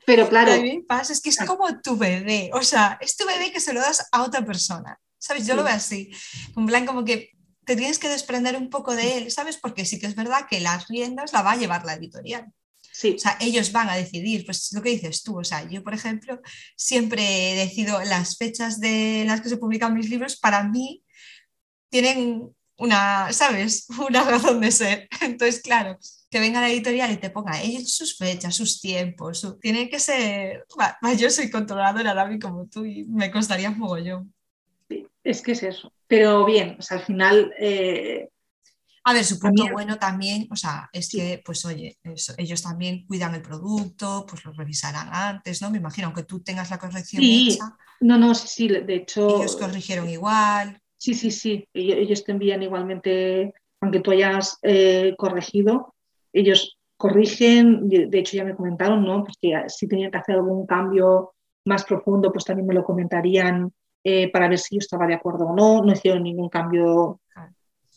[0.05, 0.53] Pero claro.
[0.53, 3.59] A mí pasa, es que es como tu bebé, o sea, es tu bebé que
[3.59, 5.45] se lo das a otra persona, ¿sabes?
[5.45, 6.11] Yo lo veo así,
[6.57, 7.31] en plan como que
[7.65, 9.57] te tienes que desprender un poco de él, ¿sabes?
[9.57, 12.51] Porque sí que es verdad que las riendas la va a llevar la editorial.
[12.91, 13.15] Sí.
[13.15, 15.93] O sea, ellos van a decidir, pues lo que dices tú, o sea, yo por
[15.93, 16.41] ejemplo
[16.75, 17.21] siempre
[17.55, 21.03] decido las fechas de las que se publican mis libros, para mí
[21.89, 23.87] tienen una, ¿sabes?
[24.09, 25.07] Una razón de ser.
[25.21, 25.97] Entonces, claro,
[26.29, 30.65] que venga la editorial y te ponga ellos sus fechas, sus tiempos, tiene que ser,
[31.17, 34.33] yo soy controladora, David, como tú, y me costaría un mogollón.
[35.23, 35.93] Es que es eso.
[36.07, 38.29] Pero bien, o sea, al final eh,
[39.03, 41.97] a ver, su punto bueno también, o sea, es que, pues oye,
[42.37, 45.71] ellos también cuidan el producto, pues lo revisarán antes, ¿no?
[45.71, 47.57] Me imagino, aunque tú tengas la corrección sí.
[47.99, 49.37] No, no, sí, sí, de hecho.
[49.37, 50.79] Ellos corrigieron igual.
[50.97, 51.67] Sí, sí, sí.
[51.73, 55.95] Ellos te envían igualmente, aunque tú hayas eh, corregido,
[56.31, 59.23] ellos corrigen, de hecho ya me comentaron, ¿no?
[59.23, 61.33] Pues que si tenían que hacer algún cambio
[61.65, 65.45] más profundo, pues también me lo comentarían eh, para ver si yo estaba de acuerdo
[65.47, 65.83] o no.
[65.83, 67.19] No hicieron ningún cambio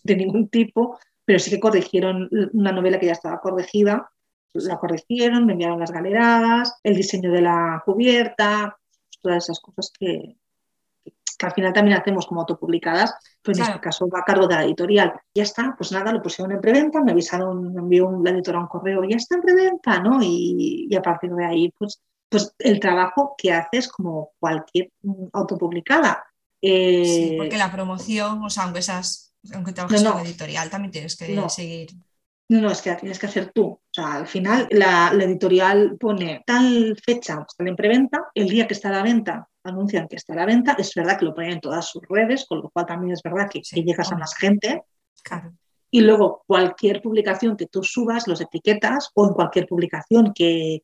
[0.03, 4.11] de ningún tipo, pero sí que corrigieron una novela que ya estaba corregida,
[4.53, 8.79] la corrigieron, me enviaron las galeradas, el diseño de la cubierta,
[9.21, 10.37] todas esas cosas que,
[11.39, 14.55] que al final también hacemos como autopublicadas, pues en este caso va a cargo de
[14.55, 15.13] la editorial.
[15.35, 18.61] Ya está, pues nada, lo pusieron en preventa, me avisaron, me envió un, la editora
[18.61, 20.19] un correo, ya está en preventa, ¿no?
[20.23, 22.01] Y, a partir de ahí, pues,
[22.35, 24.91] pues el trabajo que haces como cualquier
[25.33, 26.25] autopublicada.
[26.61, 31.17] sí, eh, porque la promoción, o sea, aunque esas aunque trabajes no, editorial, también tienes
[31.17, 31.93] que seguir.
[32.49, 33.67] No, no, es que la tienes que hacer tú.
[33.67, 38.75] O sea, al final la, editorial pone tal fecha, sale en preventa, el día que
[38.75, 41.53] está a la venta anuncian que está a la venta, es verdad que lo ponen
[41.53, 44.83] en todas sus redes, con lo cual también es verdad que, llegas a más gente.
[45.23, 45.55] Claro.
[45.89, 50.83] Y luego cualquier publicación que tú subas, los etiquetas, o en cualquier publicación que,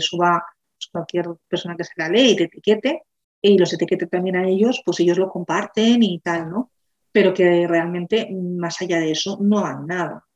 [0.00, 0.44] suba
[0.90, 3.02] pues, cualquier persona que se la lee y te etiquete,
[3.40, 6.70] y los etiquete también a ellos, pues ellos lo comparten y tal, ¿no?
[7.12, 10.26] pero que realmente más allá de eso no han nada.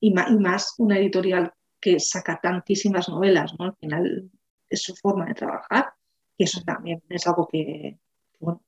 [0.00, 3.66] Y más, una editorial que saca tantísimas novelas, ¿no?
[3.66, 4.30] Al final
[4.68, 5.92] es su forma de trabajar
[6.36, 7.98] y eso también es algo que,
[8.40, 8.62] bueno,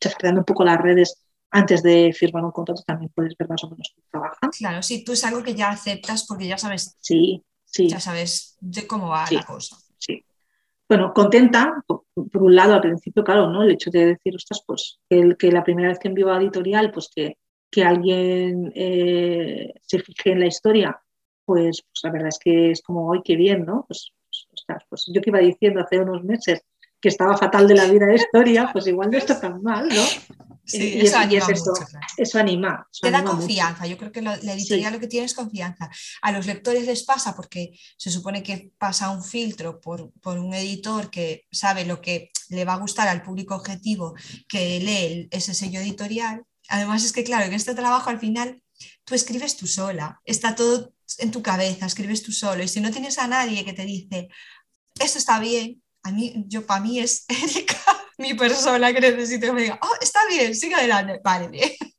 [0.00, 3.70] chafardeando un poco las redes antes de firmar un contrato también puedes ver más o
[3.70, 4.50] menos cómo trabajan.
[4.50, 7.88] Claro, sí, tú es algo que ya aceptas porque ya sabes, sí, sí.
[7.88, 9.76] ya sabes de cómo va la cosa.
[9.98, 10.24] Sí,
[10.90, 12.02] bueno, contenta, por,
[12.34, 13.62] un lado, al principio, claro, ¿no?
[13.62, 16.90] El hecho de decir, ostras, pues que, que la primera vez que envío a editorial,
[16.90, 17.38] pues que,
[17.70, 21.00] que alguien eh, se fije en la historia,
[21.44, 23.84] pues, pues, la verdad es que es como, hoy qué bien, ¿no?
[23.86, 26.64] Pues, pues, ostras, pues yo que iba diciendo hace unos meses
[27.00, 30.04] que estaba fatal de la vida de historia, pues igual no está tan mal, ¿no?
[30.64, 31.46] Sí, y, eso, anima
[32.16, 32.88] eso anima.
[33.00, 35.90] Te da confianza, yo creo que la editorial lo que tiene es confianza.
[36.22, 40.54] A los lectores les pasa porque se supone que pasa un filtro por, por, un
[40.54, 44.14] editor que sabe lo que le va a gustar al público objetivo
[44.48, 46.44] que lee ese sello editorial.
[46.68, 48.62] Además es que, claro, en este trabajo al final
[49.04, 52.90] tú escribes tú sola, está todo en tu cabeza, escribes tú solo y si no
[52.90, 54.28] tienes a nadie que te dice,
[55.00, 57.76] esto está bien, a mí, yo para mí es Erika,
[58.18, 61.70] mi persona que necesito que me diga, oh, está bien, sigue adelante, vale, bien.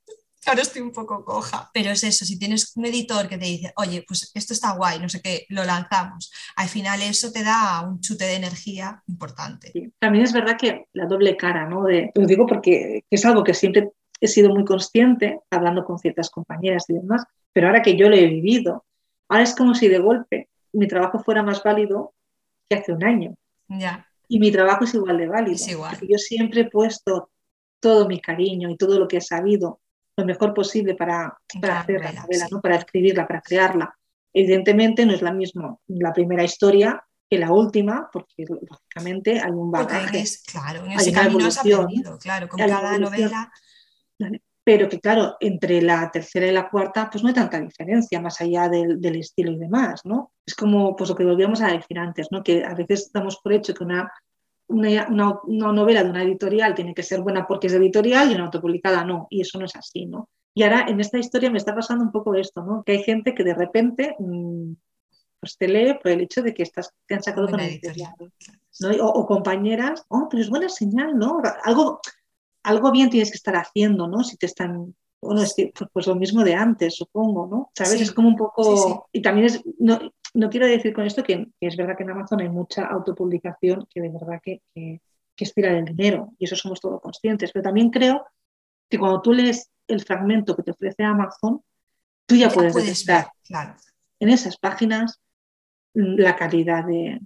[0.47, 3.71] Ahora estoy un poco coja, pero es eso, si tienes un editor que te dice,
[3.75, 7.81] oye, pues esto está guay, no sé qué, lo lanzamos, al final eso te da
[7.87, 9.71] un chute de energía importante.
[9.99, 11.83] También es verdad que la doble cara, ¿no?
[11.83, 16.31] De, lo digo porque es algo que siempre he sido muy consciente, hablando con ciertas
[16.31, 17.23] compañeras y demás,
[17.53, 18.83] pero ahora que yo lo he vivido,
[19.29, 22.13] ahora es como si de golpe mi trabajo fuera más válido
[22.69, 23.35] que hace un año.
[24.27, 25.57] Y mi trabajo es igual de válido.
[25.89, 27.31] Porque yo siempre he puesto
[27.79, 29.81] todo mi cariño y todo lo que he sabido
[30.17, 32.61] lo mejor posible para, para hacer la novela, ¿no?
[32.61, 33.97] para escribirla, para crearla.
[34.33, 39.71] Evidentemente no es la misma la primera historia que la última, porque lógicamente hay un
[39.71, 40.23] bagaje.
[40.45, 43.51] claro, en ese camino has aprendido, claro, con cada novela
[44.63, 48.39] pero que claro, entre la tercera y la cuarta, pues no hay tanta diferencia más
[48.41, 50.33] allá del, estilo y demás, ¿no?
[50.45, 52.43] Es como pues lo que volvíamos a decir antes, ¿no?
[52.43, 54.11] Que a veces damos por hecho que una,
[54.67, 59.03] una, novela de una editorial tiene que ser buena porque es editorial y una autopublicada
[59.03, 60.29] no, y eso no es así, ¿no?
[60.53, 62.83] Y ahora en esta historia me está pasando un poco esto, ¿no?
[62.83, 64.73] Que hay gente que de repente mm,
[65.39, 69.05] pues te lee por el hecho de que estás, te han sacado con editorial, ¿no?
[69.05, 71.41] O, o, compañeras, oh, pero es buena señal, ¿no?
[71.63, 71.99] Algo,
[72.63, 74.23] algo bien tienes que estar haciendo, ¿no?
[74.23, 77.71] Si te están, bueno, es que, pues, pues lo mismo de antes, supongo, ¿no?
[77.75, 78.01] ¿Sabes?
[78.01, 79.99] Es como un poco, y también es, no,
[80.33, 84.01] no, quiero decir con esto que, es verdad que en Amazon hay mucha autopublicación que
[84.01, 85.01] de verdad que, que,
[85.35, 88.25] que estira el dinero, y eso somos todos conscientes, pero también creo
[88.89, 91.63] que cuando tú lees el fragmento que te ofrece Amazon,
[92.25, 93.75] tú ya, puedes, puedes detectar claro.
[94.19, 95.19] en esas páginas
[95.93, 97.19] la calidad de,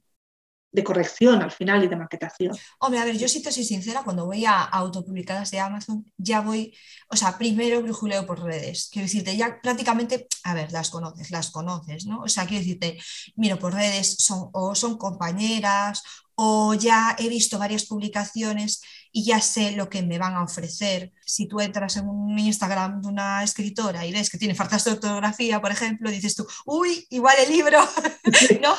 [0.76, 2.56] de corrección al final y de maquetación.
[2.80, 6.42] Hombre, a ver, yo si te soy sincera, cuando voy a autopublicadas de Amazon, ya
[6.42, 6.76] voy,
[7.10, 8.90] o sea, primero brujuleo por redes.
[8.92, 12.22] Quiero decirte, ya prácticamente, a ver, las conoces, las conoces, ¿no?
[12.22, 13.00] O sea, quiero decirte,
[13.36, 16.04] miro por redes, son, o son compañeras,
[16.36, 18.82] o ya he visto varias publicaciones
[19.18, 21.14] y ya sé lo que me van a ofrecer.
[21.26, 24.92] Si tú entras en un Instagram de una escritora y ves que tiene faltas de
[24.92, 27.80] ortografía, por ejemplo, dices tú, uy, igual el libro,
[28.62, 28.76] ¿no?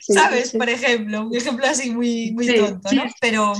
[0.00, 0.52] ¿Sabes?
[0.52, 3.02] Por ejemplo, un ejemplo así muy, muy tonto, ¿no?
[3.20, 3.52] Pero,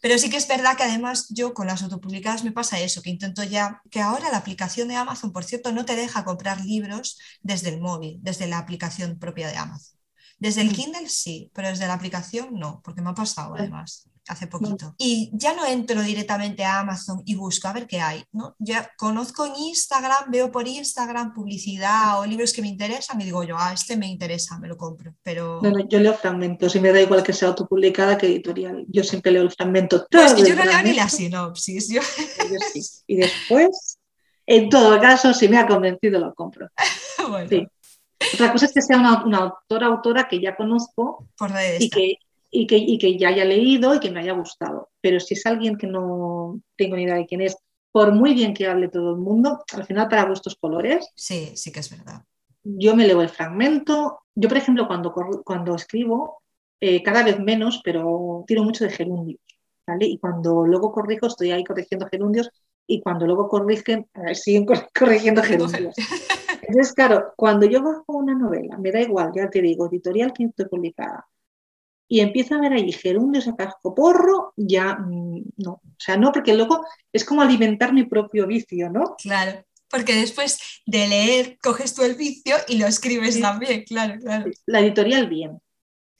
[0.00, 3.10] pero sí que es verdad que además yo con las autopublicadas me pasa eso, que
[3.10, 7.18] intento ya, que ahora la aplicación de Amazon, por cierto, no te deja comprar libros
[7.42, 9.98] desde el móvil, desde la aplicación propia de Amazon.
[10.38, 10.72] Desde el mm.
[10.72, 14.94] Kindle sí, pero desde la aplicación no, porque me ha pasado además hace poquito.
[14.98, 18.54] Y ya no entro directamente a Amazon y busco a ver qué hay, ¿no?
[18.58, 23.42] Ya conozco en Instagram, veo por Instagram publicidad o libros que me interesan y digo
[23.42, 25.14] yo, ah, este me interesa, me lo compro.
[25.22, 25.60] Pero...
[25.62, 28.84] No, no, yo leo fragmentos y me da igual que sea autopublicada que editorial.
[28.88, 30.06] Yo siempre leo el fragmento.
[30.06, 31.88] Todo es que yo no leo ni la sinopsis.
[31.88, 32.00] Yo...
[33.06, 33.98] Y después,
[34.46, 36.68] en todo caso, si me ha convencido, lo compro.
[37.28, 37.68] bueno.
[38.34, 41.28] Otra cosa es que sea una, una autora, autora que ya conozco
[41.78, 42.18] y que,
[42.54, 44.90] y que, y que ya haya leído y que me haya gustado.
[45.00, 47.56] Pero si es alguien que no tengo ni idea de quién es,
[47.90, 51.10] por muy bien que hable todo el mundo, al final para gustos colores.
[51.16, 52.22] Sí, sí que es verdad.
[52.62, 54.20] Yo me leo el fragmento.
[54.34, 55.12] Yo, por ejemplo, cuando,
[55.44, 56.42] cuando escribo,
[56.80, 59.40] eh, cada vez menos, pero tiro mucho de gerundios.
[59.86, 60.06] ¿vale?
[60.06, 62.50] Y cuando luego corrijo, estoy ahí corrigiendo gerundios
[62.86, 65.94] y cuando luego corrigen, siguen corrigiendo gerundios.
[66.62, 70.44] Entonces, claro, cuando yo bajo una novela, me da igual, ya te digo, editorial que
[70.44, 71.26] estoy publicada,
[72.12, 75.72] y empieza a ver ahí gerundios a casco porro, ya mm, no.
[75.72, 79.16] O sea, no, porque luego es como alimentar mi propio vicio, ¿no?
[79.16, 84.50] Claro, porque después de leer coges tú el vicio y lo escribes también, claro, claro.
[84.66, 85.58] La editorial bien,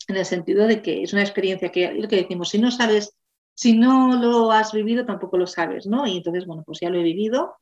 [0.09, 3.15] en el sentido de que es una experiencia que, lo que decimos, si no sabes,
[3.53, 6.07] si no lo has vivido, tampoco lo sabes, ¿no?
[6.07, 7.53] Y entonces, bueno, pues ya lo he vivido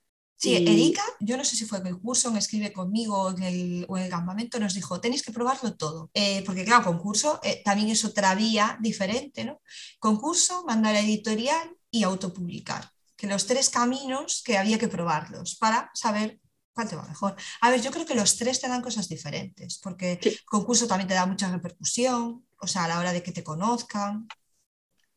[0.41, 3.87] Sí, Erika, yo no sé si fue en el curso, me escribe conmigo en el,
[3.91, 6.11] o en el campamento, nos dijo, tenéis que probarlo todo.
[6.15, 9.61] Eh, porque claro, concurso eh, también es otra vía diferente, ¿no?
[9.99, 12.91] Concurso, mandar a editorial y autopublicar.
[13.17, 16.41] Que los tres caminos que había que probarlos para saber
[16.73, 17.37] cuál te va mejor.
[17.61, 21.09] A ver, yo creo que los tres te dan cosas diferentes, porque el concurso también
[21.09, 24.27] te da mucha repercusión, o sea, a la hora de que te conozcan.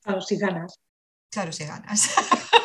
[0.02, 0.82] Claro, si ganas.
[1.30, 2.10] Claro, si ganas.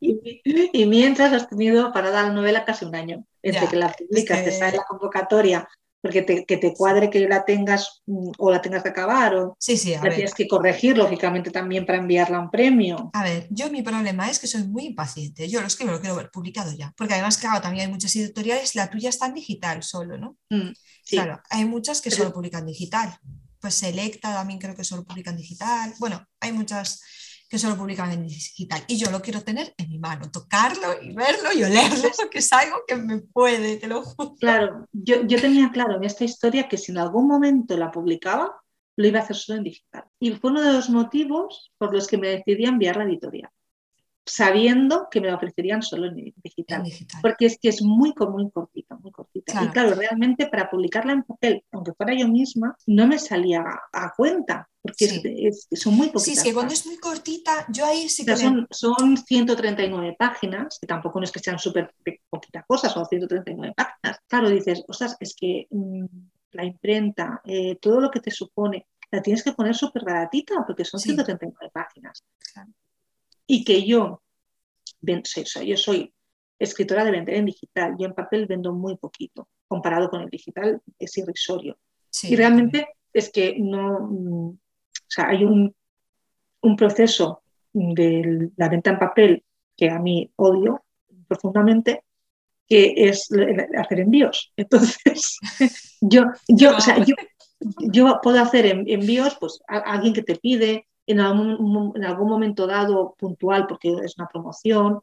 [0.00, 4.44] y, mientras has tenido para dar la novela casi un año, entre que la publicas,
[4.44, 5.68] te sale la convocatoria,
[6.04, 9.56] porque te, que te cuadre que la tengas mm, o la tengas que acabar o
[9.58, 13.10] sí, sí, la tienes que corregir, lógicamente, también para enviarla a un premio.
[13.14, 15.48] A ver, yo mi problema es que soy muy impaciente.
[15.48, 16.92] Yo lo escribo, lo quiero ver publicado ya.
[16.94, 20.36] Porque además, claro, también hay muchas editoriales, la tuya está en digital solo, ¿no?
[20.50, 20.72] Mm,
[21.08, 23.18] claro, hay muchas que solo publican digital.
[23.58, 25.94] Pues Selecta también creo que solo publican digital.
[25.98, 27.00] Bueno, hay muchas
[27.48, 28.82] que solo publican en digital.
[28.86, 32.52] Y yo lo quiero tener en mi mano, tocarlo y verlo y olerlo, que es
[32.52, 34.34] algo que me puede, te lo juro.
[34.36, 38.60] Claro, yo, yo tenía claro en esta historia que si en algún momento la publicaba,
[38.96, 40.04] lo iba a hacer solo en digital.
[40.18, 43.50] Y fue uno de los motivos por los que me decidí a enviar la editorial
[44.26, 46.82] sabiendo que me lo ofrecerían solo en digital,
[47.20, 49.62] porque es que es muy, muy cortita, muy cortita.
[49.62, 54.12] Y claro, realmente para publicarla en papel, aunque fuera yo misma, no me salía a
[54.16, 56.24] cuenta, porque son muy poquitas.
[56.24, 58.36] Sí, es que cuando es muy cortita, yo ahí sí que...
[58.36, 61.94] son, son 139 páginas, que tampoco no es que sean súper
[62.30, 64.20] poquitas cosas, son 139 páginas.
[64.26, 66.04] Claro, dices, ostras, es que mm,
[66.52, 70.84] la imprenta, eh, todo lo que te supone, la tienes que poner súper baratita, porque
[70.84, 72.24] son 139 páginas.
[72.52, 72.72] Claro
[73.46, 74.22] y que yo,
[75.00, 76.14] yo soy
[76.58, 80.80] escritora de vender en digital, yo en papel vendo muy poquito, comparado con el digital
[80.98, 81.78] es irrisorio.
[82.22, 84.56] y realmente es que no, o
[85.08, 85.74] sea, hay un,
[86.62, 87.42] un proceso
[87.72, 89.44] de la venta en papel
[89.76, 90.84] que a mí odio
[91.26, 92.04] profundamente,
[92.66, 93.28] que es
[93.76, 94.52] hacer envíos.
[94.56, 95.38] Entonces,
[96.00, 97.14] yo, yo, o sea, yo,
[97.78, 102.66] yo, puedo hacer envíos pues, a alguien que te pide, en algún, en algún momento
[102.66, 105.00] dado puntual porque es una promoción,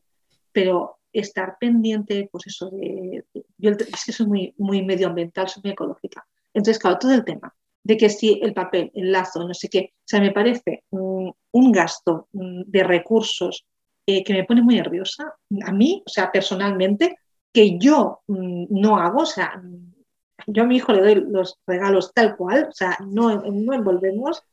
[0.52, 3.26] pero estar pendiente, pues eso de,
[3.58, 6.26] yo es que soy muy, muy medioambiental, soy muy ecológica.
[6.54, 7.54] Entonces, claro, todo el tema
[7.84, 11.72] de que si el papel, el lazo, no sé qué, o sea, me parece un,
[11.72, 13.66] gasto mm, de recursos
[14.06, 15.34] eh, que me pone muy nerviosa,
[15.66, 17.18] a mí, o sea, personalmente,
[17.52, 19.62] que yo mm, no hago, o sea,
[20.48, 24.44] yo a mi hijo le doy los regalos tal cual, o sea, no, no envolvemos,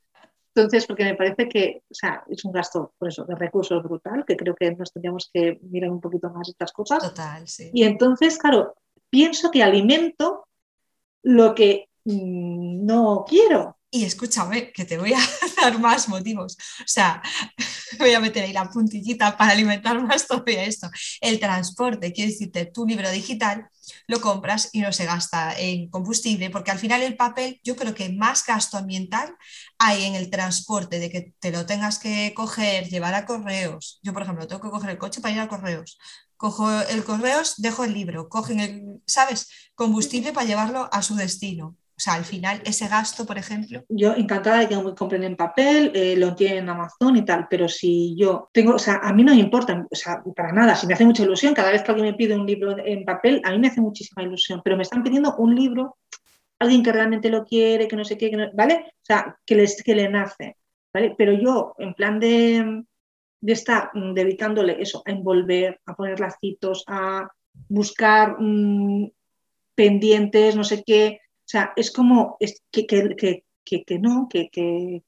[0.59, 4.24] entonces, porque me parece que o sea, es un gasto por eso, de recursos brutal,
[4.26, 7.02] que creo que nos tendríamos que mirar un poquito más estas cosas.
[7.02, 7.70] Total, sí.
[7.72, 8.74] Y entonces, claro,
[9.09, 10.48] pienso que alimento
[11.22, 13.76] lo que mm, no quiero.
[13.90, 15.18] Y escúchame, que te voy a
[15.62, 16.56] dar más motivos.
[16.80, 17.22] O sea,
[17.98, 20.90] voy a meter ahí la puntillita para alimentar más todavía esto.
[21.20, 23.68] El transporte, quiere decirte, tu libro digital
[24.06, 27.94] lo compras y no se gasta en combustible, porque al final el papel, yo creo
[27.94, 29.36] que más gasto ambiental
[29.78, 34.01] hay en el transporte, de que te lo tengas que coger, llevar a correos.
[34.02, 35.98] Yo, por ejemplo, tengo que coger el coche para ir a correos.
[36.36, 39.48] Cojo el correos, dejo el libro, cogen el, ¿sabes?
[39.74, 41.77] Combustible para llevarlo a su destino.
[41.99, 43.85] O sea, al final, ese gasto, por ejemplo.
[43.89, 47.49] Yo encantada de que me compren en papel, eh, lo tienen en Amazon y tal,
[47.51, 50.77] pero si yo tengo, o sea, a mí no me importa, o sea, para nada,
[50.77, 53.43] si me hace mucha ilusión, cada vez que alguien me pide un libro en papel,
[53.45, 55.97] a mí me hace muchísima ilusión, pero me están pidiendo un libro,
[56.61, 58.85] alguien que realmente lo quiere, que no sé qué, ¿vale?
[58.87, 60.57] O sea, que, les, que le nace,
[60.95, 61.16] ¿vale?
[61.19, 62.85] Pero yo, en plan de,
[63.41, 67.29] de estar mm, dedicándole eso, a envolver, a poner lacitos, a
[67.69, 69.11] buscar mm,
[69.75, 75.03] pendientes, no sé qué, sea, es como que, que, que, que, no, que,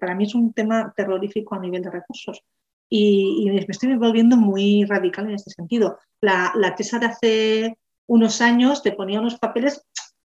[0.00, 2.42] para mí es un tema terrorífico a nivel de recursos.
[2.88, 5.98] Y, me estoy volviendo muy radical en este sentido.
[6.20, 9.82] La, la TESA de hace unos años te ponía unos papeles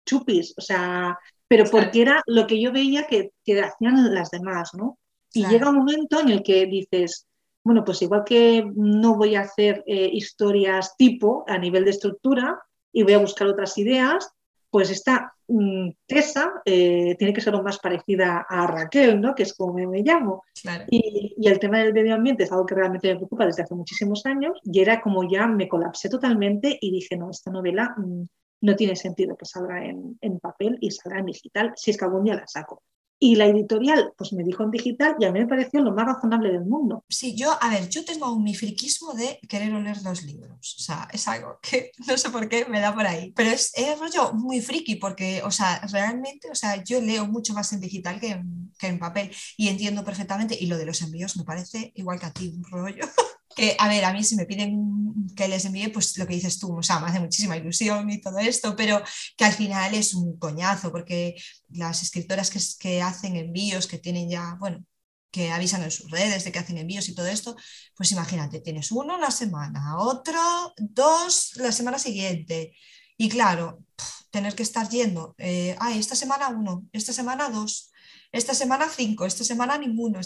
[0.07, 1.19] chupis, o sea,
[1.49, 4.99] pero porque era lo que yo veía que, que hacían las demás, ¿no?
[5.33, 7.27] Y llega un momento en el que dices,
[7.65, 12.63] bueno, pues igual que no voy a hacer eh, historias tipo a nivel de estructura
[12.93, 14.31] y voy a buscar otras ideas,
[14.75, 19.33] pues esta mm, Tessa eh, tiene que ser lo más parecida a Raquel, ¿no?
[19.33, 20.43] que es como me, llamo.
[20.91, 24.27] Y, el tema del medio ambiente es algo que realmente me preocupa desde hace muchísimos
[24.27, 28.25] años y era como ya me colapsé totalmente y dije, no, esta novela mm,
[28.63, 32.07] no tiene sentido que salga en, en, papel y salga en digital, si es que
[32.07, 32.83] algún día la saco.
[33.25, 36.05] Y la editorial, pues me dijo en digital y a mí me pareció lo más
[36.05, 37.07] razonable del mundo.
[37.09, 40.77] Sí, yo, a ver, yo tengo mi friquismo de querer oler los libros.
[40.79, 43.33] O sea, es algo que no sé por qué me da por ahí.
[43.35, 47.55] Pero es, es rollo muy friki porque, o sea, realmente, o sea, yo leo mucho
[47.55, 50.59] más en digital que en, que en papel y entiendo perfectamente.
[50.61, 53.07] Y lo de los envíos me parece igual que a ti, un rollo.
[53.57, 54.95] que, a ver, a mí si me piden
[55.37, 58.21] que les envíe, pues lo que dices tú, o sea, me hace muchísima ilusión y
[58.21, 59.03] todo esto, pero
[59.37, 61.37] que al final es un coñazo, porque
[61.71, 64.85] las escritoras que, que hacen envíos, que tienen ya, bueno,
[65.31, 67.57] que avisan en sus redes de que hacen envíos y todo esto,
[67.97, 70.41] pues imagínate, tienes uno la semana, otro,
[70.79, 72.77] dos la semana siguiente.
[73.17, 73.85] Y claro,
[74.31, 77.91] tener que estar yendo, eh, ay, esta semana uno, esta semana dos,
[78.31, 80.21] esta semana cinco, esta semana ninguno.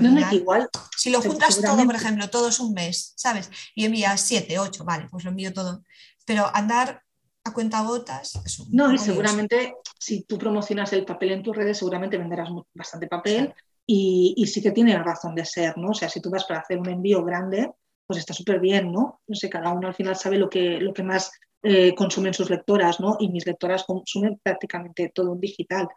[0.00, 0.68] No, igual.
[0.96, 3.50] Si lo juntas todo, por ejemplo, todo es un mes, ¿sabes?
[3.74, 5.82] Y envías siete, ocho, vale, pues lo envío todo.
[6.24, 7.02] Pero andar
[7.44, 8.40] a cuenta gotas
[8.70, 13.54] No, y seguramente si tú promocionas el papel en tus redes, seguramente venderás bastante papel
[13.86, 15.90] y, sí que tiene razón de ser, ¿no?
[15.90, 17.70] O sea, si tú vas para hacer un envío grande,
[18.06, 19.20] pues está súper bien, ¿no?
[19.26, 21.30] No sé, cada uno al final sabe lo que, lo que más
[21.62, 23.16] eh, consumen sus lectoras, ¿no?
[23.20, 25.88] Y mis lectoras consumen prácticamente todo en digital.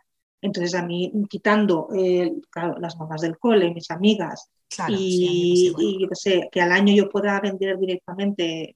[0.41, 2.31] Entonces a mí, quitando eh,
[2.79, 4.49] las mamás del cole, mis amigas,
[4.89, 5.73] y,
[6.13, 8.75] sé, que al año yo pueda vender directamente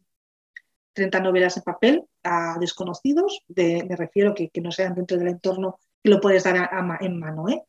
[0.93, 5.79] 30 novelas en papel a desconocidos, me refiero que, que no sean dentro del entorno
[6.03, 6.69] que lo puedes dar
[7.01, 7.63] en mano, ¿eh?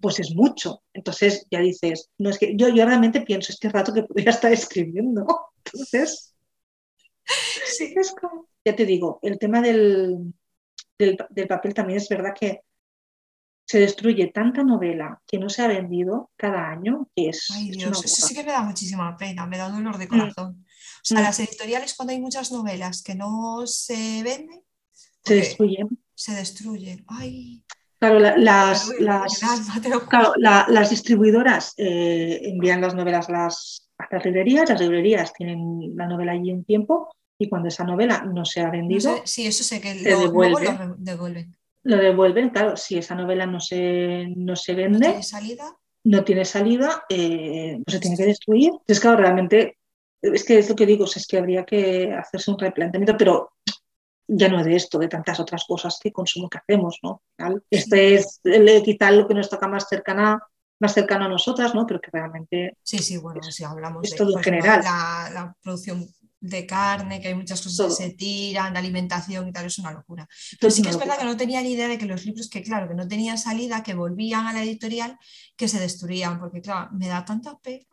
[0.00, 0.82] pues es mucho.
[0.92, 4.52] Entonces ya dices, no es que yo, yo realmente pienso este rato que podría estar
[4.52, 5.26] escribiendo.
[5.64, 6.34] Entonces,
[7.66, 7.94] sí.
[7.96, 10.34] es como, ya te digo, el tema del,
[10.98, 12.62] del papel también es verdad que
[13.68, 17.48] se destruye tanta novela que no se ha vendido cada año que es.
[17.52, 20.08] Ay, Dios, eso sí que me da muchísima pena, me da dolor de mm.
[20.08, 20.64] corazón.
[20.64, 21.22] O sea, mm.
[21.22, 24.62] las editoriales, cuando hay muchas novelas que no se venden,
[25.22, 25.86] se destruyen.
[26.14, 27.04] Se destruyen.
[27.08, 27.62] Ay.
[27.98, 33.86] Claro, las, las, distribuidoras eh, envían las novelas a las,
[34.24, 38.60] librerías, las librerías tienen la novela allí un tiempo y cuando esa novela no se
[38.62, 41.57] ha vendido, sí, eso sé que lo, lo devuelven
[41.88, 46.24] lo devuelven, claro, si esa novela no se, no se vende, no tiene salida, no
[46.24, 48.70] tiene salida eh, pues se tiene que destruir.
[48.72, 49.78] Entonces, claro, realmente,
[50.20, 53.52] es que es lo que digo, es que habría que hacerse un replanteamiento, pero
[54.26, 57.22] ya no de esto, de tantas otras cosas que consumo que hacemos, ¿no?
[57.70, 58.42] Este es
[58.84, 60.42] quizá lo que nos toca más cercana
[60.80, 61.86] más cercano a nosotras, ¿no?
[61.86, 62.76] Pero que realmente...
[62.82, 64.80] Sí, sí, bueno, si hablamos de todo en general.
[64.84, 66.06] La, la, producción
[66.40, 69.92] de carne, que hay muchas cosas que se tiran, de alimentación y tal, es una
[69.92, 70.28] locura.
[70.60, 72.62] Pero sí que es verdad que no tenía ni idea de que los libros que,
[72.62, 75.18] claro, que no tenían salida, que volvían a la editorial,
[75.56, 77.84] que se destruían, porque, claro, me da tanta pena.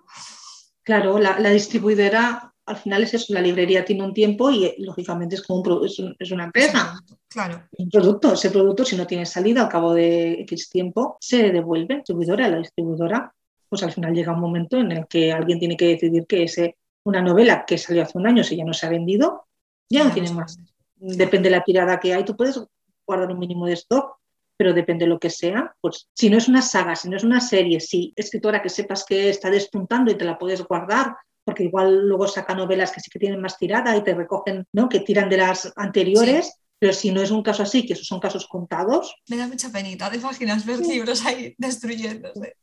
[0.83, 5.43] Claro, la, distribuidora al final es eso, la librería tiene un tiempo y lógicamente es
[5.43, 5.85] como un,
[6.19, 6.99] es, una empresa.
[7.27, 7.63] claro.
[7.77, 11.95] Un producto, ese producto si no tiene salida al cabo de X tiempo, se devuelve
[11.95, 12.47] distribuidora.
[12.47, 13.33] La distribuidora,
[13.69, 16.77] pues al final llega un momento en el que alguien tiene que decidir que ese
[17.05, 19.47] una novela que salió hace un año, si ya no se ha vendido,
[19.89, 20.59] ya no tiene más.
[20.95, 22.59] Depende de la tirada que hay, tú puedes
[23.05, 24.17] guardar un mínimo de stock,
[24.57, 25.75] pero depende de lo que sea.
[25.81, 29.05] Pues si no es una saga, si no es una serie, si escritora que sepas
[29.05, 33.11] que está despuntando y te la puedes guardar, porque igual luego saca novelas que sí
[33.11, 34.89] que tienen más tirada y te recogen, ¿no?
[34.89, 36.59] Que tiran de las anteriores.
[36.77, 39.15] Pero si no es un caso así, que esos son casos contados.
[39.29, 42.57] Me da mucha penita, te imaginas ver libros ahí destruyéndose.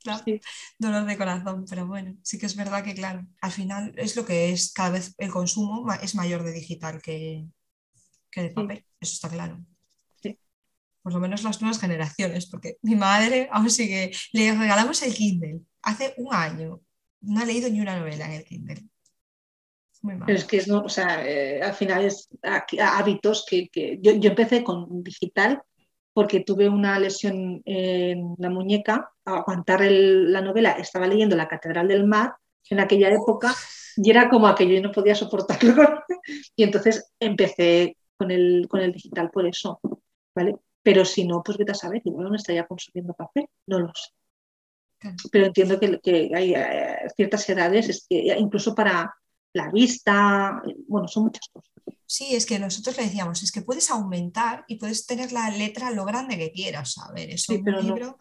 [0.78, 4.24] Dolor de corazón, pero bueno, sí que es verdad que, claro, al final es lo
[4.24, 7.46] que es, cada vez el consumo es mayor de digital que,
[8.30, 9.64] que de papel, eso está claro.
[11.02, 15.62] Por lo menos las nuevas generaciones, porque mi madre aún sigue, le regalamos el Kindle
[15.82, 16.80] hace un año,
[17.22, 18.84] no ha leído ni una novela en el Kindle.
[20.02, 22.28] Pero es que es, no, o sea, eh, al final es
[22.80, 23.70] hábitos que,
[24.00, 25.62] yo, empecé con digital
[26.12, 31.88] porque tuve una lesión en la muñeca, a aguantar la novela, estaba leyendo La Catedral
[31.88, 32.34] del Mar
[32.68, 33.54] en aquella época
[33.96, 35.74] y era como aquello y no podía soportarlo.
[36.56, 39.80] y entonces empecé con el, con el digital por eso,
[40.34, 40.56] ¿vale?
[40.82, 44.10] Pero si no, pues vete a saber, igual no estaría consumiendo papel, no lo sé.
[45.30, 49.14] Pero entiendo que, que hay eh, ciertas edades, es que incluso para
[49.52, 51.70] la vista, bueno, son muchas cosas.
[52.06, 55.90] Sí, es que nosotros le decíamos, es que puedes aumentar y puedes tener la letra
[55.90, 58.18] lo grande que quieras, a ver, eso un libro,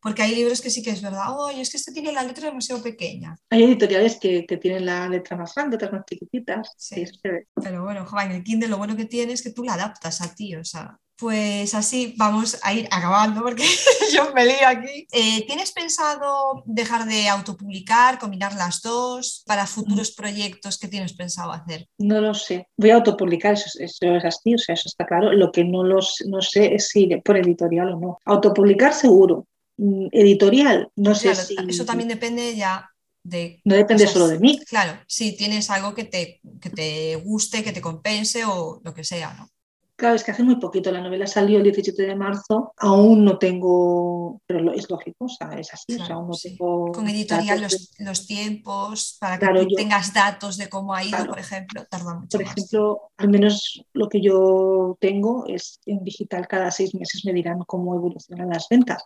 [0.00, 2.48] porque hay libros que sí que es verdad, oye, es que este tiene la letra
[2.48, 3.36] demasiado pequeña.
[3.50, 6.72] Hay editoriales que, tienen la letra más grande, otras más chiquititas.
[6.78, 10.20] Sí, pero bueno, en el Kindle lo bueno que tiene es que tú la adaptas
[10.22, 13.64] a ti, o sea, pues así vamos a ir acabando porque
[14.12, 15.06] yo me lío aquí.
[15.12, 20.16] Eh, ¿Tienes pensado dejar de autopublicar, combinar las dos para futuros mm.
[20.16, 21.88] proyectos que tienes pensado hacer?
[21.98, 22.68] No lo sé.
[22.76, 25.32] Voy a autopublicar, eso, es así, o sea, eso está claro.
[25.32, 28.18] Lo que no, los, no sé es si por editorial o no.
[28.24, 29.46] Autopublicar seguro.
[29.76, 31.56] Mm, editorial, no sé si...
[31.68, 32.90] Eso también depende ya
[33.22, 33.60] de...
[33.64, 34.60] No depende solo de mí.
[34.68, 39.04] Claro, si tienes algo que te, que te guste, que te compense o lo que
[39.04, 39.48] sea, ¿no?
[39.96, 43.38] Claro, es que hace muy poquito, la novela salió el 17 de marzo, aún no
[43.38, 46.90] tengo, pero es lógico, o sea, es así, o sea, aún no tengo...
[46.90, 47.60] Con editorial
[48.00, 52.42] los, tiempos, para que tengas datos de cómo ha ido, por ejemplo, tarda mucho Por
[52.42, 57.60] ejemplo, al menos lo que yo tengo es en digital cada seis meses me dirán
[57.60, 59.04] cómo evolucionan las ventas,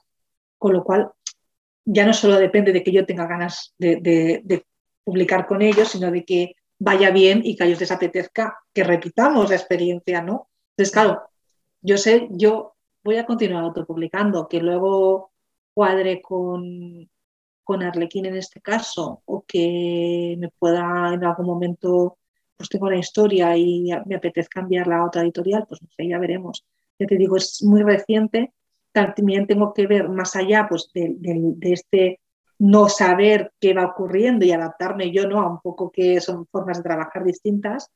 [0.56, 1.10] con lo cual
[1.85, 4.66] ya no solo depende de que yo tenga ganas de, de
[5.05, 8.85] publicar con ellos, sino de que vaya bien y que a ellos les apetezca que
[8.85, 10.48] repitamos la experiencia, ¿no?
[10.78, 11.22] Entonces, claro,
[11.82, 15.32] yo sé, yo voy a continuar autopublicando, que luego
[15.74, 17.10] cuadre con,
[17.64, 22.18] con Arlequín en este caso, o que me pueda en algún momento,
[22.56, 26.18] pues tengo una historia y me apetezca cambiarla a otra editorial, pues no sé, ya
[26.20, 26.64] veremos.
[26.96, 28.52] Ya te digo, es muy reciente,
[28.92, 32.20] también tengo que ver más allá pues, de, de este
[32.60, 35.40] no saber qué va ocurriendo y adaptarme yo ¿no?
[35.40, 37.90] a un poco que son formas de trabajar distintas,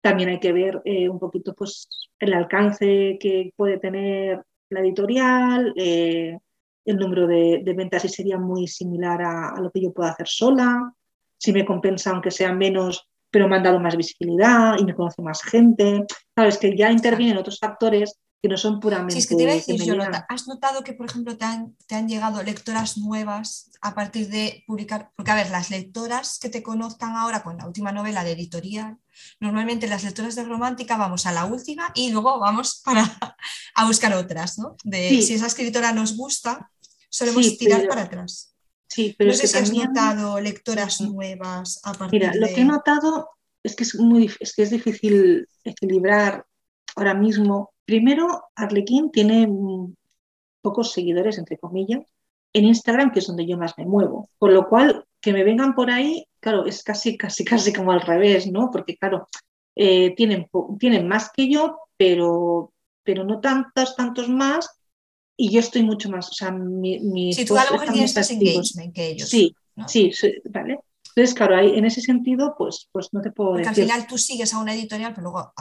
[0.00, 1.88] también hay que ver eh, un poquito pues,
[2.18, 6.38] el alcance que puede tener la editorial, eh,
[6.84, 10.92] el número de, ventas si sería muy similar a, lo que yo puedo hacer sola,
[11.36, 15.20] si me compensa aunque sea menos, pero me han dado más visibilidad y me conoce
[15.22, 16.04] más gente.
[16.34, 19.14] Sabes que ya intervienen otros factores que no son puramente.
[19.14, 19.80] Sí, es que te iba a decir,
[20.28, 24.62] ¿has notado que, por ejemplo, te han, te han, llegado lectoras nuevas a partir de
[24.66, 25.10] publicar?
[25.16, 28.96] Porque, a ver, las lectoras que te conozcan ahora con la última novela de editorial,
[29.40, 33.02] normalmente las lectoras de romántica vamos a la última y luego vamos para,
[33.74, 34.76] a buscar otras, ¿no?
[34.84, 36.70] De si esa escritora nos gusta,
[37.10, 38.54] solemos tirar para atrás.
[38.86, 42.64] Sí, pero no sé si has notado lectoras nuevas a partir Mira, lo que he
[42.64, 43.30] notado
[43.62, 46.46] es que es, muy, es que es difícil equilibrar
[46.96, 49.48] ahora mismo Primero, Arlequín tiene
[50.60, 52.04] pocos seguidores, entre comillas,
[52.52, 54.28] en Instagram, que es donde yo más me muevo.
[54.38, 58.02] Con lo cual, que me vengan por ahí, claro, es casi, casi, casi como al
[58.02, 58.70] revés, ¿no?
[58.70, 59.26] Porque, claro,
[59.74, 62.74] eh, tienen, tienen más que yo, pero,
[63.04, 64.68] pero no tantos, tantos más,
[65.34, 67.32] y yo estoy mucho más, o sea, mi...
[67.32, 69.30] si tú a lo mejor tienes más engagement que ellos.
[69.30, 69.56] Sí,
[69.86, 70.12] sí,
[70.50, 70.78] vale.
[71.16, 73.84] Entonces, claro, ahí, en ese sentido, pues, pues no te puedo Porque decir.
[73.84, 75.54] al final tú sigues a una editorial, pero luego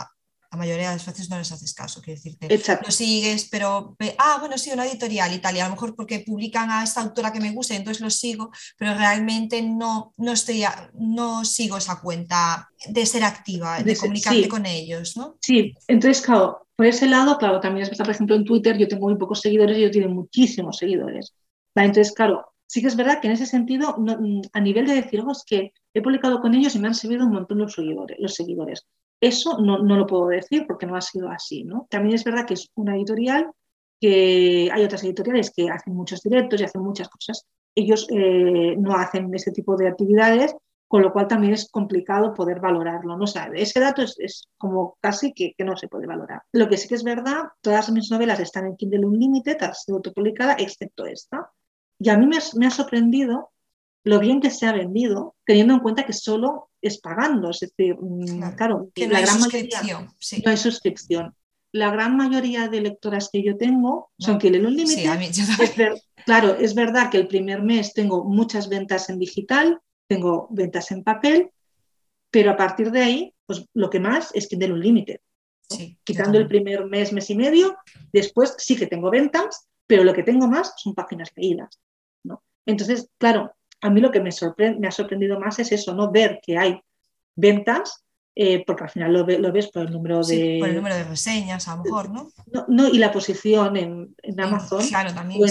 [0.52, 2.86] la mayoría de las veces no les haces caso, quiero decirte, Exacto.
[2.88, 6.24] lo sigues, pero, ah, bueno, sí, una editorial y tal, y a lo mejor porque
[6.26, 10.64] publican a esta autora que me gusta, entonces lo sigo, pero realmente no, no, estoy
[10.94, 15.38] no sigo esa cuenta de ser activa, de, comunicarte con ellos, ¿no?
[15.41, 18.88] Sí, entonces, claro, por ese lado, claro, también es verdad, por ejemplo, en Twitter yo
[18.88, 21.34] tengo muy pocos seguidores y ellos tienen muchísimos seguidores.
[21.76, 23.95] Entonces, claro, sí que es verdad que en ese sentido,
[24.53, 27.26] a nivel de decir, oh, es que he publicado con ellos y me han servido
[27.26, 28.18] un montón los seguidores.
[28.19, 28.86] Los seguidores.
[29.19, 31.64] Eso no, lo puedo decir porque no ha sido así.
[31.64, 31.88] ¿no?
[31.89, 33.52] También es verdad que es una editorial
[33.99, 37.45] que hay otras editoriales que hacen muchos directos y hacen muchas cosas.
[37.76, 40.56] Ellos eh, no hacen ese tipo de actividades
[40.88, 43.18] con lo cual también es complicado poder valorarlo.
[43.18, 43.26] ¿no?
[43.26, 46.44] O ese dato es, como casi que, no se puede valorar.
[46.53, 49.98] Lo que sí que es verdad, todas mis novelas están en Kindle Unlimited, ha sido
[49.98, 51.52] autopublicada, excepto esta.
[51.99, 53.52] Y a mí me ha sorprendido
[54.03, 57.50] lo bien que se ha vendido, teniendo en cuenta que solo es pagando.
[57.50, 59.82] Es decir, mm, claro, que no la hay gran mayoría
[60.44, 61.36] no hay suscripción.
[61.74, 65.10] La gran mayoría de lectoras que yo tengo son Kindle Unlimited.
[66.26, 71.04] claro, es verdad que el primer mes tengo muchas ventas en digital, tengo ventas en
[71.04, 71.52] papel,
[72.32, 75.20] pero a partir de ahí, pues lo que más es Kindle Unlimited.
[75.70, 77.78] Sí, Quitando el primer mes, mes y medio,
[78.14, 81.80] después sí que tengo ventas, pero lo que tengo más son páginas leídas.
[82.24, 82.42] ¿no?
[82.66, 86.12] Entonces, claro, a mí lo que me, ha sorprendido más es eso, ¿no?
[86.12, 86.80] Ver que hay
[87.36, 88.04] ventas,
[88.36, 90.58] eh, porque al final lo, ves por el número de...
[90.60, 92.30] por el número de reseñas, a lo mejor, ¿no?
[92.68, 94.86] No, y la posición en, Amazon.
[94.88, 95.41] Claro, también.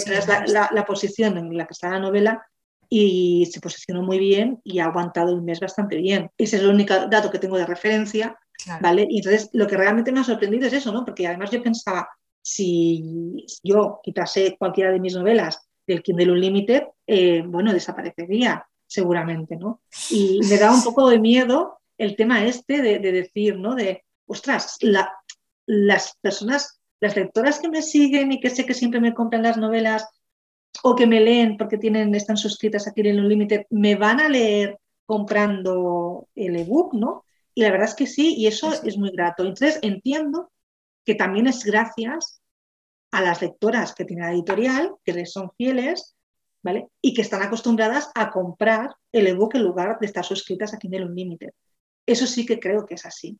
[0.48, 2.46] la, la, posición en la que está la novela
[2.88, 6.30] y se posicionó muy bien y ha aguantado un mes bastante bien.
[6.38, 8.38] Ese es el único dato que tengo de referencia,
[8.80, 9.06] ¿vale?
[9.08, 11.04] Y entonces lo que realmente me ha sorprendido es eso, ¿no?
[11.04, 12.08] Porque además yo pensaba,
[12.42, 19.82] si yo quitase cualquiera de mis novelas del Kindle Unlimited, eh, bueno, desaparecería seguramente, ¿no?
[20.10, 23.74] Y me da un poco de miedo el tema este de, decir, ¿no?
[23.74, 24.78] De, ostras,
[25.66, 29.56] las personas, las lectoras que me siguen y que sé que siempre me compran las
[29.56, 30.06] novelas
[30.82, 34.78] o que me leen porque tienen, están suscritas aquí en Unlimited, me van a leer
[35.06, 37.24] comprando el ebook, ¿no?
[37.54, 39.42] Y la verdad es que sí, y eso es muy grato.
[39.42, 40.50] Entonces entiendo
[41.04, 42.42] que también es gracias
[43.10, 46.16] a las lectoras que tiene la editorial, que les son fieles,
[46.62, 46.88] ¿vale?
[47.00, 51.04] Y que están acostumbradas a comprar el ebook en lugar de estar suscritas en el
[51.04, 51.50] Unlimited.
[52.04, 53.38] Eso sí que creo que es así,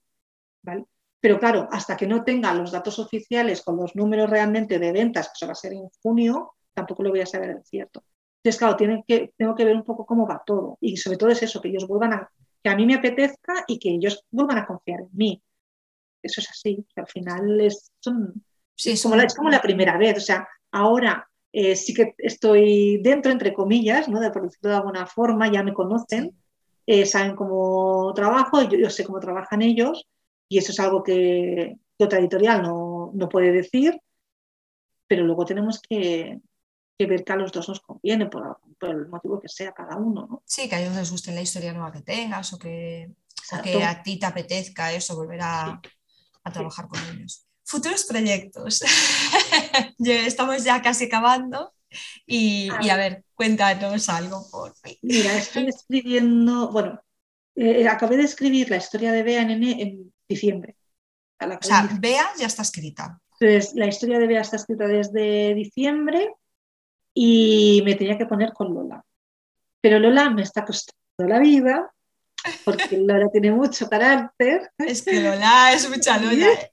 [0.63, 0.85] ¿vale?
[1.21, 5.27] Pero claro, hasta que no tenga los datos oficiales con los números realmente de ventas,
[5.27, 8.05] que eso va a ser en junio, tampoco lo voy a saber el cierto.
[8.43, 10.79] Entonces, claro, que, tengo que ver un poco cómo va todo.
[10.81, 12.31] Y sobre todo es eso, que ellos vuelvan a,
[12.63, 15.43] que a mí me apetezca y que ellos vuelvan a confiar en mí.
[16.23, 17.91] Eso es así, que al final es,
[19.03, 20.19] como, la, como la primera vez.
[20.19, 24.21] O sea, ahora eh, sí que estoy dentro, entre comillas, ¿no?
[24.21, 26.37] de por decirlo de alguna forma, ya me conocen,
[26.87, 30.07] eh, saben cómo trabajo, yo, yo, sé cómo trabajan ellos,
[30.49, 33.99] y eso es algo que, otra editorial no, no, puede decir,
[35.07, 36.41] pero luego tenemos que,
[36.99, 40.27] que ver que a los dos nos conviene, por, el motivo que sea cada uno.
[40.29, 40.43] ¿no?
[40.45, 43.11] Sí, que a ellos les guste la historia nueva que tengas o que,
[43.63, 45.81] que a ti te apetezca eso, volver a,
[46.45, 47.46] a trabajar con ellos.
[47.67, 48.83] Futuros proyectos.
[49.99, 51.73] Estamos ya casi acabando.
[52.27, 57.01] Y a, ver, cuéntanos algo por Mira, estoy escribiendo, bueno,
[57.55, 60.77] eh, acabé de escribir la historia de Bea en diciembre.
[61.41, 63.21] o sea, Bea ya está escrita.
[63.41, 66.35] Entonces, la historia de Bea está escrita desde diciembre
[67.15, 69.05] y me tenía que poner con Lola.
[69.81, 71.93] Pero Lola me está costando la vida
[72.65, 74.71] porque Lola tiene mucho carácter.
[74.79, 76.47] Es que Lola es mucha Lola.
[76.47, 76.71] ¿eh?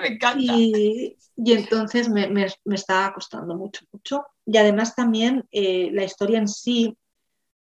[0.00, 1.16] Me.
[1.36, 4.26] Y, entonces me, me, está costando mucho, mucho.
[4.46, 6.96] Y además también eh, la historia en sí,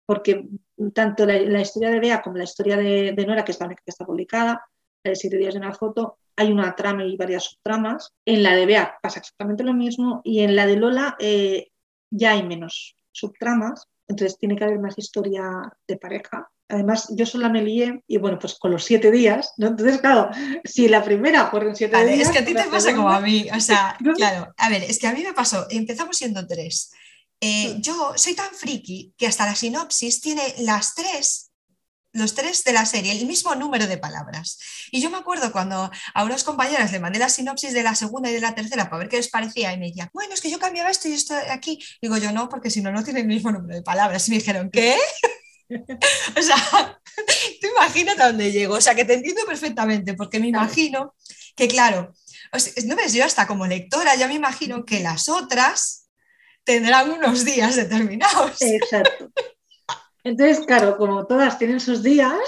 [0.07, 0.47] porque
[0.93, 4.65] tanto la, historia de Bea como la historia de, Nora, que está, que está publicada,
[5.03, 8.13] de siete días de una foto, hay una trama y varias subtramas.
[8.25, 11.71] En la de Bea pasa exactamente lo mismo y en la de Lola eh,
[12.11, 15.45] ya hay menos subtramas, entonces tiene que haber más historia
[15.87, 16.51] de pareja.
[16.69, 19.69] Además, yo sola me lié y bueno, pues con los siete días, ¿no?
[19.69, 20.31] Entonces, claro,
[20.65, 22.29] si la primera fueron siete días.
[22.29, 24.99] Es que a ti te pasa como a mí, o sea, claro, a ver, es
[24.99, 26.91] que a mí me pasó, empezamos siendo tres.
[27.41, 31.51] Eh, yo soy tan friki que hasta la sinopsis tiene las tres
[32.15, 34.59] los tres de la serie, el mismo número de palabras.
[34.93, 38.31] Y yo me acuerdo cuando a unas compañeras le mandé la sinopsis de la segunda
[38.31, 40.51] y de la tercera para ver qué les parecía y me decían, bueno, es que
[40.51, 41.85] yo cambiaba esto y esto aquí.
[42.01, 44.29] Digo yo, no, porque si no, no tiene el mismo número de palabras.
[44.29, 44.97] Y me dijeron, ¿qué?
[46.39, 47.01] o sea,
[47.61, 48.75] tú imagínate a dónde llego.
[48.75, 51.15] O sea, que te entiendo perfectamente, porque me imagino
[51.57, 52.13] que, claro,
[52.85, 56.09] no ves, yo hasta como lectora ya me imagino que las otras
[56.65, 58.61] tendrán unos días determinados.
[58.63, 59.31] Exacto.
[60.23, 62.39] Entonces, claro, como todas tienen sus días,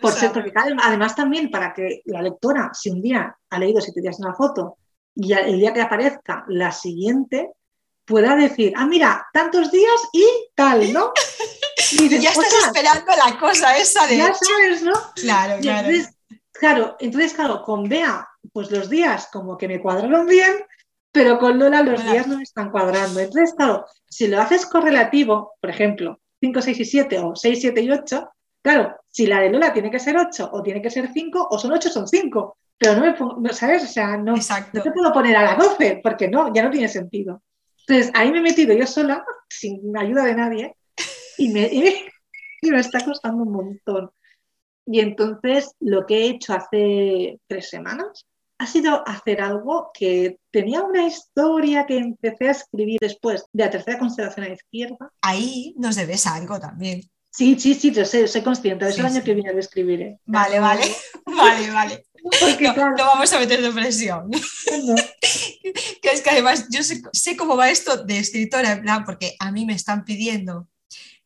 [0.00, 4.00] por ser, porque además también para que la lectora, si un día ha leído siete
[4.00, 4.78] días una foto
[5.14, 7.50] y el día que aparezca la siguiente,
[8.08, 10.24] pueda decir, ah, mira, tantos días y
[10.54, 11.12] tal, ¿no?
[11.92, 14.18] Y ya estás esperando la cosa esa de...
[14.18, 14.92] Ya sabes, ¿no?
[15.14, 15.88] Claro, claro.
[15.88, 16.14] Entonces,
[16.52, 20.52] claro, entonces, claro, con Bea, pues los días como que me cuadraron bien,
[21.12, 23.20] pero con Lola los días no me están cuadrando.
[23.20, 27.80] Entonces, claro, si lo haces correlativo, por ejemplo, 5, 6 y 7 o 6, 7
[27.80, 28.30] y 8,
[28.60, 31.58] claro, si la de Lola tiene que ser 8 o tiene que ser 5 o
[31.58, 33.84] son 8 son 5, pero no me pongo, ¿sabes?
[33.84, 36.88] O sea, no, no, te puedo poner a la 12 porque no, ya no tiene
[36.88, 37.42] sentido.
[37.88, 40.76] Entonces ahí me he metido yo sola, sin ayuda de nadie,
[41.38, 41.70] y me,
[42.62, 44.10] y me está costando un montón.
[44.86, 48.26] Y entonces lo que he hecho hace tres semanas
[48.58, 53.70] ha sido hacer algo que tenía una historia que empecé a escribir después de la
[53.70, 55.12] tercera constelación a la izquierda.
[55.22, 57.02] Ahí nos debes algo también.
[57.30, 58.88] Sí, sí, sí, yo sé, soy consciente.
[58.88, 60.18] Es el año que viene lo escribiré.
[60.26, 60.82] Vale, vale,
[61.24, 62.04] vale, vale.
[62.40, 64.30] Porque, no, claro, no, vamos a meter depresión.
[64.84, 64.94] No.
[66.02, 69.34] que es que además yo sé, sé, cómo va esto de escritora, en plan, porque
[69.38, 70.68] a mí me están pidiendo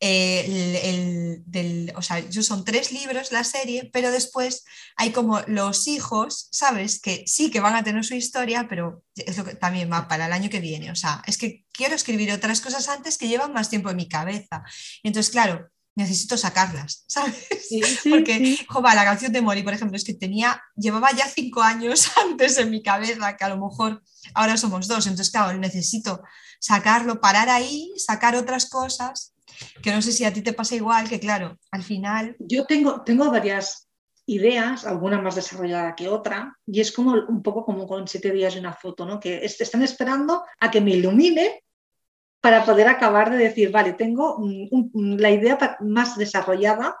[0.05, 4.65] eh, el, del, o sea, yo son tres libros la serie, pero después
[4.97, 6.99] hay como los hijos, ¿sabes?
[6.99, 10.25] Que sí que van a tener su historia, pero es lo que también va para
[10.25, 10.91] el año que viene.
[10.91, 14.09] O sea, es que quiero escribir otras cosas antes que llevan más tiempo en mi
[14.09, 14.65] cabeza.
[15.03, 17.47] Entonces, claro, necesito sacarlas, ¿sabes?
[18.09, 22.57] Porque, la canción de Mori, por ejemplo, es que tenía, llevaba ya cinco años antes
[22.57, 24.01] en mi cabeza, que a lo mejor
[24.33, 26.21] ahora somos dos, entonces, claro, necesito
[26.59, 29.33] sacarlo, parar ahí, sacar otras cosas,
[29.81, 32.35] que no sé si a ti te pasa igual, que claro, al final...
[32.39, 33.87] Yo tengo, tengo varias
[34.25, 38.53] ideas, alguna más desarrollada que otra, y es como un poco como con siete días
[38.53, 39.19] de una foto, ¿no?
[39.19, 41.63] Que están esperando a que me ilumine
[42.43, 44.37] para poder acabar de decir, vale, tengo
[44.91, 46.97] la idea más desarrollada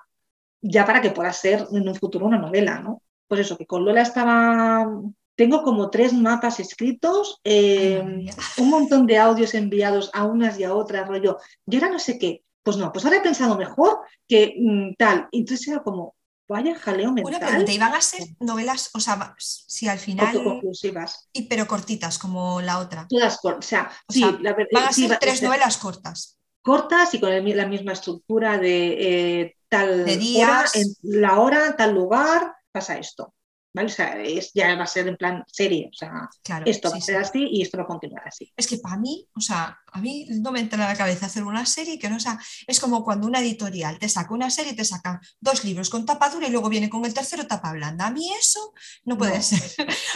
[0.61, 3.01] ya para que pueda ser en un futuro una novela, ¿no?
[3.27, 4.87] Pues eso, que con Lola estaba,
[5.35, 8.25] tengo como tres mapas escritos, em,
[8.57, 11.37] un montón de audios enviados a unas y a otras, rollo,
[11.67, 15.27] y ahora no sé qué, pues no, pues ahora he pensado mejor que mm, tal,
[15.33, 16.15] entonces era como,
[16.47, 17.35] Vaya jaleo mental.
[17.35, 20.27] Una pregunta, ¿y a ser novelas, o sea, si al final...
[20.27, 21.29] Autoconclusivas.
[21.31, 23.07] Y, pero cortitas, como la otra.
[23.07, 26.37] Todas cortas, o sea, sí, la verdad, van a ser tres novelas cortas.
[26.61, 30.71] Cortas y con la misma estructura de eh, tal de días.
[30.75, 33.33] hora, en la hora, tal lugar, pasa esto.
[33.73, 33.87] ¿Vale?
[33.87, 36.29] O sea, es, ya va a ser en plan serie, o sea,
[36.65, 38.51] esto va a ser así y esto va a continuar así.
[38.55, 41.43] Es que para mí, o sea, a mí no me entra en la cabeza hacer
[41.43, 44.85] una serie que no sea, es como cuando una editorial te saca una serie te
[44.85, 48.07] saca dos libros con tapa dura y luego viene con el tercero tapa blanda.
[48.07, 48.73] A mí eso
[49.05, 49.61] no puede ser.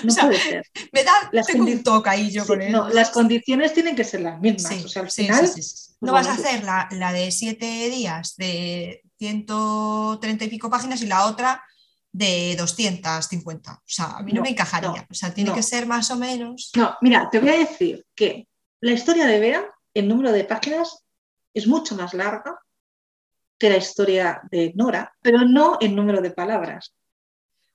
[0.04, 0.66] No puede ser.
[0.92, 2.72] Me da, las tengo un toque ahí yo con él.
[2.72, 4.86] No, las condiciones tienen que ser las mismas.
[4.86, 5.52] o sea, al final,
[6.02, 11.08] no vas a hacer la, la de siete días de 130 y pico páginas y
[11.08, 11.64] la otra
[12.18, 13.72] de 250.
[13.72, 15.06] O sea, a mí no, me encajaría.
[15.10, 16.72] o sea, tiene que ser más o menos.
[16.76, 18.48] No, mira, te voy a decir que
[18.82, 21.06] la historia de Bea, el número de páginas,
[21.54, 22.60] es mucho más larga
[23.60, 26.94] que la historia de Nora, pero no el número de palabras.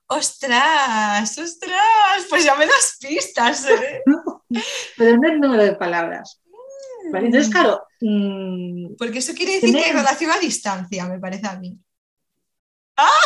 [0.07, 1.37] ¡Ostras!
[1.37, 2.25] ¡Ostras!
[2.29, 3.65] Pues ya me das pistas.
[3.69, 4.01] ¿eh?
[4.97, 6.41] pero no el número de palabras.
[7.13, 7.81] Entonces, claro.
[8.01, 11.77] Mm, Porque eso quiere decir que hay relación a distancia, me parece a mí.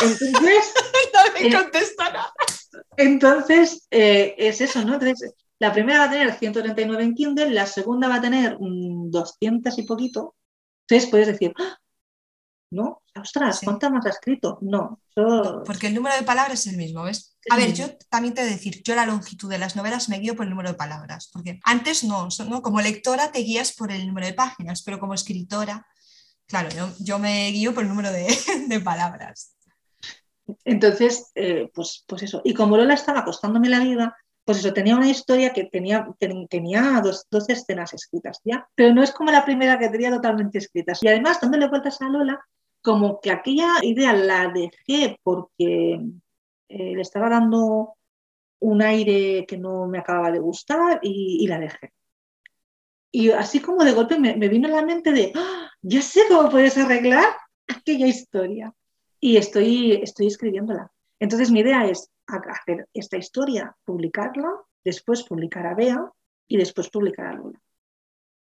[0.02, 0.74] Entonces,
[1.14, 2.32] no me contesta nada.
[2.96, 4.94] Entonces, eh, es eso, ¿no?
[4.94, 9.78] Entonces, la primera va a tener 139 en Kindle, la segunda va a tener 200
[9.78, 10.36] y poquito.
[10.86, 11.78] Entonces puedes decir, ¡Ah!
[12.70, 13.02] ¿no?
[13.20, 14.58] Ostras, ¿cuántas más ha escrito?
[14.60, 15.00] No,
[15.64, 17.36] porque el número de palabras es el mismo, ¿ves?
[17.50, 20.18] A ver, yo también te voy a decir, yo la longitud de las novelas me
[20.18, 22.62] guío por el número de palabras, porque antes no, ¿no?
[22.62, 25.86] como lectora te guías por el número de páginas, pero como escritora,
[26.46, 26.68] claro,
[27.00, 28.26] yo, me guío por el número de,
[28.68, 29.54] de palabras.
[30.64, 32.40] Entonces, eh, pues, pues eso.
[32.44, 36.08] Y como Lola estaba costándome la vida, pues eso, tenía una historia que tenía,
[36.48, 40.58] tenía dos, dos, escenas escritas ya, pero no es como la primera que tenía totalmente
[40.58, 41.02] escritas.
[41.02, 42.40] Y además, dándole vueltas a Lola,
[42.80, 46.00] como que aquella idea la dejé porque
[46.68, 47.94] eh, le estaba dando
[48.60, 51.92] un aire que no me acababa de gustar y, la dejé.
[53.10, 55.70] Y así como de golpe me, vino a la mente de, ¡Ah!
[55.82, 58.72] ya sé cómo puedes arreglar aquella historia
[59.20, 60.90] y estoy, estoy escribiéndola.
[61.18, 64.50] Entonces mi idea es hacer esta historia, publicarla,
[64.84, 66.10] después publicar a Bea
[66.46, 67.60] y después publicar a Lola.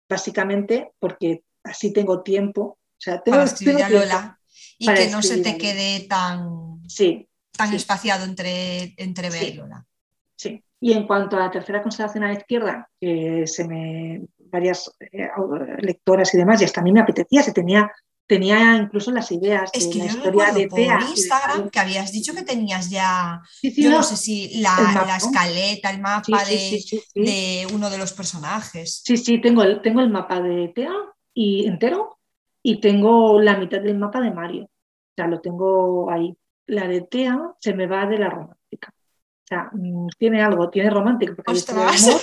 [0.09, 2.61] Básicamente porque así tengo tiempo.
[2.61, 4.39] O sea, tengo, para escribir a Lola
[4.77, 9.85] y que no se te quede tan, sí, tan espaciado entre, entre Bea y Lola.
[10.35, 10.63] Sí.
[10.79, 15.27] Y en cuanto a la tercera constelación a la izquierda, que se me varias eh,
[15.79, 17.91] lectoras y demás, y hasta a mí me apetecía, se tenía
[18.27, 22.33] tenía incluso las ideas es de que la historia de por Instagram que habías dicho
[22.35, 28.11] que tenías ya, yo no, sé si la, escaleta, el mapa de, uno de los
[28.11, 29.01] personajes.
[29.03, 30.93] Sí, sí, tengo el, tengo el mapa de Tea
[31.33, 32.19] y entero
[32.61, 34.65] y tengo la mitad del mapa de Mario.
[34.65, 36.35] O sea, lo tengo ahí.
[36.67, 38.93] La de Tea se me va de la romántica.
[38.93, 42.21] O sea, mm, tiene algo, tiene romántica, porque amor,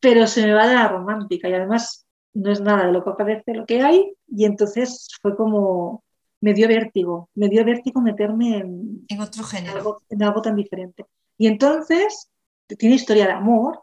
[0.00, 3.10] pero se me va de la romántica y además no es nada de lo que
[3.12, 6.04] parece lo que hay y entonces fue como,
[6.40, 10.56] me dio vértigo, me dio vértigo meterme en, en otro género, algo, en algo tan
[10.56, 11.06] diferente.
[11.38, 12.30] Y entonces
[12.78, 13.80] tiene historia de amor,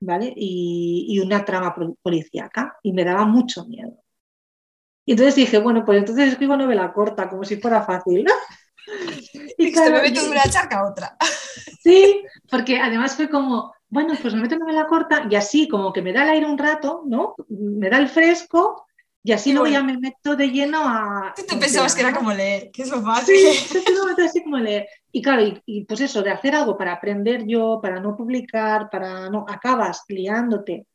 [0.00, 0.32] ¿vale?
[0.36, 4.02] Y, y una trama policíaca y me daba mucho miedo.
[5.04, 8.26] Y entonces dije, bueno, pues entonces escribo novela corta, como si fuera fácil.
[9.58, 11.16] y claro, me meto de una charca a otra.
[11.82, 15.92] Sí, porque además fue como, bueno, pues me meto en novela corta y así como
[15.92, 17.34] que me da el aire un rato, ¿no?
[17.48, 18.86] Me da el fresco
[19.22, 21.34] y así luego ya me meto de lleno a...
[21.36, 23.36] Tú te pensabas que era como leer, que es lo fácil.
[23.36, 23.84] Sí,
[24.16, 24.88] me así como leer.
[25.10, 29.28] Y claro, y, pues eso, de hacer algo para aprender yo, para no publicar, para
[29.28, 29.44] no...
[29.48, 30.86] Acabas liándote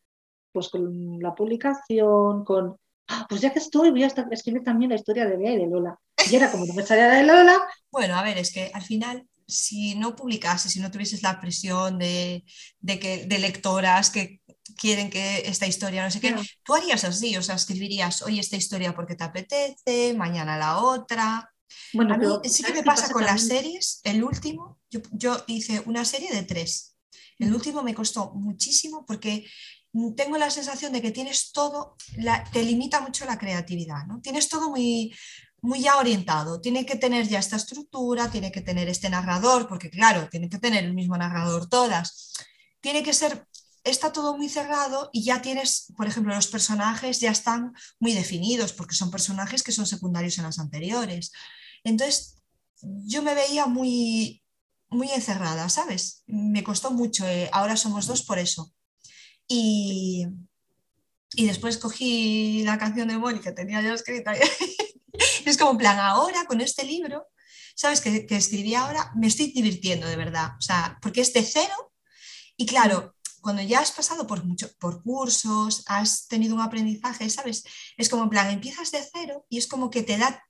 [0.52, 2.78] pues con la publicación, con...
[3.07, 5.68] Ah, pues ya que estoy, voy a escribir también la historia de Bea y de
[5.68, 5.99] Lola.
[6.30, 7.60] Y era como no me salía de Lola.
[7.91, 11.99] Bueno, a ver, es que al final si no publicases, si no tuvieses la presión
[11.99, 12.44] de,
[12.86, 14.41] que, de lectoras que
[14.78, 18.56] quieren que esta historia, no sé qué, tú harías así, o sea, escribirías hoy esta
[18.56, 21.49] historia porque te apetece, mañana la otra.
[21.94, 26.06] Bueno, a mí sí que me pasa, con las series, el último, yo, hice una
[26.06, 26.95] serie de tres.
[27.40, 29.45] El último me costó muchísimo porque
[30.15, 31.95] tengo la sensación de que tienes todo,
[32.52, 34.22] te limita mucho la creatividad, ¿no?
[34.22, 35.14] Tienes todo muy,
[35.64, 39.90] muy ya orientado, tiene que tener ya esta estructura, tiene que tener este narrador, porque
[39.90, 42.34] claro, tiene que tener el mismo narrador todas,
[42.81, 43.48] tiene que ser,
[43.85, 48.73] está todo muy cerrado y ya tienes, por ejemplo, los personajes ya están muy definidos,
[48.73, 51.31] porque son personajes que son secundarios en las anteriores.
[51.85, 52.44] Entonces,
[52.81, 54.44] yo me veía muy,
[54.90, 56.23] muy encerrada, ¿sabes?
[56.27, 58.73] Me costó mucho, eh, ahora somos dos por eso.
[59.48, 60.27] Y,
[61.35, 64.34] y después cogí la canción de Mónica tenía ya escrita
[65.45, 67.27] es como en plan, ahora con este libro,
[67.76, 68.02] ¿sabes?
[68.02, 71.94] Que, que escribí ahora, me estoy divirtiendo de verdad, o sea, porque es de cero
[72.56, 77.64] y claro, cuando ya has pasado por, mucho, por cursos, has tenido un aprendizaje, ¿sabes?
[77.98, 80.41] Es como en plan, empiezas de cero y es como que te da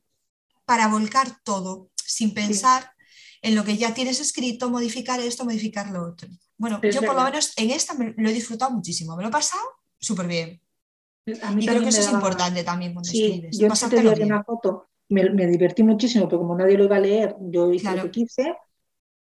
[0.65, 2.93] para volcar todo sin pensar
[3.41, 6.29] en lo que ya tienes escrito, modificar esto, modificar lo otro.
[6.57, 9.63] Bueno, yo por lo menos en esta lo he disfrutado muchísimo, me lo he pasado
[9.99, 10.61] súper bien
[11.25, 13.57] y creo que eso es importante también cuando sí, escribes.
[13.57, 16.99] Yo te dio una foto, me, me, divertí muchísimo, pero como nadie lo iba a
[16.99, 18.55] leer, yo hice lo que quise.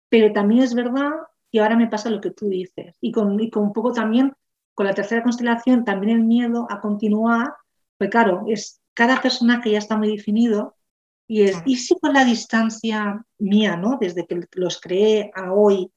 [0.10, 1.12] Pero también es verdad
[1.52, 2.96] que ahora me pasa lo que tú dices.
[3.02, 4.34] Y con, y con un poco también,
[4.74, 7.54] con la tercera constelación, también el miedo a continuar,
[7.98, 10.76] pues claro, es cada personaje ya está muy definido.
[11.28, 13.98] Y, es, y si con la distancia mía, ¿no?
[14.00, 15.92] Desde que los creé a hoy,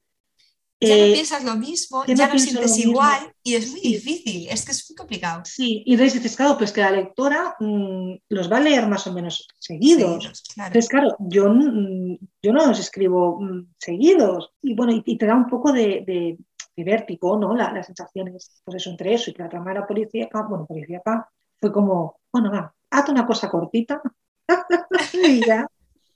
[0.81, 4.63] ya no eh, piensas lo mismo, ya no, sientes igual y es muy difícil, es
[4.63, 5.41] que es muy complicado.
[5.43, 9.05] Sí, y entonces dices, claro, pues que la lectora mm, los va a leer más
[9.05, 10.53] o menos seguidos.
[10.55, 15.35] Entonces, claro, yo, mm, yo no los escribo mm, seguidos y bueno, y, te da
[15.35, 16.37] un poco de, de,
[16.81, 17.53] vértigo, ¿no?
[17.53, 21.29] La, las sensaciones, pues eso, entre eso y que la trama era policíaca, bueno, policíaca,
[21.59, 24.01] fue como, bueno, va, hazte una cosa cortita
[25.13, 25.67] y ya.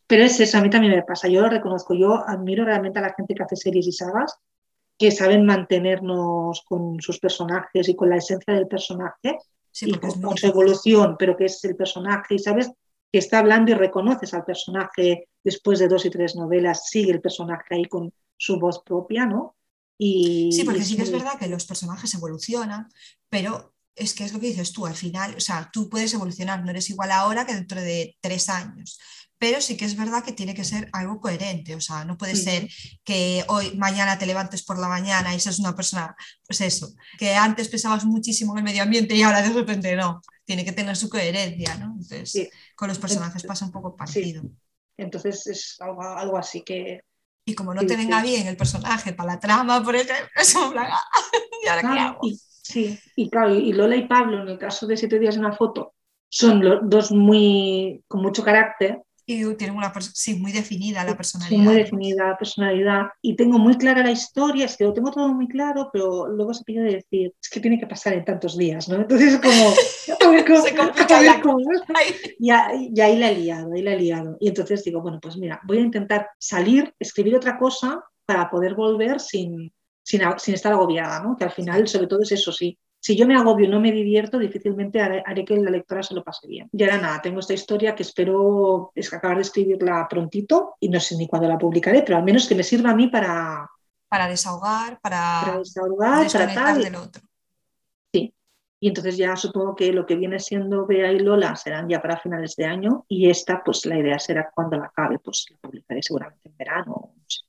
[0.08, 3.02] Pero es eso, a mí también me pasa, yo lo reconozco, yo admiro realmente a
[3.02, 4.40] la gente que hace series y sagas
[4.98, 9.38] que saben mantenernos con sus personajes y con la esencia del personaje
[9.82, 12.72] y con, su evolución, pero que es el personaje y sabes
[13.12, 17.22] que está hablando y reconoces al personaje después de dos y tres novelas, sigue el
[17.22, 19.56] personaje ahí con su voz propia, ¿no?
[19.98, 22.90] Y, sí, porque sí que es verdad que los personajes evolucionan,
[23.30, 26.64] pero es que es lo que dices tú, al final, o sea, tú puedes evolucionar,
[26.64, 29.00] no eres igual ahora que dentro de tres años,
[29.44, 32.34] pero sí que es verdad que tiene que ser algo coherente, o sea, no puede
[32.34, 32.70] ser
[33.04, 36.16] que hoy, mañana te levantes por la mañana y seas una persona,
[36.48, 40.22] pues eso, que antes pensabas muchísimo en el medio ambiente y ahora de repente no,
[40.46, 41.88] tiene que tener su coherencia, ¿no?
[41.88, 44.44] Entonces, con los personajes pasa un poco parecido.
[44.96, 47.02] Entonces es algo, así que...
[47.44, 50.74] Y como no te venga bien el personaje para la trama, por ejemplo, es un
[50.74, 52.22] ¿y ahora qué hago?
[52.62, 55.54] sí, y claro, y Lola y Pablo, en el caso de Siete días en una
[55.54, 55.96] foto,
[56.30, 61.64] son los dos muy con mucho carácter y tienen una sí, muy definida la personalidad.
[61.64, 65.34] muy definida la personalidad y tengo muy clara la historia, es que lo tengo todo
[65.34, 68.90] muy claro, pero luego se pide decir, es que tiene que pasar en tantos días,
[68.90, 68.96] ¿no?
[68.96, 70.62] Entonces como...
[70.62, 71.22] se complica
[72.40, 74.38] y, ahí la he liado, ahí la he liado.
[74.40, 78.76] Y entonces digo, bueno, pues mira, voy a intentar salir, escribir otra cosa para poder
[78.76, 81.38] volver sin, sin, sin estar agobiada, ¿no?
[81.38, 83.92] Que al final, sobre todo es eso, sí, si yo me agobio y no me
[83.92, 86.70] divierto, difícilmente haré, que la lectora se lo pase bien.
[86.72, 91.02] Y ahora nada, tengo esta historia que espero es acabar de escribirla prontito y no
[91.02, 93.70] sé ni cuándo la publicaré, pero al menos que me sirva a mí para...
[94.08, 96.82] Para desahogar, para, para desahogar, para tal.
[96.82, 97.22] del otro.
[98.14, 98.34] Sí.
[98.80, 102.22] Y entonces ya supongo que lo que viene siendo Bea y Lola serán ya para
[102.22, 106.02] finales de año y esta, pues la idea será cuando la acabe, pues la publicaré
[106.02, 107.42] seguramente en verano, no sé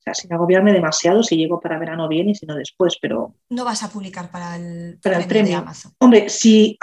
[0.00, 3.34] o sea, sin agobiarme demasiado si llego para verano bien y si no después, pero...
[3.50, 5.92] No vas a publicar para el, para el premio de Amazon.
[5.98, 6.78] Hombre, si,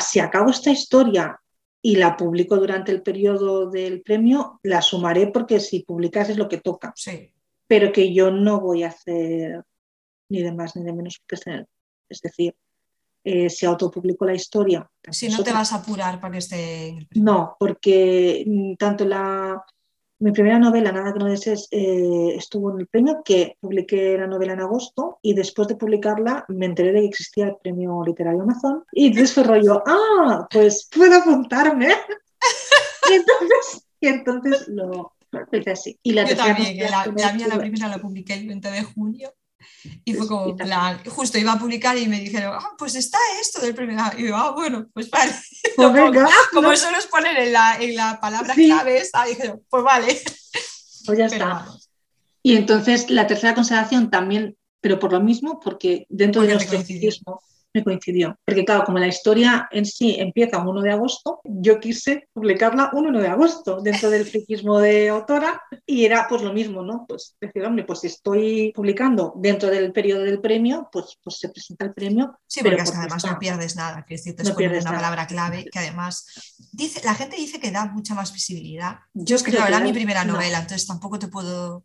[0.00, 1.40] si acabo esta historia
[1.80, 6.48] y la publico durante el periodo del premio, la sumaré porque si publicas es lo
[6.48, 6.92] que toca.
[6.96, 7.32] Sí.
[7.68, 9.62] Pero que yo no voy a hacer
[10.28, 11.36] ni de más ni de menos que
[12.08, 12.56] Es decir,
[13.22, 14.90] eh, se autopublicó la historia.
[15.08, 17.08] Si no te vas a apurar para que esté.
[17.14, 19.62] No, porque mm, tanto la,
[20.20, 24.26] mi primera novela, Nada que no desees, eh, estuvo en el premio, que publiqué la
[24.26, 28.42] novela en agosto y después de publicarla me enteré de que existía el premio literario
[28.42, 31.88] Amazon y entonces fue rollo, ah, pues puedo apuntarme.
[33.10, 35.12] y entonces, y entonces lo,
[35.52, 35.98] hice así.
[36.02, 39.32] Y la Yo también, la, la, mía la primera la publiqué el 20 de junio
[40.04, 43.60] y fue como, plan, justo iba a publicar y me dijeron, ah, pues está esto
[43.60, 43.98] del premio.
[44.16, 45.32] Y yo, ah, bueno, pues vale.
[45.76, 45.88] Pues
[46.52, 50.20] como, solo es poner en la, en la palabra clave esta, dije, pues vale.
[51.06, 51.66] Pues ya está.
[52.42, 56.78] Y entonces la tercera consideración también, pero por lo mismo, porque dentro de nuestro
[57.74, 58.36] me coincidió.
[58.44, 62.90] Porque claro, como la historia en sí empieza un 1 de agosto, yo quise publicarla
[62.92, 67.04] un 1 de agosto dentro del friquismo de autora y era pues lo mismo, ¿no?
[67.08, 71.84] Pues decir, hombre, pues estoy publicando dentro del periodo del premio, pues, pues se presenta
[71.84, 72.38] el premio.
[72.46, 75.78] Sí, porque además no pierdes nada, que es decir, te no una palabra clave que
[75.78, 76.26] además
[76.72, 78.98] dice, la gente dice que da mucha más visibilidad.
[79.14, 81.84] Yo es que claro, era mi primera novela, entonces tampoco te puedo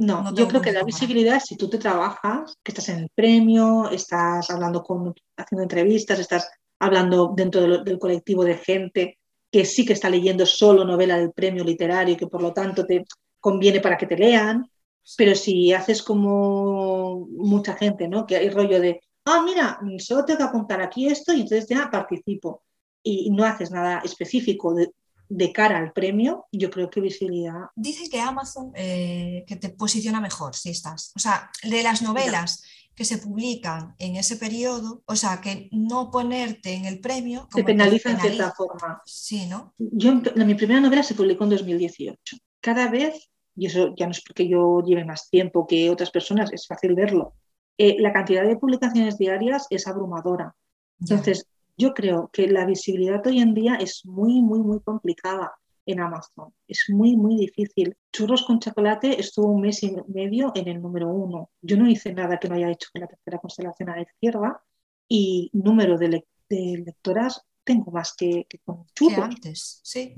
[0.00, 3.90] no, yo creo que la visibilidad, si tú te trabajas, que estás en el premio,
[3.90, 9.18] estás hablando con, haciendo entrevistas, estás hablando dentro del, colectivo de gente
[9.50, 13.04] que sí que está leyendo solo novela del premio literario, que por lo tanto te
[13.40, 14.70] conviene para que te lean,
[15.18, 18.26] pero si haces como mucha gente, ¿no?
[18.26, 21.90] Que hay rollo de, ah, mira, solo tengo que apuntar aquí esto y entonces ya
[21.90, 22.62] participo.
[23.02, 24.90] Y no haces nada específico de,
[25.30, 27.68] de cara al premio, yo creo que visibilidad.
[27.76, 31.12] Dice que Amazon eh, que te posiciona mejor si estás.
[31.16, 32.64] O sea, de las novelas
[32.96, 37.48] que se publican en ese periodo, o sea, que no ponerte en el premio.
[37.54, 39.00] Te penaliza, en cierta forma.
[39.06, 39.72] Sí, ¿no?
[39.78, 42.36] Yo, mi primera novela se publicó en 2018.
[42.60, 46.52] Cada vez, y eso ya no es porque yo lleve más tiempo que otras personas,
[46.52, 47.34] es fácil verlo,
[47.78, 50.54] eh, la cantidad de publicaciones diarias es abrumadora.
[50.98, 51.46] Entonces,
[51.80, 55.52] yo creo que la visibilidad hoy en día es muy, muy, muy complicada
[55.86, 56.52] en Amazon.
[56.68, 57.96] Es muy, muy difícil.
[58.12, 61.50] Churros con chocolate estuvo un mes y medio en el número uno.
[61.62, 64.62] Yo no hice nada que no haya hecho con la tercera constelación a la izquierda
[65.08, 69.18] y número de, lectoras tengo más que, con churros.
[69.18, 70.14] antes, sí.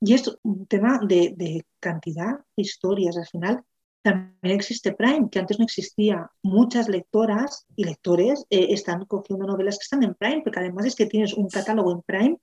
[0.00, 3.16] Y es un tema de, de cantidad de historias.
[3.16, 3.64] Al final,
[4.02, 6.30] también existe Prime, que antes no existía.
[6.42, 10.96] Muchas lectoras y lectores eh, están cogiendo novelas que están en Prime, porque además es
[10.96, 12.36] que tienes un catálogo en Prime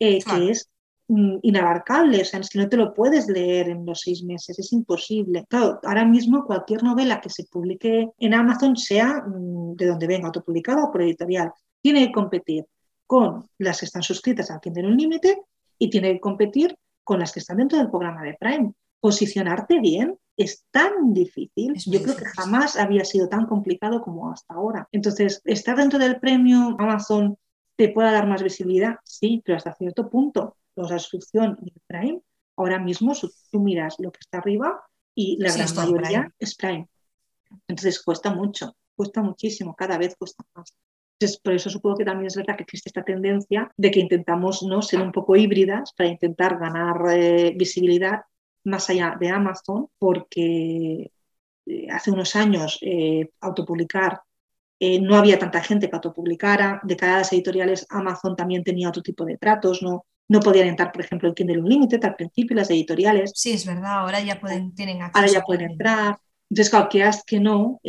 [0.00, 0.68] eh, que es
[1.08, 4.58] mm, inabarcable, o sea, es que no te lo puedes leer en los seis meses,
[4.58, 5.44] es imposible.
[5.48, 10.26] Claro, ahora mismo cualquier novela que se publique en Amazon, sea mm, de donde venga,
[10.26, 12.64] autopublicada o por editorial, tiene que competir
[13.06, 15.42] con las que están suscritas al Quien un límite
[15.78, 18.72] y tiene que competir con las que están dentro del programa de Prime.
[18.98, 24.54] Posicionarte bien es tan difícil, yo creo que jamás había sido tan complicado como hasta
[24.54, 24.88] ahora.
[24.92, 27.36] Entonces, estar dentro del premio Amazon
[27.76, 30.56] te pueda dar más visibilidad, sí, pero hasta cierto punto.
[30.76, 32.20] La suscripción y Prime,
[32.56, 33.12] ahora mismo
[33.50, 34.82] tú miras lo que está arriba
[35.14, 36.88] y la gran mayoría es Prime.
[37.68, 40.74] Entonces cuesta mucho, cuesta muchísimo, cada vez cuesta más.
[41.18, 44.64] Entonces, por eso supongo que también es verdad que existe esta tendencia de que intentamos
[44.64, 44.82] ¿no?
[44.82, 48.22] ser un poco híbridas para intentar ganar eh, visibilidad
[48.64, 51.10] más allá de Amazon, porque
[51.66, 54.20] eh, hace unos años eh, autopublicar
[54.78, 59.02] eh, no había tanta gente que autopublicara, de cada las editoriales Amazon también tenía otro
[59.02, 62.70] tipo de tratos, no, no podían entrar, por ejemplo, el Kindle Unlimited al principio, las
[62.70, 63.32] editoriales.
[63.34, 65.18] Sí, es verdad, ahora ya pueden, tienen acceso.
[65.18, 66.18] Ahora ya pueden entrar.
[66.50, 67.80] Entonces, claro, que que no,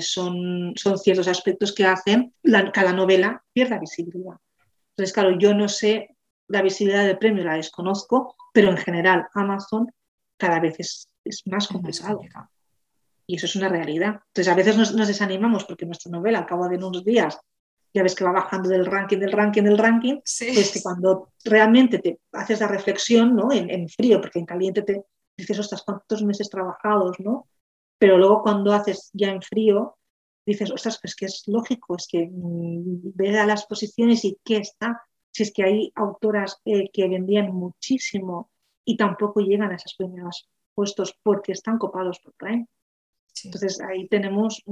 [0.00, 4.36] son, son ciertos aspectos que hacen la, cada novela pierda visibilidad.
[4.90, 6.16] Entonces, claro, yo no sé
[6.48, 9.90] la visibilidad del premio, la desconozco, pero en general Amazon
[10.36, 11.08] cada vez es,
[11.46, 12.20] más complicado.
[13.26, 14.20] Y eso es una realidad.
[14.28, 17.38] Entonces, a veces nos, desanimamos porque nuestra novela, al cabo de unos días,
[17.94, 22.00] ya ves que va bajando del ranking, del ranking, del ranking, pues que cuando realmente
[22.00, 23.52] te haces la reflexión, ¿no?
[23.52, 25.04] En, frío, porque en caliente te
[25.36, 27.48] dices, ostras, cuántos meses trabajados, ¿no?
[27.98, 29.96] Pero luego cuando haces ya en frío,
[30.44, 34.58] dices, ostras, pues que es lógico, es que mm, ve a las posiciones y qué
[34.58, 35.02] está.
[35.30, 38.50] Si es que hay autoras eh, que vendían muchísimo
[38.84, 42.66] y tampoco llegan a esos primeros puestos porque están copados por Prime.
[43.44, 44.62] Entonces ahí tenemos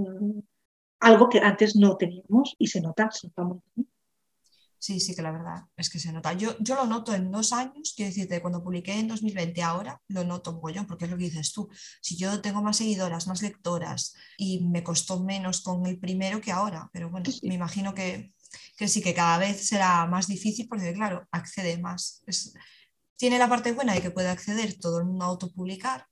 [1.01, 3.71] algo que antes no teníamos y se nota, se nota mucho.
[4.79, 6.33] Sí, sí que la verdad es que se nota.
[6.33, 10.25] Yo, yo lo noto en dos años, quiero decirte, cuando publiqué en 2020 ahora, lo
[10.25, 11.69] noto yo porque es lo que dices tú.
[12.01, 16.51] Si yo tengo más seguidoras, más lectoras y me costó menos con el primero que
[16.51, 18.35] ahora, pero bueno, me imagino que,
[18.77, 22.25] que, sí, que cada vez será más difícil porque, claro, accede más.
[22.27, 22.53] Es,
[23.23, 26.09] tiene la parte buena de que puede acceder todo el mundo a autopublicar,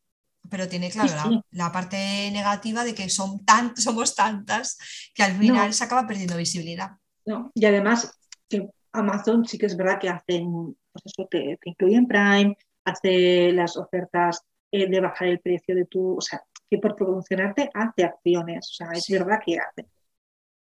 [0.49, 1.97] pero tiene, claro, La, parte
[2.31, 4.79] negativa de que son tan, somos tantas
[5.13, 6.91] que al final se acaba perdiendo visibilidad.
[7.27, 7.51] ¿no?
[7.53, 8.17] Y además,
[8.49, 13.51] que Amazon sí que es verdad que hacen, pues eso, te, te incluyen Prime, hace
[13.55, 18.05] las ofertas eh, de bajar el precio de tu, o sea, que por promocionarte hace
[18.05, 19.89] acciones, o sea, es verdad que hace.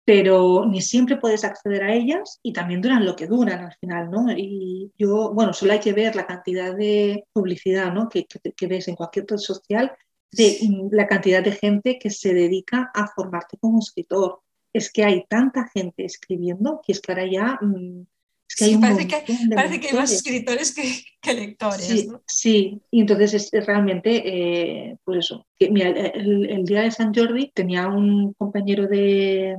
[0.05, 4.11] Pero ni siempre puedes acceder a ellas y también duran lo que duran al final,
[4.11, 4.31] ¿no?
[4.31, 8.07] Y yo, bueno, solo hay que ver la cantidad de publicidad, ¿no?
[8.07, 9.91] Que, que, que ves en cualquier red social
[10.31, 10.57] de
[10.91, 14.41] la cantidad de gente que se dedica a formarte como escritor.
[14.73, 18.01] Es que hay tanta gente escribiendo que es que ahora ya mm,
[18.47, 19.23] es que Sí, hay parece que,
[19.55, 20.83] parece que hay más escritores que,
[21.21, 22.21] que lectores, Sí, ¿no?
[22.27, 26.91] sí, y entonces es, es realmente, eh, pues eso, que, mira, el, el día de
[26.91, 29.57] San Jordi tenía un compañero de,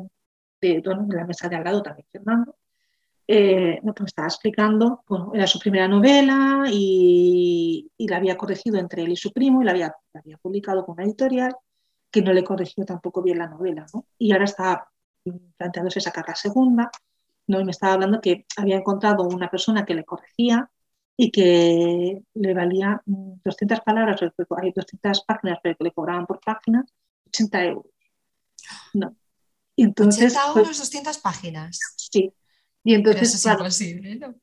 [0.60, 2.56] de, bueno, de la mesa de al lado también, Fernando,
[3.28, 8.36] eh, no, pues me estaba explicando, bueno, era su primera novela y, y la había
[8.36, 9.94] corregido entre él y su primo y la había,
[10.40, 11.56] publicado con una editorial
[12.10, 14.06] que no le corrigió tampoco bien la novela, ¿no?
[14.16, 14.88] Y ahora está
[15.24, 16.90] mm, planteándose sacar la segunda,
[17.48, 17.60] ¿no?
[17.60, 20.70] Y me estaba hablando que había encontrado una persona que le corregía
[21.16, 26.26] y que le valía mm, 200 palabras, o hay 200 páginas, pero que le cobraban
[26.26, 26.84] por página
[27.26, 27.92] 80 euros.
[28.94, 29.16] No.
[29.76, 31.78] Y entonces, 80 pues, euros, 200 páginas.
[31.96, 32.32] sí.
[32.82, 34.34] Y entonces, eso es claro, imposible, ¿no?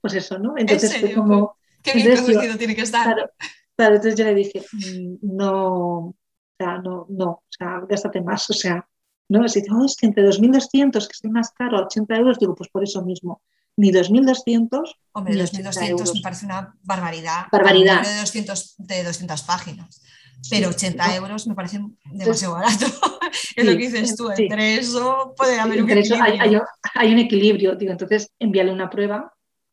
[0.00, 0.54] pues eso, ¿no?
[0.56, 1.16] Entonces fue serio?
[1.18, 3.04] como, Qué bien corregido tiene que estar.
[3.04, 3.30] claro,
[3.76, 5.74] claro, entonces yo le dije, mm, no,
[6.08, 6.16] o
[6.58, 8.84] sea, no, no, o sea, gástate más, o sea,
[9.28, 12.70] no, si oh, es que entre 2.200, que es más caro, 80 euros, digo, pues
[12.70, 13.42] por eso mismo,
[13.76, 16.14] ni 2.200, Hombre, ni 2.200 80 euros.
[16.14, 17.46] me parece una barbaridad.
[17.52, 18.02] Barbaridad.
[18.02, 20.02] De 200, de 200 páginas.
[20.50, 21.14] Pero Sí, 80 ¿no?
[21.14, 21.80] euros me parece
[22.12, 22.86] demasiado barato.
[23.32, 24.44] es Sí, lo que dices tú, sí.
[24.44, 26.62] entre eso puede haber un Entre eso hay, equilibrio.
[26.94, 29.32] hay- hay un equilibrio, digo, entonces envíale una prueba,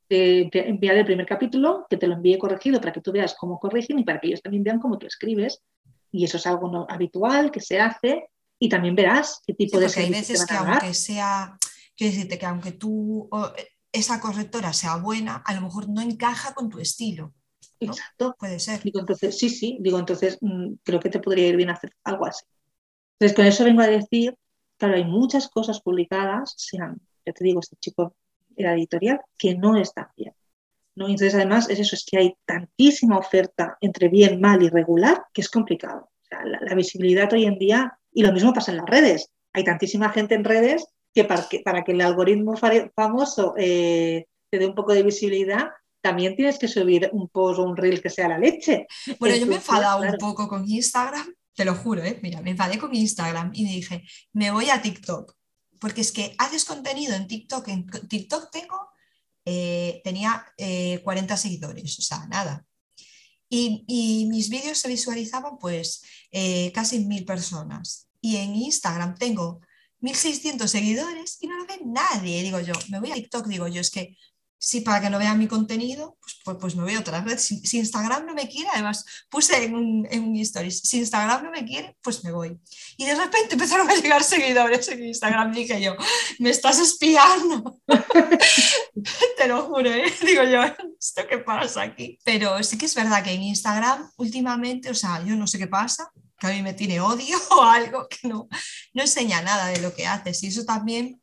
[0.10, 3.36] eh, te- envíale el primer capítulo, que te lo envíe corregido para que tú veas
[3.40, 5.62] cómo corrigen y para que ellos también vean cómo tú escribes.
[6.12, 8.30] Y eso es algo no- habitual que se hace
[8.60, 10.74] y también verás qué tipo de porque hay te veces que van a dar.
[10.82, 11.58] aunque sea,
[11.96, 13.30] quiero decirte que aunque tú,
[13.92, 17.34] esa correctora sea buena, a lo mejor no encaja con tu estilo.
[17.86, 17.94] ¿No?
[17.94, 18.36] Exacto.
[18.40, 18.82] Puede ser.
[18.82, 22.26] Digo, entonces, sí, sí, digo, entonces mm, creo que te podría ir bien hacer algo
[22.26, 22.46] así.
[23.14, 24.36] Entonces, con eso vengo a decir,
[24.78, 28.16] claro, hay muchas cosas publicadas, sean, ya te digo, este chico
[28.56, 30.34] era editorial, que no están bien.
[30.96, 31.06] ¿no?
[31.06, 35.42] Entonces, además, es eso, es que hay tantísima oferta entre bien, mal y regular que
[35.42, 36.10] es complicado.
[36.24, 39.30] O sea, la, la visibilidad hoy en día, y lo mismo pasa en las redes,
[39.54, 40.86] hay tantísima gente en redes
[41.16, 45.70] que para que, para que el algoritmo famoso eh, te dé un poco de visibilidad,
[46.06, 48.86] también tienes que subir un post o un reel que sea la leche.
[49.20, 50.14] Bueno, yo me he enfadado claro.
[50.14, 52.20] un poco con Instagram, te lo juro, ¿eh?
[52.22, 55.36] Mira, me enfadé con Instagram y me dije, me voy a TikTok,
[55.80, 58.88] porque es que haces contenido en TikTok, en TikTok tengo,
[59.46, 62.64] eh, tenía eh, 40 seguidores, o sea, nada.
[63.50, 68.10] Y, y mis vídeos se visualizaban pues eh, casi mil personas.
[68.22, 69.62] Y en Instagram tengo
[70.02, 72.44] 1600 seguidores y no lo ve nadie.
[72.44, 74.16] Digo yo, me voy a TikTok, digo yo, es que
[74.66, 77.38] sí, para que no vean mi contenido, pues, pues, pues me voy otra red.
[77.38, 81.44] Si, si Instagram no me quiere, además puse en un, en un stories, si Instagram
[81.44, 82.58] no me quiere, pues me voy.
[82.98, 85.54] Y de repente empezaron a llegar seguidores en Instagram.
[85.54, 85.96] Dije yo,
[86.40, 87.80] me estás espiando.
[89.38, 90.12] Te lo juro, ¿eh?
[90.26, 90.64] digo yo,
[91.00, 92.18] ¿esto qué pasa aquí?
[92.24, 95.68] Pero sí que es verdad que en Instagram últimamente, o sea, yo no sé qué
[95.68, 96.10] pasa,
[96.40, 98.48] que a mí me tiene odio o algo, que no,
[98.96, 100.42] no enseña nada de lo que haces.
[100.42, 101.22] Y eso también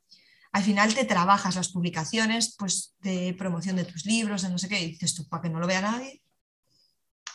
[0.53, 4.69] al final te trabajas las publicaciones pues, de promoción de tus libros, de no sé
[4.69, 6.23] qué, y dices tú, para que no lo vea nadie.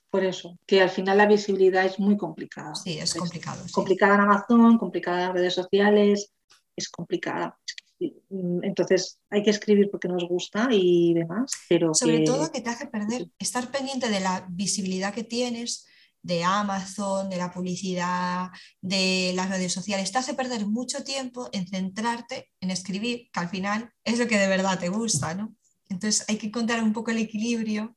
[0.10, 2.74] Por eso, que al final la visibilidad es muy complicada.
[2.76, 3.64] Sí, es complicado.
[3.66, 3.74] sí.
[3.74, 6.32] complicada en Amazon, complicada en redes sociales,
[6.76, 7.58] es complicada.
[8.00, 12.52] Es mm, Entonces hay que escribir porque nos gusta y demás, pero Sobre que- todo
[12.52, 15.86] que te hace perder, estar pendiente de la visibilidad que tienes
[16.28, 18.50] de Amazon, de la publicidad,
[18.82, 23.50] de las redes sociales, te hace perder mucho tiempo en centrarte en escribir, que al
[23.50, 25.56] final es lo que de verdad te gusta, ¿no?
[25.90, 27.96] Entonces hay que encontrar un poco el equilibrio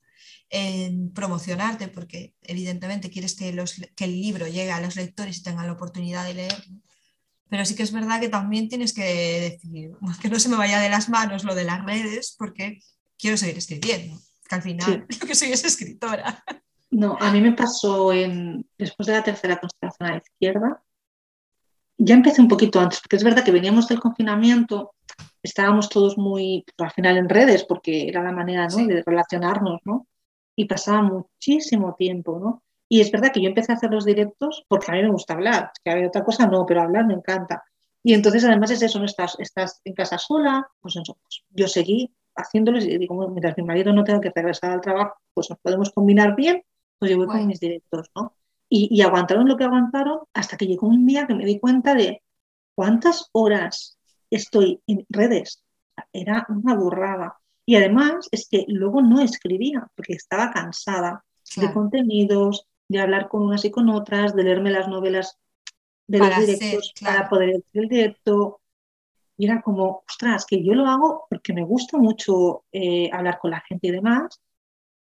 [0.49, 5.43] en promocionarte, porque evidentemente quieres que, los, que el libro llegue a los lectores y
[5.43, 6.77] tengan la oportunidad de leerlo.
[7.49, 9.03] Pero sí que es verdad que también tienes que
[9.61, 9.91] decir,
[10.23, 12.79] que no se me vaya de las manos lo de las redes, porque
[13.19, 16.45] quiero seguir escribiendo, que al final lo que soy es escritora.
[16.91, 20.83] No, a mí me pasó en, después de la tercera constelación a la izquierda.
[21.99, 24.95] Ya empecé un poquito antes, porque es verdad que veníamos del confinamiento,
[25.43, 28.87] estábamos todos muy, pues, al final en redes, porque era la manera ¿no?
[28.87, 30.07] De relacionarnos, ¿no?
[30.57, 32.63] Y pasaba muchísimo tiempo, ¿no?
[32.89, 35.35] Y es verdad que yo empecé a hacer los directos porque a mí me gusta
[35.35, 37.63] hablar, que había otra cosa no, pero hablar me encanta.
[38.03, 41.69] Y entonces además es eso, no estás, estás en casa sola, pues eso, pues yo
[41.69, 45.59] seguí haciéndolos y digo, mientras mi marido no tenga que regresar al trabajo, pues nos
[45.61, 46.65] podemos combinar bien,
[47.01, 47.39] pues yo voy Guay.
[47.41, 48.37] con mis directos, ¿no?
[48.69, 51.95] Y, y aguantaron lo que aguantaron hasta que llegó un día que me di cuenta
[51.95, 52.23] de
[52.77, 53.99] cuántas horas
[54.31, 55.65] estoy en redes.
[56.13, 57.41] Era una burrada.
[57.67, 61.25] Y además es que luego no escribía porque estaba cansada
[61.57, 65.39] de contenidos, de hablar con unas y con otras, de leerme las novelas
[66.07, 68.61] de los directos para poder hacer el directo.
[69.37, 73.53] Y era como, ostras, que yo lo hago porque me gusta mucho eh, hablar con
[73.53, 74.41] la gente y demás,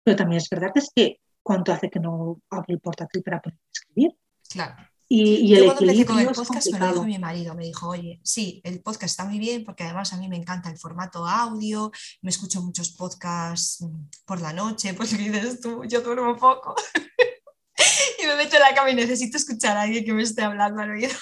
[0.05, 3.41] pero también es verdad que es que cuánto hace que no abro el portátil para
[3.41, 4.17] poder escribir.
[4.49, 4.77] Claro.
[5.15, 8.19] Y, el cuando empecé con el podcast me lo dijo mi marido, me dijo, oye,
[8.25, 11.93] sí, el podcast está muy bien porque además a mí me encanta el formato audio,
[12.23, 13.85] me escucho muchos podcasts
[14.25, 16.75] por la noche, pues dices tú, yo duermo poco
[18.23, 20.81] y me meto en la cama y necesito escuchar a alguien que me esté hablando
[20.81, 21.13] al oído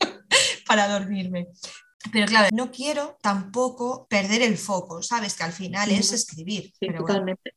[0.66, 1.48] para dormirme.
[2.12, 5.34] Pero claro, no quiero tampoco perder el foco, ¿sabes?
[5.34, 6.72] Que al final es escribir.
[6.80, 7.54] Sí, totalmente.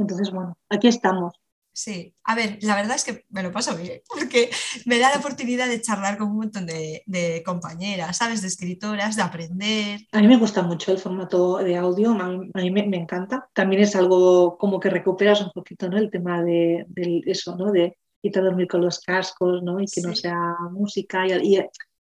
[0.00, 1.34] Entonces, bueno, aquí estamos.
[1.72, 4.50] Sí, a ver, la verdad es que me lo paso bien, porque
[4.86, 8.42] me da la oportunidad de charlar con un montón de, compañeras, ¿sabes?
[8.42, 10.00] De escritoras, de aprender.
[10.12, 13.48] A mí me gusta mucho el formato de audio, a mí, me, encanta.
[13.54, 15.96] También es algo como que recuperas un poquito, ¿no?
[15.96, 16.86] El tema de,
[17.26, 17.70] eso, ¿no?
[17.70, 19.80] De irte a dormir con los cascos, ¿no?
[19.80, 21.60] Y que no sea música y,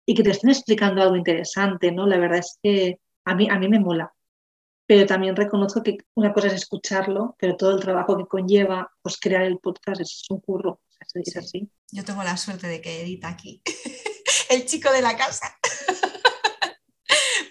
[0.04, 2.06] y, que te estén explicando algo interesante, ¿no?
[2.06, 4.12] La verdad es que a mí, a mí me mola
[4.86, 9.18] pero también reconozco que una cosa es escucharlo, pero todo el trabajo que conlleva pues,
[9.18, 10.80] crear el podcast es un curro.
[11.14, 11.68] Es así.
[11.90, 13.60] Yo tengo la suerte de que edita aquí
[14.50, 15.58] el chico de la casa.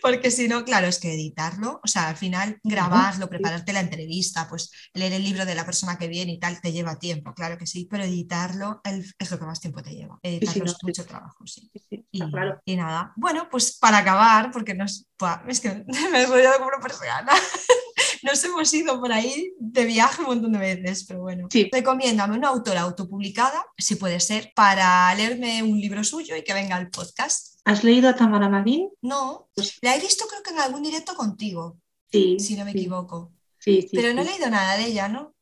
[0.02, 4.48] Porque si no, claro, es que editarlo, o sea, al final grabarlo, prepararte la entrevista,
[4.50, 7.58] pues leer el libro de la persona que viene y tal, te lleva tiempo, claro
[7.58, 10.20] que sí, pero editarlo es lo que más tiempo te lleva.
[10.24, 11.70] Editarlo es mucho trabajo, sí.
[12.12, 12.24] Y,
[12.66, 15.08] y, nada, bueno, pues para acabar, porque nos,
[15.48, 17.26] es que me he rodeado como una persona.
[18.24, 21.48] Nos hemos ido por ahí de viaje un montón de veces, pero bueno.
[21.52, 21.70] Sí.
[21.72, 26.76] Recomiéndame una autora autopublicada, si puede ser, para leerme un libro suyo y que venga
[26.76, 27.60] al podcast.
[27.66, 28.90] ¿Has leído a Tamara Madín?
[29.02, 31.78] No, pues la he visto creo que en algún directo contigo,
[32.12, 33.32] sí, si no me equivoco.
[33.60, 35.36] Sí, sí, pero no he leído nada de ella, ¿no?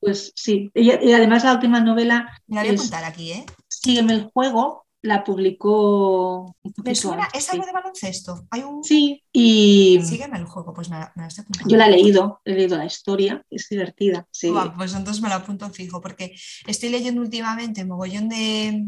[0.00, 2.40] Pues sí, y además la última novela...
[2.46, 3.46] Me la voy a apuntar aquí, ¿eh?
[3.68, 6.56] Sígueme el juego, la publicó.
[6.84, 8.46] Me suena, es algo de baloncesto.
[8.50, 8.84] Hay un...
[8.84, 10.00] Sí, y.
[10.04, 11.28] Sígueme el juego, pues me la, me
[11.66, 14.26] Yo la he leído, he leído la historia, es divertida.
[14.30, 14.52] Sí.
[14.76, 18.84] pues entonces me la apunto fijo, porque estoy leyendo últimamente mogollón de,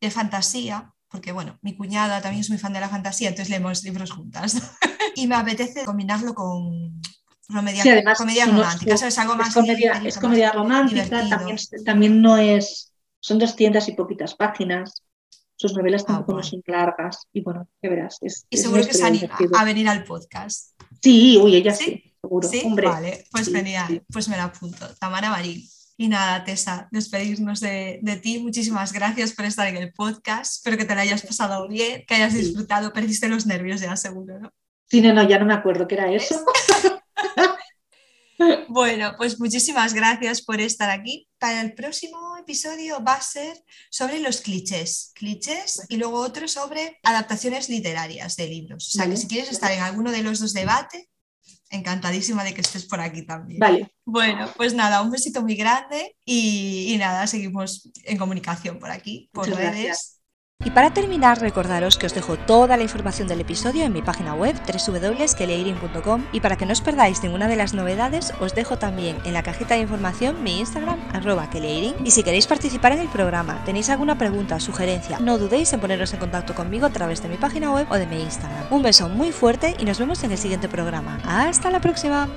[0.00, 3.82] de fantasía, porque bueno, mi cuñada también es muy fan de la fantasía, entonces leemos
[3.82, 4.56] libros juntas.
[5.16, 7.00] y me apetece combinarlo con,
[7.52, 9.18] Comedia, comedia romántica, ¿sabes?
[9.18, 9.48] Algo más.
[9.48, 12.94] Es comedia, es comedia romántica, también, también, no es.
[13.20, 15.02] Son 200 y poquitas páginas.
[15.62, 18.18] Sus novelas ah, tampoco no son largas y bueno, que verás.
[18.20, 20.72] Es, y seguro que se anima a venir al podcast.
[21.00, 22.48] Sí, uy, ella sí, seguro.
[22.64, 24.88] Hombre, vale, pues genial, pues me la apunto.
[24.98, 25.62] Tamara Marín.
[25.96, 28.40] Y nada, Tessa, despedirnos de, de, ti.
[28.40, 30.56] Muchísimas gracias por estar en el podcast.
[30.56, 32.92] Espero que te lo hayas pasado bien, que hayas disfrutado.
[32.92, 34.50] Perdiste los nervios ya, seguro, ¿no?
[34.90, 36.44] Sí, no, no, ya no me acuerdo qué era eso.
[38.68, 41.28] Bueno, pues muchísimas gracias por estar aquí.
[41.38, 47.00] Para el próximo episodio va a ser sobre los clichés, clichés y luego otro sobre
[47.02, 48.88] adaptaciones literarias de libros.
[48.88, 51.08] O sea, que si quieres estar en alguno de los dos debates,
[51.70, 53.58] encantadísima de que estés por aquí también.
[53.58, 53.92] Vale.
[54.04, 59.48] Bueno, pues nada, un besito muy grande y, nada, seguimos en comunicación por aquí, por
[59.48, 60.21] redes.
[60.64, 64.34] Y para terminar, recordaros que os dejo toda la información del episodio en mi página
[64.34, 69.18] web www.keleirin.com y para que no os perdáis ninguna de las novedades, os dejo también
[69.24, 71.94] en la cajita de información mi Instagram, arroba keleirin.
[72.04, 76.12] Y si queréis participar en el programa, tenéis alguna pregunta, sugerencia, no dudéis en poneros
[76.12, 78.66] en contacto conmigo a través de mi página web o de mi Instagram.
[78.70, 81.18] Un beso muy fuerte y nos vemos en el siguiente programa.
[81.24, 82.28] ¡Hasta la próxima!